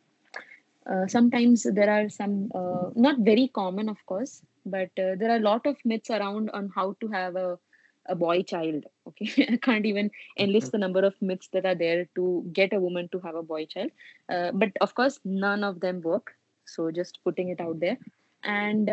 Uh, 0.84 1.06
sometimes 1.06 1.62
there 1.62 1.88
are 1.88 2.08
some 2.08 2.50
uh, 2.54 2.90
not 2.96 3.18
very 3.20 3.48
common 3.54 3.88
of 3.88 4.04
course 4.06 4.42
but 4.66 4.90
uh, 4.98 5.14
there 5.16 5.30
are 5.30 5.36
a 5.36 5.46
lot 5.50 5.64
of 5.66 5.76
myths 5.84 6.10
around 6.10 6.50
on 6.50 6.70
how 6.74 6.96
to 7.00 7.08
have 7.08 7.36
a, 7.36 7.58
a 8.06 8.14
boy 8.14 8.42
child 8.42 8.84
okay 9.06 9.46
i 9.48 9.56
can't 9.56 9.86
even 9.86 10.10
enlist 10.38 10.66
mm-hmm. 10.66 10.72
the 10.72 10.78
number 10.78 11.04
of 11.04 11.14
myths 11.20 11.48
that 11.52 11.64
are 11.64 11.74
there 11.74 12.06
to 12.14 12.44
get 12.52 12.72
a 12.72 12.80
woman 12.80 13.08
to 13.08 13.20
have 13.20 13.34
a 13.34 13.42
boy 13.42 13.64
child 13.66 13.90
uh, 14.28 14.50
but 14.52 14.70
of 14.80 14.94
course 14.94 15.20
none 15.24 15.64
of 15.64 15.80
them 15.80 16.00
work 16.00 16.34
so 16.66 16.90
just 16.90 17.18
putting 17.24 17.48
it 17.50 17.60
out 17.60 17.78
there 17.80 17.96
and 18.44 18.88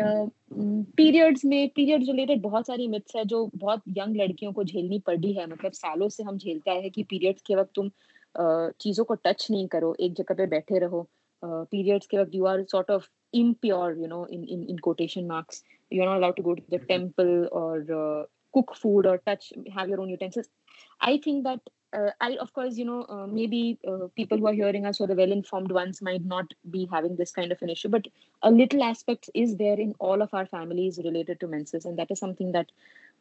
periods 0.96 1.40
uh, 1.40 1.44
mm, 1.44 1.50
में 1.50 1.70
period 1.76 2.02
related 2.06 2.40
बहुत 2.42 2.66
सारी 2.66 2.86
myths 2.88 3.16
है 3.16 3.24
जो 3.32 3.50
बहुत 3.54 3.82
young 3.96 4.16
लड़कियों 4.16 4.52
को 4.52 4.64
झेलनी 4.64 4.98
पड़ी 5.06 5.32
है 5.32 5.46
मतलब 5.50 5.72
सालों 5.72 6.08
से 6.08 6.22
हम 6.22 6.36
झेलते 6.38 6.70
आए 6.70 6.80
हैं 6.82 6.90
कि 6.90 7.02
पीरियड्स 7.10 7.42
के 7.46 7.54
वक्त 7.56 7.70
तुम 7.74 7.88
uh, 7.88 8.70
चीज़ों 8.80 9.04
को 9.04 9.14
टच 9.24 9.46
नहीं 9.50 9.66
करो 9.68 9.94
एक 10.00 10.14
जगह 10.20 10.34
पे 10.34 10.46
बैठे 10.54 10.78
रहो 10.78 11.06
पीरियड्स 11.42 12.04
uh, 12.04 12.10
के 12.10 12.18
वक्त 12.18 12.34
you 12.34 12.44
are 12.46 12.62
sort 12.70 12.90
of 12.90 13.08
impure 13.32 13.94
you 13.94 14.08
know 14.08 14.24
in 14.24 14.44
in 14.44 14.62
in 14.68 14.78
quotation 14.78 15.26
marks 15.26 15.62
you're 15.90 16.04
not 16.04 16.18
allowed 16.18 16.36
to 16.36 16.42
go 16.42 16.54
to 16.54 16.62
the 16.70 16.78
temple 16.78 17.48
or 17.52 17.74
uh, 17.98 18.24
cook 18.52 18.74
food 18.76 19.06
or 19.06 19.18
touch 19.18 19.52
have 19.74 19.88
your 19.88 20.00
own 20.00 20.08
utensils 20.08 20.48
i 21.00 21.16
think 21.18 21.44
that 21.44 21.60
uh, 21.92 22.10
I, 22.20 22.36
of 22.40 22.52
course, 22.52 22.76
you 22.76 22.84
know, 22.84 23.04
uh, 23.08 23.26
maybe 23.26 23.78
uh, 23.86 24.06
people 24.14 24.38
who 24.38 24.46
are 24.46 24.52
hearing 24.52 24.86
us 24.86 25.00
or 25.00 25.06
the 25.06 25.14
well 25.14 25.32
informed 25.32 25.72
ones 25.72 26.00
might 26.00 26.24
not 26.24 26.52
be 26.70 26.88
having 26.90 27.16
this 27.16 27.32
kind 27.32 27.50
of 27.50 27.60
an 27.62 27.68
issue, 27.68 27.88
but 27.88 28.06
a 28.42 28.50
little 28.50 28.82
aspect 28.82 29.28
is 29.34 29.56
there 29.56 29.78
in 29.78 29.94
all 29.98 30.22
of 30.22 30.32
our 30.32 30.46
families 30.46 31.00
related 31.02 31.40
to 31.40 31.48
menses. 31.48 31.84
And 31.84 31.98
that 31.98 32.10
is 32.10 32.18
something 32.20 32.52
that, 32.52 32.70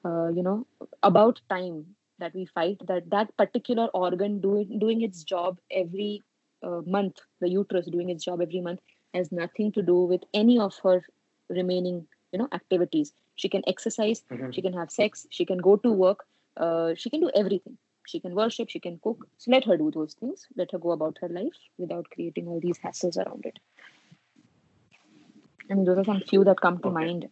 uh, 0.05 0.27
you 0.27 0.43
know, 0.43 0.67
about 1.01 1.41
time 1.49 1.95
that 2.19 2.35
we 2.35 2.45
fight 2.45 2.77
that 2.87 3.09
that 3.09 3.35
particular 3.37 3.87
organ 3.93 4.39
doing, 4.39 4.77
doing 4.77 5.01
its 5.01 5.23
job 5.23 5.57
every 5.71 6.21
uh, 6.61 6.81
month, 6.85 7.19
the 7.39 7.49
uterus 7.49 7.87
doing 7.87 8.09
its 8.09 8.23
job 8.23 8.41
every 8.41 8.61
month, 8.61 8.81
has 9.13 9.31
nothing 9.31 9.71
to 9.71 9.81
do 9.81 9.95
with 10.03 10.21
any 10.33 10.59
of 10.59 10.77
her 10.83 11.03
remaining, 11.49 12.05
you 12.32 12.38
know, 12.38 12.48
activities. 12.52 13.12
She 13.36 13.48
can 13.48 13.62
exercise, 13.66 14.22
mm-hmm. 14.30 14.50
she 14.50 14.62
can 14.62 14.72
have 14.72 14.90
sex, 14.90 15.26
she 15.30 15.44
can 15.44 15.58
go 15.58 15.76
to 15.76 15.90
work, 15.90 16.24
uh, 16.56 16.94
she 16.96 17.10
can 17.10 17.20
do 17.20 17.30
everything 17.34 17.78
she 18.06 18.20
can 18.20 18.34
worship 18.34 18.68
she 18.68 18.78
can 18.78 19.00
cook 19.02 19.26
so 19.38 19.50
let 19.50 19.64
her 19.64 19.78
do 19.78 19.90
those 19.90 20.12
things 20.12 20.46
let 20.58 20.70
her 20.70 20.78
go 20.78 20.90
about 20.90 21.16
her 21.22 21.28
life 21.30 21.54
without 21.78 22.04
creating 22.10 22.46
all 22.46 22.60
these 22.60 22.78
hassles 22.80 23.16
around 23.16 23.46
it 23.46 23.58
I 25.70 25.74
mean, 25.74 25.84
those 25.84 25.98
are 25.98 26.04
some 26.04 26.20
few 26.20 26.44
that 26.44 26.60
come 26.60 26.78
to 26.80 26.88
okay. 26.88 26.94
mind 26.94 27.28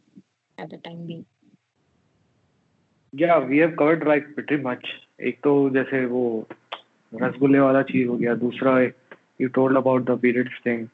at 0.58 0.70
the 0.70 0.78
time 0.78 1.06
being. 1.06 1.26
Yeah, 3.12 3.40
we 3.40 3.58
have 3.58 3.76
covered 3.76 4.06
like 4.06 4.34
pretty 4.34 4.56
much. 4.56 4.84
एक 5.20 5.38
तो 5.44 5.52
जैसे 5.70 6.04
वो 6.12 6.22
रसगुल्ले 7.22 7.58
वाला 7.60 7.82
चीज 7.90 8.06
हो 8.08 8.16
गया 8.18 8.34
दूसरा 8.34 8.72
you 9.38 9.48
told 9.58 9.76
about 9.80 10.06
the 10.06 10.16
periods 10.16 10.56
thing 10.64 10.88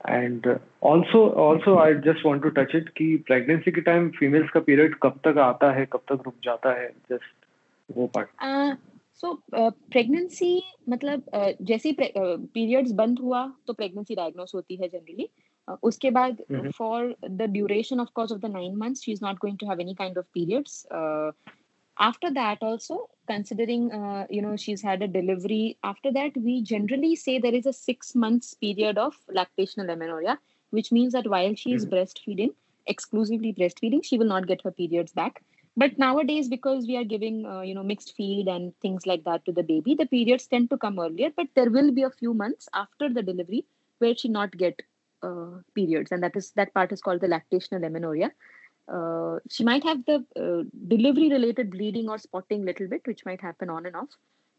and 0.00 0.46
also 0.80 1.20
also 1.34 1.78
I 1.78 1.94
just 1.94 2.24
want 2.24 2.42
to 2.42 2.50
touch 2.50 2.74
it 2.74 2.90
कि 2.94 3.24
pregnancy 3.24 3.72
के 3.72 3.84
time 3.84 4.10
females 4.18 4.50
का 4.54 4.64
period 4.66 4.98
कब 5.02 5.20
तक 5.24 5.38
आता 5.38 5.72
है 5.72 5.86
कब 5.92 6.02
तक 6.10 6.22
रुक 6.26 6.34
जाता 6.44 6.74
है 6.80 6.90
just 7.12 7.32
वो 7.88 8.10
part. 8.16 8.28
Uh, 8.42 8.76
सो 9.22 9.32
प्रेगनेंसी 9.52 10.56
uh, 10.56 10.90
मतलब 10.90 11.22
uh, 11.34 11.52
जैसे 11.62 11.88
ही 11.88 11.96
पीरियड्स 12.00 12.90
uh, 12.90 12.96
बंद 12.96 13.18
हुआ 13.18 13.44
तो 13.66 13.72
प्रेगनेंसी 13.72 14.14
डायग्नोस 14.14 14.54
होती 14.54 14.76
है 14.76 14.88
जनरली 14.88 15.28
उसके 15.82 16.10
बाद 16.10 16.42
for 16.78 17.14
the 17.24 17.42
duration 17.52 18.00
of 18.00 18.08
course 18.14 18.32
of 18.32 18.38
the 18.40 18.50
nine 18.52 18.76
months 18.78 19.04
she 19.04 19.12
is 19.12 19.20
not 19.22 19.38
going 19.42 19.58
to 19.58 19.68
have 19.68 19.80
any 19.80 19.94
kind 19.94 20.18
of 20.18 20.24
periods 20.34 20.86
after 21.96 22.30
that 22.30 22.64
also 22.64 23.08
considering 23.31 23.91
uh, 23.91 24.25
you 24.29 24.41
know 24.41 24.55
she's 24.55 24.81
had 24.81 25.01
a 25.01 25.07
delivery. 25.07 25.77
After 25.83 26.11
that 26.13 26.37
we 26.47 26.61
generally 26.61 27.15
say 27.15 27.37
there 27.39 27.59
is 27.61 27.65
a 27.65 27.73
six 27.73 28.15
months 28.15 28.53
period 28.65 28.97
of 28.97 29.15
lactational 29.39 29.91
amenorrhea 29.93 30.37
which 30.71 30.91
means 30.91 31.13
that 31.13 31.29
while 31.35 31.55
she 31.55 31.73
is 31.73 31.85
mm-hmm. 31.85 31.95
breastfeeding 31.95 32.53
exclusively 32.87 33.53
breastfeeding 33.53 34.03
she 34.03 34.17
will 34.17 34.31
not 34.35 34.47
get 34.47 34.61
her 34.63 34.71
periods 34.71 35.11
back. 35.11 35.43
But 35.77 35.97
nowadays 35.97 36.47
because 36.49 36.87
we 36.87 36.97
are 36.97 37.03
giving 37.03 37.45
uh, 37.45 37.61
you 37.61 37.75
know 37.75 37.83
mixed 37.83 38.15
feed 38.15 38.47
and 38.47 38.73
things 38.85 39.05
like 39.11 39.23
that 39.25 39.45
to 39.45 39.51
the 39.59 39.63
baby 39.63 39.95
the 39.95 40.05
periods 40.05 40.47
tend 40.47 40.69
to 40.71 40.77
come 40.77 40.99
earlier 40.99 41.29
but 41.35 41.47
there 41.55 41.69
will 41.69 41.91
be 41.91 42.03
a 42.03 42.15
few 42.23 42.33
months 42.33 42.67
after 42.73 43.09
the 43.09 43.23
delivery 43.29 43.65
where 43.99 44.15
she 44.15 44.27
not 44.27 44.57
get 44.57 44.81
uh, 45.23 45.61
periods. 45.75 46.11
And 46.11 46.23
that 46.23 46.35
is 46.35 46.51
that 46.51 46.73
part 46.73 46.91
is 46.91 47.01
called 47.01 47.21
the 47.21 47.27
lactational 47.27 47.85
amenorrhea 47.85 48.31
uh, 48.97 49.39
she 49.49 49.63
might 49.63 49.83
have 49.83 50.03
the 50.05 50.17
uh, 50.43 50.63
delivery 50.87 51.29
related 51.29 51.71
bleeding 51.71 52.09
or 52.09 52.17
spotting 52.17 52.65
little 52.65 52.87
bit 52.87 53.01
which 53.05 53.25
might 53.25 53.41
happen 53.41 53.69
on 53.69 53.85
and 53.85 53.95
off 53.95 54.09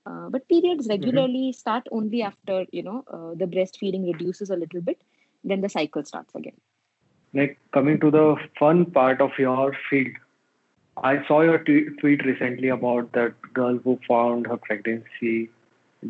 uh, 0.06 0.28
but 0.30 0.48
periods 0.48 0.88
mm-hmm. 0.88 0.96
regularly 0.96 1.46
mm-hmm. 1.48 1.62
start 1.62 1.86
only 1.92 2.22
after 2.22 2.64
you 2.72 2.82
know 2.82 3.04
uh, 3.12 3.34
the 3.34 3.46
breastfeeding 3.46 4.06
reduces 4.12 4.50
a 4.50 4.56
little 4.56 4.80
bit 4.80 5.00
then 5.44 5.60
the 5.60 5.68
cycle 5.68 6.04
starts 6.04 6.34
again 6.34 6.58
like 7.34 7.58
coming 7.72 7.98
to 8.00 8.10
the 8.10 8.36
fun 8.58 8.84
part 8.84 9.20
of 9.20 9.30
your 9.38 9.74
field 9.88 10.12
I 10.96 11.26
saw 11.26 11.40
your 11.40 11.58
t- 11.58 11.88
tweet 12.00 12.24
recently 12.24 12.68
about 12.68 13.12
that 13.12 13.34
girl 13.54 13.78
who 13.78 13.98
found 14.06 14.46
her 14.46 14.56
pregnancy 14.56 15.48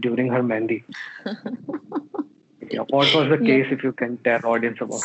during 0.01 0.29
her 0.29 0.43
Mehndi. 0.43 0.83
yeah, 2.73 2.85
what 2.89 3.15
was 3.15 3.29
the 3.29 3.39
case, 3.39 3.67
yeah. 3.69 3.75
if 3.75 3.83
you 3.83 3.93
can 3.93 4.17
tell 4.19 4.45
audience 4.47 4.79
about? 4.81 5.03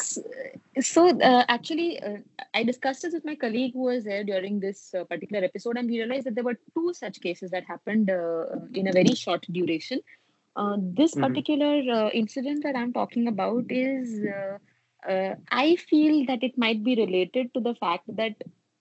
So, 0.81 1.19
uh, 1.19 1.43
actually, 1.47 2.01
uh, 2.01 2.17
I 2.53 2.63
discussed 2.63 3.01
this 3.01 3.13
with 3.13 3.25
my 3.25 3.35
colleague 3.35 3.73
who 3.73 3.83
was 3.83 4.03
there 4.03 4.23
during 4.23 4.59
this 4.59 4.93
uh, 4.93 5.03
particular 5.03 5.43
episode, 5.43 5.77
and 5.77 5.89
we 5.89 5.97
realized 5.99 6.25
that 6.27 6.35
there 6.35 6.43
were 6.43 6.57
two 6.73 6.93
such 6.93 7.19
cases 7.21 7.51
that 7.51 7.65
happened 7.65 8.09
uh, 8.09 8.45
in 8.73 8.87
a 8.87 8.91
very 8.91 9.15
short 9.15 9.45
duration. 9.51 9.99
Uh, 10.55 10.77
this 10.79 11.13
mm-hmm. 11.13 11.25
particular 11.25 11.81
uh, 11.93 12.09
incident 12.09 12.63
that 12.63 12.75
I'm 12.75 12.93
talking 12.93 13.27
about 13.27 13.65
is. 13.69 14.25
I 15.09 15.77
feel 15.89 16.25
that 16.25 16.43
it 16.43 16.57
might 16.57 16.83
be 16.83 16.95
related 16.95 17.53
to 17.53 17.61
the 17.61 17.73
fact 17.75 18.03
that 18.17 18.35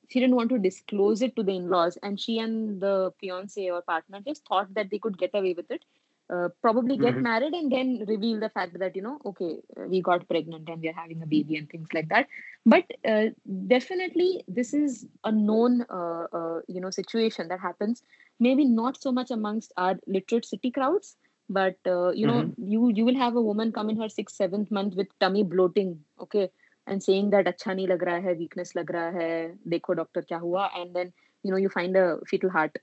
she 0.09 0.19
didn't 0.19 0.35
want 0.35 0.49
to 0.51 0.59
disclose 0.59 1.23
it 1.23 1.37
to 1.37 1.43
the 1.45 1.55
in-laws 1.55 1.99
and 2.03 2.19
she 2.19 2.39
and 2.39 2.81
the 2.81 3.13
fiance 3.21 3.71
or 3.71 3.83
partner 3.83 4.21
just 4.27 4.45
thought 4.47 4.73
that 4.75 4.91
they 4.91 4.99
could 4.99 5.19
get 5.19 5.31
away 5.35 5.55
with 5.55 5.71
it 5.71 5.85
uh, 6.31 6.49
probably 6.61 6.97
get 6.97 7.15
mm-hmm. 7.15 7.23
married 7.23 7.53
and 7.53 7.71
then 7.71 8.05
reveal 8.09 8.41
the 8.41 8.49
fact 8.49 8.79
that 8.79 8.97
you 8.97 9.03
know 9.03 9.19
okay 9.25 9.59
uh, 9.77 9.87
we 9.87 10.01
got 10.03 10.29
pregnant 10.29 10.69
and 10.69 10.81
we 10.83 10.89
are 10.89 11.01
having 11.01 11.23
a 11.23 11.27
baby 11.27 11.57
and 11.57 11.71
things 11.71 11.89
like 11.95 12.09
that 12.09 12.27
but 12.65 12.85
uh, 13.09 13.27
definitely 13.67 14.45
this 14.49 14.75
is 14.75 15.07
a 15.25 15.33
known 15.33 15.85
uh, 15.91 16.27
uh 16.33 16.61
you 16.67 16.81
know 16.81 16.91
situation 16.91 17.49
that 17.49 17.61
happens 17.61 18.03
maybe 18.41 18.65
not 18.65 19.01
so 19.01 19.13
much 19.13 19.31
amongst 19.31 19.73
our 19.77 19.97
literate 20.07 20.45
city 20.45 20.71
crowds 20.71 21.17
but 21.49 21.77
uh, 21.87 22.11
you 22.11 22.27
know 22.27 22.43
mm-hmm. 22.43 22.69
you 22.73 22.91
you 22.91 23.05
will 23.05 23.17
have 23.17 23.37
a 23.37 23.43
woman 23.43 23.71
come 23.71 23.89
in 23.89 24.01
her 24.01 24.09
sixth 24.09 24.37
seventh 24.37 24.71
month 24.71 24.95
with 24.97 25.07
tummy 25.21 25.45
bloating 25.45 25.99
okay 26.21 26.51
and 26.87 27.03
saying 27.03 27.31
that 27.31 27.47
acha 27.47 27.77
nahi 27.77 27.89
lag 27.93 28.03
raha 28.09 28.27
hai 28.29 28.35
weakness 28.43 28.75
lag 28.75 28.91
raha 28.97 29.13
hai 29.21 29.31
dekho 29.75 29.97
doctor 30.03 30.23
kya 30.23 30.41
hua 30.41 30.69
and 30.81 30.99
then 30.99 31.13
you 31.43 31.53
know 31.53 31.63
you 31.65 31.69
find 31.69 31.97
a 32.03 32.07
fetal 32.33 32.51
heart 32.51 32.79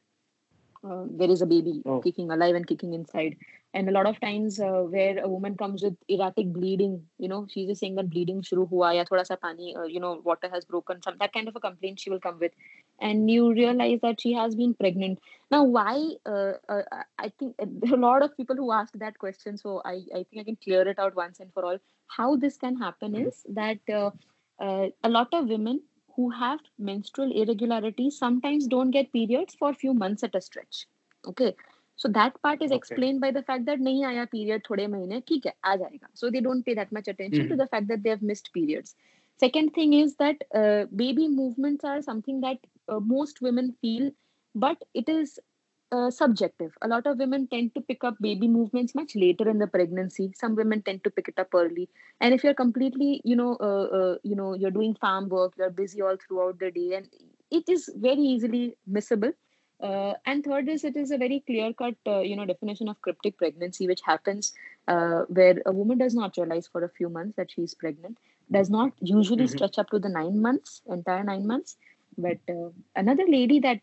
uh, 0.84 1.06
there 1.10 1.30
is 1.30 1.42
a 1.42 1.46
baby 1.46 1.82
oh. 1.86 2.00
kicking 2.02 2.30
alive 2.32 2.56
and 2.56 2.68
kicking 2.68 2.94
inside. 2.94 3.38
And 3.74 3.90
a 3.90 3.92
lot 3.92 4.06
of 4.06 4.20
times 4.20 4.60
uh, 4.60 4.84
where 4.94 5.18
a 5.18 5.28
woman 5.28 5.58
comes 5.58 5.82
with 5.82 5.96
erratic 6.08 6.54
bleeding 6.54 7.02
you 7.18 7.28
know 7.28 7.48
she's 7.50 7.68
just 7.68 7.80
saying 7.80 7.96
that 7.96 8.10
bleeding 8.10 8.44
shuru 8.44 8.68
hua 8.70 8.94
ya 8.96 9.06
thoda 9.10 9.26
sa 9.30 9.36
pani 9.36 9.76
uh, 9.76 9.86
you 9.94 10.00
know 10.00 10.12
water 10.24 10.50
has 10.56 10.66
broken 10.66 11.02
some 11.02 11.16
that 11.22 11.34
kind 11.34 11.48
of 11.48 11.56
a 11.56 11.60
complaint 11.60 12.00
she 12.00 12.12
will 12.12 12.20
come 12.20 12.38
with. 12.40 12.52
And 13.00 13.32
you 13.32 13.52
realize 13.54 14.00
that 14.02 14.22
she 14.22 14.34
has 14.34 14.56
been 14.56 14.76
pregnant. 14.76 15.20
Now 15.50 15.64
why 15.64 15.96
uh, 16.26 16.54
uh, 16.70 16.84
i 17.18 17.32
think 17.40 17.56
there 17.58 17.94
are 17.94 18.00
a 18.02 18.06
lot 18.06 18.28
of 18.28 18.38
people 18.38 18.56
who 18.56 18.72
ask 18.72 18.94
that 19.06 19.18
question 19.24 19.58
so 19.64 19.82
i 19.94 19.96
i 20.20 20.22
think 20.28 20.44
i 20.44 20.46
can 20.52 20.60
clear 20.68 20.88
it 20.94 21.00
out 21.00 21.16
once 21.16 21.40
and 21.40 21.52
for 21.54 21.66
all. 21.66 21.82
How 22.08 22.36
this 22.36 22.58
can 22.58 22.76
happen 22.78 23.16
is 23.16 23.44
that 23.50 23.80
uh, 23.90 24.12
a 25.04 25.10
lot 25.10 25.34
of 25.34 25.48
women 25.48 25.82
who 26.16 26.30
have 26.30 26.60
menstrual 26.78 27.32
irregularities 27.44 28.18
sometimes 28.18 28.68
don't 28.68 28.92
get 28.92 29.12
periods 29.14 29.56
for 29.56 29.70
a 29.70 29.80
few 29.84 29.94
months 29.94 30.24
at 30.24 30.36
a 30.36 30.42
stretch 30.42 30.88
okay 31.28 31.56
so 31.96 32.10
that 32.10 32.40
part 32.42 32.62
is 32.62 32.72
okay. 32.72 32.78
explained 32.78 33.22
by 33.22 33.32
the 33.32 33.44
fact 33.44 33.66
that 33.66 33.80
nahi 33.88 34.06
aaya 34.10 34.26
period 34.36 34.68
thode 34.68 34.84
mahine 34.96 35.18
theek 35.32 35.50
hai 35.50 35.56
aa 35.72 35.76
jayega 35.84 36.12
so 36.22 36.32
they 36.36 36.44
don't 36.50 36.66
pay 36.70 36.76
that 36.82 36.94
much 36.98 37.10
attention 37.14 37.44
mm-hmm. 37.44 37.56
to 37.56 37.62
the 37.64 37.70
fact 37.76 37.90
that 37.94 38.04
they 38.04 38.14
have 38.16 38.28
missed 38.32 38.52
periods 38.60 38.96
second 39.46 39.74
thing 39.78 39.96
is 40.02 40.16
that 40.24 40.46
uh, 40.62 40.82
baby 41.04 41.28
movements 41.40 41.90
are 41.94 42.02
something 42.10 42.44
that 42.48 42.70
uh, 42.88 43.00
most 43.16 43.42
women 43.48 43.74
feel 43.86 44.12
but 44.56 44.84
it 44.94 45.10
is 45.10 45.40
uh, 45.94 46.10
subjective. 46.10 46.72
A 46.82 46.88
lot 46.88 47.06
of 47.06 47.20
women 47.20 47.48
tend 47.48 47.76
to 47.76 47.82
pick 47.82 48.04
up 48.04 48.16
baby 48.20 48.48
movements 48.48 48.96
much 48.96 49.16
later 49.16 49.48
in 49.50 49.60
the 49.60 49.68
pregnancy. 49.68 50.32
Some 50.36 50.56
women 50.56 50.82
tend 50.82 51.04
to 51.04 51.12
pick 51.12 51.28
it 51.28 51.38
up 51.38 51.54
early. 51.54 51.88
And 52.20 52.34
if 52.34 52.44
you're 52.44 52.60
completely, 52.64 53.22
you 53.24 53.36
know, 53.36 53.58
uh, 53.60 53.86
uh, 54.00 54.16
you 54.24 54.36
know, 54.36 54.54
you're 54.56 54.72
doing 54.72 54.96
farm 54.96 55.30
work, 55.30 55.54
you're 55.58 55.70
busy 55.70 56.02
all 56.02 56.18
throughout 56.26 56.60
the 56.60 56.72
day, 56.72 56.96
and 56.96 57.08
it 57.52 57.70
is 57.70 57.90
very 57.96 58.22
easily 58.22 58.76
missable. 58.92 59.34
Uh, 59.82 60.14
and 60.26 60.44
third 60.46 60.70
is 60.70 60.84
it 60.84 60.96
is 60.96 61.12
a 61.12 61.18
very 61.18 61.44
clear 61.46 61.74
cut, 61.74 61.96
uh, 62.08 62.20
you 62.20 62.36
know, 62.36 62.46
definition 62.46 62.88
of 62.88 63.02
cryptic 63.02 63.38
pregnancy, 63.38 63.86
which 63.86 64.02
happens 64.06 64.54
uh, 64.88 65.24
where 65.28 65.62
a 65.66 65.72
woman 65.72 65.98
does 65.98 66.16
not 66.16 66.38
realize 66.38 66.68
for 66.68 66.84
a 66.86 66.90
few 66.90 67.10
months 67.10 67.36
that 67.36 67.52
she's 67.52 67.74
pregnant, 67.74 68.18
does 68.52 68.70
not 68.70 68.94
usually 69.02 69.44
mm-hmm. 69.44 69.58
stretch 69.58 69.78
up 69.78 69.90
to 69.90 70.00
the 70.00 70.10
nine 70.10 70.42
months, 70.42 70.82
entire 70.88 71.24
nine 71.24 71.46
months. 71.46 71.76
But 72.18 72.38
another 72.96 73.24
lady 73.28 73.60
that 73.62 73.82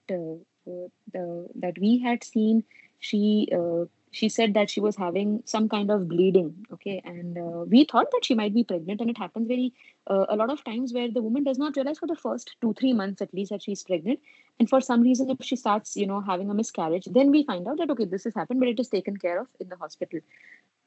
the, 0.65 1.49
that 1.57 1.79
we 1.79 1.99
had 1.99 2.25
seen, 2.25 2.65
she 2.99 3.49
uh, 3.55 3.85
she 4.13 4.29
said 4.29 4.55
that 4.55 4.69
she 4.69 4.81
was 4.81 4.97
having 4.97 5.43
some 5.47 5.69
kind 5.69 5.91
of 5.91 6.09
bleeding. 6.09 6.67
Okay, 6.73 7.01
and 7.05 7.39
uh, 7.39 7.65
we 7.75 7.85
thought 7.85 8.11
that 8.11 8.25
she 8.25 8.35
might 8.35 8.55
be 8.55 8.65
pregnant, 8.65 9.01
and 9.01 9.11
it 9.11 9.19
happens 9.19 9.49
very 9.49 9.73
uh, 10.07 10.27
a 10.29 10.37
lot 10.37 10.51
of 10.51 10.65
times 10.65 10.93
where 10.93 11.11
the 11.11 11.23
woman 11.23 11.45
does 11.45 11.59
not 11.59 11.77
realize 11.77 11.99
for 11.99 12.07
the 12.07 12.17
first 12.17 12.57
two 12.61 12.75
three 12.75 12.93
months 12.93 13.23
at 13.23 13.33
least 13.33 13.51
that 13.51 13.63
she's 13.63 13.83
pregnant, 13.83 14.21
and 14.59 14.69
for 14.69 14.81
some 14.81 15.03
reason 15.03 15.31
if 15.31 15.39
she 15.43 15.57
starts 15.57 15.97
you 15.97 16.07
know 16.07 16.21
having 16.21 16.51
a 16.51 16.55
miscarriage, 16.55 17.07
then 17.07 17.31
we 17.31 17.45
find 17.45 17.69
out 17.69 17.79
that 17.79 17.91
okay 17.91 18.05
this 18.05 18.25
has 18.25 18.35
happened, 18.35 18.61
but 18.61 18.69
it 18.69 18.81
is 18.81 18.89
taken 18.89 19.17
care 19.17 19.41
of 19.41 19.47
in 19.61 19.69
the 19.69 19.77
hospital. 19.77 20.21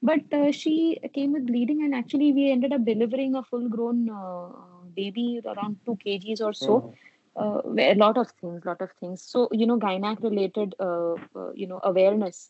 But 0.02 0.34
uh, 0.34 0.52
she 0.52 1.00
came 1.14 1.32
with 1.34 1.48
bleeding, 1.48 1.84
and 1.84 1.96
actually 1.96 2.34
we 2.34 2.52
ended 2.52 2.74
up 2.74 2.84
delivering 2.86 3.36
a 3.36 3.44
full 3.44 3.70
grown 3.70 4.10
uh, 4.10 4.50
baby 4.96 5.42
around 5.46 5.78
two 5.86 5.98
kgs 6.06 6.42
or 6.42 6.54
so. 6.54 6.74
Oh 6.74 6.96
uh, 7.36 7.62
a 7.78 7.96
lot 7.96 8.18
of 8.18 8.30
things 8.42 8.66
lot 8.66 8.82
of 8.82 8.92
things 9.00 9.22
so 9.22 9.48
you 9.52 9.66
know 9.66 9.80
gynac 9.80 10.22
related 10.24 10.76
uh, 10.80 11.14
uh, 11.36 11.52
you 11.54 11.68
know 11.68 11.80
awareness 11.84 12.50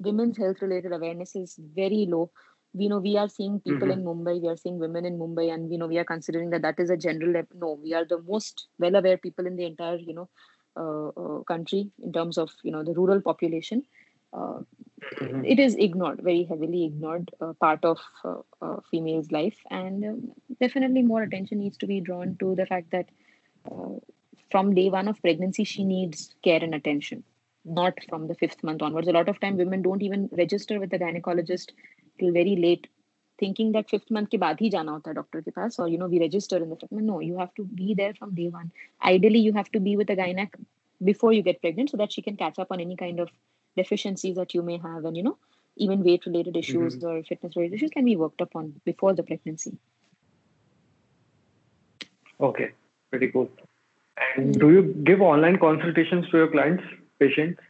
women's 0.00 0.36
health 0.36 0.60
related 0.60 0.92
awareness 0.92 1.36
is 1.36 1.56
very 1.74 2.06
low 2.08 2.30
we 2.74 2.88
know 2.88 2.98
we 2.98 3.16
are 3.16 3.28
seeing 3.28 3.60
people 3.60 3.88
mm-hmm. 3.88 4.00
in 4.00 4.04
mumbai 4.04 4.40
we 4.40 4.48
are 4.48 4.56
seeing 4.56 4.78
women 4.78 5.04
in 5.04 5.18
mumbai 5.18 5.52
and 5.54 5.68
we 5.68 5.76
know 5.76 5.86
we 5.86 5.98
are 5.98 6.10
considering 6.12 6.50
that 6.50 6.62
that 6.62 6.80
is 6.80 6.90
a 6.90 6.96
general 6.96 7.42
no 7.54 7.78
we 7.82 7.94
are 7.94 8.04
the 8.04 8.20
most 8.22 8.66
well 8.78 8.94
aware 8.96 9.16
people 9.16 9.46
in 9.46 9.56
the 9.56 9.64
entire 9.64 9.96
you 9.96 10.14
know 10.14 10.28
uh, 10.76 11.08
uh, 11.08 11.42
country 11.42 11.90
in 12.02 12.12
terms 12.12 12.38
of 12.38 12.50
you 12.62 12.72
know 12.72 12.82
the 12.82 12.94
rural 12.94 13.20
population 13.20 13.82
uh, 14.32 14.58
mm-hmm. 15.20 15.44
it 15.44 15.58
is 15.58 15.74
ignored 15.74 16.22
very 16.22 16.44
heavily 16.44 16.84
ignored 16.86 17.30
part 17.60 17.84
of 17.84 17.98
females 18.90 19.30
life 19.30 19.58
and 19.70 20.02
um, 20.04 20.32
definitely 20.60 21.02
more 21.02 21.22
attention 21.22 21.58
needs 21.58 21.76
to 21.76 21.86
be 21.86 22.00
drawn 22.00 22.36
to 22.40 22.54
the 22.54 22.64
fact 22.64 22.90
that 22.90 23.06
uh, 23.70 23.98
from 24.52 24.74
day 24.74 24.88
one 24.90 25.08
of 25.08 25.20
pregnancy, 25.22 25.64
she 25.64 25.82
needs 25.82 26.34
care 26.44 26.62
and 26.62 26.74
attention, 26.74 27.24
not 27.64 27.98
from 28.08 28.28
the 28.28 28.34
fifth 28.34 28.62
month 28.62 28.82
onwards. 28.82 29.08
A 29.08 29.12
lot 29.12 29.28
of 29.28 29.40
time, 29.40 29.56
women 29.56 29.82
don't 29.82 30.02
even 30.02 30.28
register 30.30 30.78
with 30.78 30.90
the 30.90 30.98
gynecologist 30.98 31.70
till 32.18 32.32
very 32.32 32.56
late, 32.56 32.86
thinking 33.38 33.72
that 33.72 33.88
fifth 33.88 34.10
month 34.10 34.28
ke 34.34 34.40
baad 34.42 34.60
hi 34.64 34.68
jana 34.74 34.96
hota 34.96 35.14
doctor 35.20 35.42
ke 35.46 35.54
paas, 35.60 35.78
or 35.84 35.88
you 35.92 36.00
know 36.02 36.10
we 36.16 36.20
register 36.24 36.58
in 36.66 36.74
the 36.74 36.76
fifth 36.82 36.92
month. 36.98 37.08
No, 37.12 37.20
you 37.28 37.38
have 37.38 37.54
to 37.60 37.64
be 37.80 37.94
there 38.02 38.12
from 38.18 38.34
day 38.40 38.48
one. 38.58 38.70
Ideally, 39.12 39.42
you 39.46 39.54
have 39.60 39.72
to 39.78 39.80
be 39.86 39.96
with 40.02 40.12
a 40.16 40.18
gynac 40.20 40.60
before 41.12 41.32
you 41.38 41.46
get 41.48 41.62
pregnant, 41.62 41.94
so 41.94 42.02
that 42.02 42.12
she 42.18 42.26
can 42.28 42.36
catch 42.44 42.62
up 42.66 42.76
on 42.76 42.84
any 42.88 43.00
kind 43.04 43.24
of 43.26 43.32
deficiencies 43.82 44.36
that 44.42 44.54
you 44.58 44.66
may 44.68 44.78
have, 44.90 45.10
and 45.12 45.22
you 45.22 45.26
know 45.30 45.38
even 45.88 46.04
weight 46.10 46.26
related 46.26 46.60
issues 46.64 46.96
mm-hmm. 46.96 47.06
or 47.06 47.24
fitness 47.32 47.56
related 47.56 47.76
issues 47.80 47.96
can 47.98 48.04
be 48.12 48.16
worked 48.26 48.46
upon 48.50 48.70
before 48.84 49.14
the 49.14 49.22
pregnancy. 49.32 49.74
Okay 52.52 52.72
pretty 53.12 53.30
cool. 53.30 53.50
And 54.36 54.58
do 54.58 54.70
you 54.70 54.82
give 55.10 55.20
online 55.20 55.58
consultations 55.58 56.28
to 56.30 56.38
your 56.38 56.48
clients, 56.48 56.82
patients? 57.20 57.60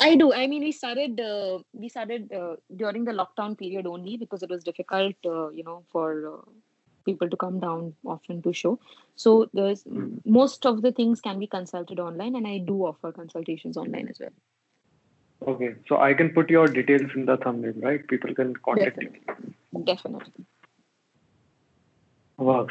I 0.00 0.14
do. 0.14 0.32
I 0.32 0.46
mean, 0.46 0.62
we 0.62 0.72
started 0.72 1.20
uh, 1.20 1.58
we 1.72 1.88
started 1.88 2.32
uh, 2.32 2.56
during 2.76 3.04
the 3.04 3.12
lockdown 3.12 3.58
period 3.58 3.86
only 3.86 4.16
because 4.16 4.42
it 4.42 4.50
was 4.50 4.62
difficult, 4.62 5.16
uh, 5.26 5.48
you 5.50 5.64
know, 5.64 5.84
for 5.92 6.34
uh, 6.34 6.50
people 7.04 7.30
to 7.30 7.36
come 7.36 7.58
down 7.58 7.94
often 8.06 8.42
to 8.42 8.52
show. 8.52 8.78
So 9.16 9.48
there's 9.52 9.82
mm. 9.84 10.20
most 10.24 10.66
of 10.66 10.82
the 10.82 10.92
things 10.92 11.20
can 11.20 11.40
be 11.40 11.48
consulted 11.48 11.98
online, 11.98 12.36
and 12.36 12.46
I 12.46 12.58
do 12.58 12.84
offer 12.92 13.12
consultations 13.20 13.76
online 13.76 14.08
as 14.08 14.20
well. 14.20 14.36
Okay, 15.54 15.74
so 15.88 15.98
I 15.98 16.14
can 16.14 16.30
put 16.30 16.50
your 16.50 16.66
details 16.66 17.10
in 17.14 17.26
the 17.26 17.36
thumbnail, 17.36 17.74
right? 17.88 18.06
People 18.06 18.34
can 18.34 18.54
contact 18.56 19.00
Definitely. 19.00 19.20
you. 19.74 19.84
Definitely. 19.84 20.46
Wow. 22.36 22.66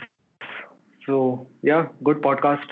So 1.08 1.48
yeah, 1.64 1.88
good 2.04 2.22
podcast. 2.22 2.68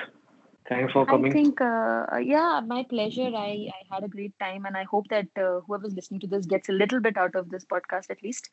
Thanks 0.67 0.93
for 0.93 1.05
coming. 1.05 1.31
I 1.31 1.33
think, 1.33 1.61
uh, 1.61 2.05
yeah, 2.17 2.59
my 2.65 2.83
pleasure. 2.83 3.31
I, 3.35 3.69
I 3.71 3.93
had 3.93 4.03
a 4.03 4.07
great 4.07 4.37
time, 4.39 4.65
and 4.65 4.75
I 4.75 4.83
hope 4.83 5.07
that 5.09 5.27
uh, 5.37 5.61
whoever's 5.61 5.93
listening 5.93 6.21
to 6.21 6.27
this 6.27 6.47
gets 6.47 6.69
a 6.69 6.71
little 6.71 6.99
bit 6.99 7.17
out 7.17 7.35
of 7.35 7.49
this 7.49 7.63
podcast 7.63 8.09
at 8.09 8.23
least. 8.23 8.49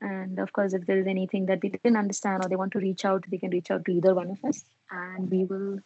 And 0.00 0.38
of 0.38 0.54
course, 0.54 0.72
if 0.72 0.86
there 0.86 0.98
is 0.98 1.06
anything 1.06 1.46
that 1.46 1.60
they 1.60 1.68
didn't 1.68 1.98
understand 1.98 2.42
or 2.42 2.48
they 2.48 2.56
want 2.56 2.72
to 2.72 2.78
reach 2.78 3.04
out, 3.04 3.24
they 3.30 3.36
can 3.36 3.50
reach 3.50 3.70
out 3.70 3.84
to 3.84 3.92
either 3.92 4.14
one 4.14 4.30
of 4.30 4.42
us, 4.42 4.64
and 4.90 5.30
we 5.30 5.44
will 5.44 5.80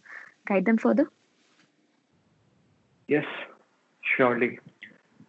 guide 0.47 0.65
them 0.65 0.79
further. 0.79 1.11
Yes, 3.09 3.27
surely. 4.17 4.61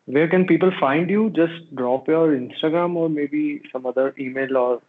Where 0.05 0.27
can 0.27 0.45
people 0.45 0.71
find 0.79 1.09
you? 1.09 1.31
Just 1.31 1.75
drop 1.75 2.07
your 2.07 2.27
Instagram 2.27 2.95
or 2.95 3.09
maybe 3.09 3.63
some 3.71 3.87
other 3.87 4.13
email 4.19 4.55
or 4.55 4.81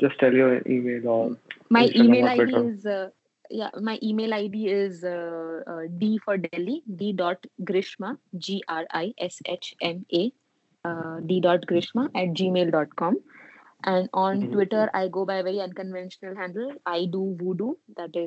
just 0.00 0.18
tell 0.18 0.32
your 0.32 0.62
email 0.66 1.08
or 1.08 1.36
my 1.70 1.90
email 1.94 2.26
ID 2.26 2.54
is 2.54 2.86
uh, 2.86 3.08
yeah 3.50 3.70
my 3.80 3.98
email 4.02 4.34
id 4.34 4.66
is 4.66 5.04
uh, 5.04 5.60
uh, 5.66 5.82
d 5.98 6.18
for 6.24 6.36
delhi 6.36 6.82
d 6.96 7.12
dot 7.12 7.46
grishma 7.62 8.16
g 8.36 8.62
r 8.68 8.84
i 8.90 9.14
s 9.18 9.40
h 9.46 9.74
m 9.80 10.04
a 10.12 10.28
d 10.28 10.34
uh, 10.84 11.20
d 11.20 11.40
dot 11.40 11.60
grishma 11.66 12.08
at 12.14 12.28
gmail.com 12.34 13.16
and 13.84 14.08
on 14.12 14.40
mm-hmm. 14.40 14.52
twitter 14.52 14.90
i 14.92 15.08
go 15.08 15.24
by 15.24 15.36
a 15.36 15.42
very 15.42 15.60
unconventional 15.60 16.34
handle 16.34 16.72
i 16.84 17.04
do 17.04 17.36
voodoo 17.38 17.74
that 17.96 18.10
is 18.14 18.26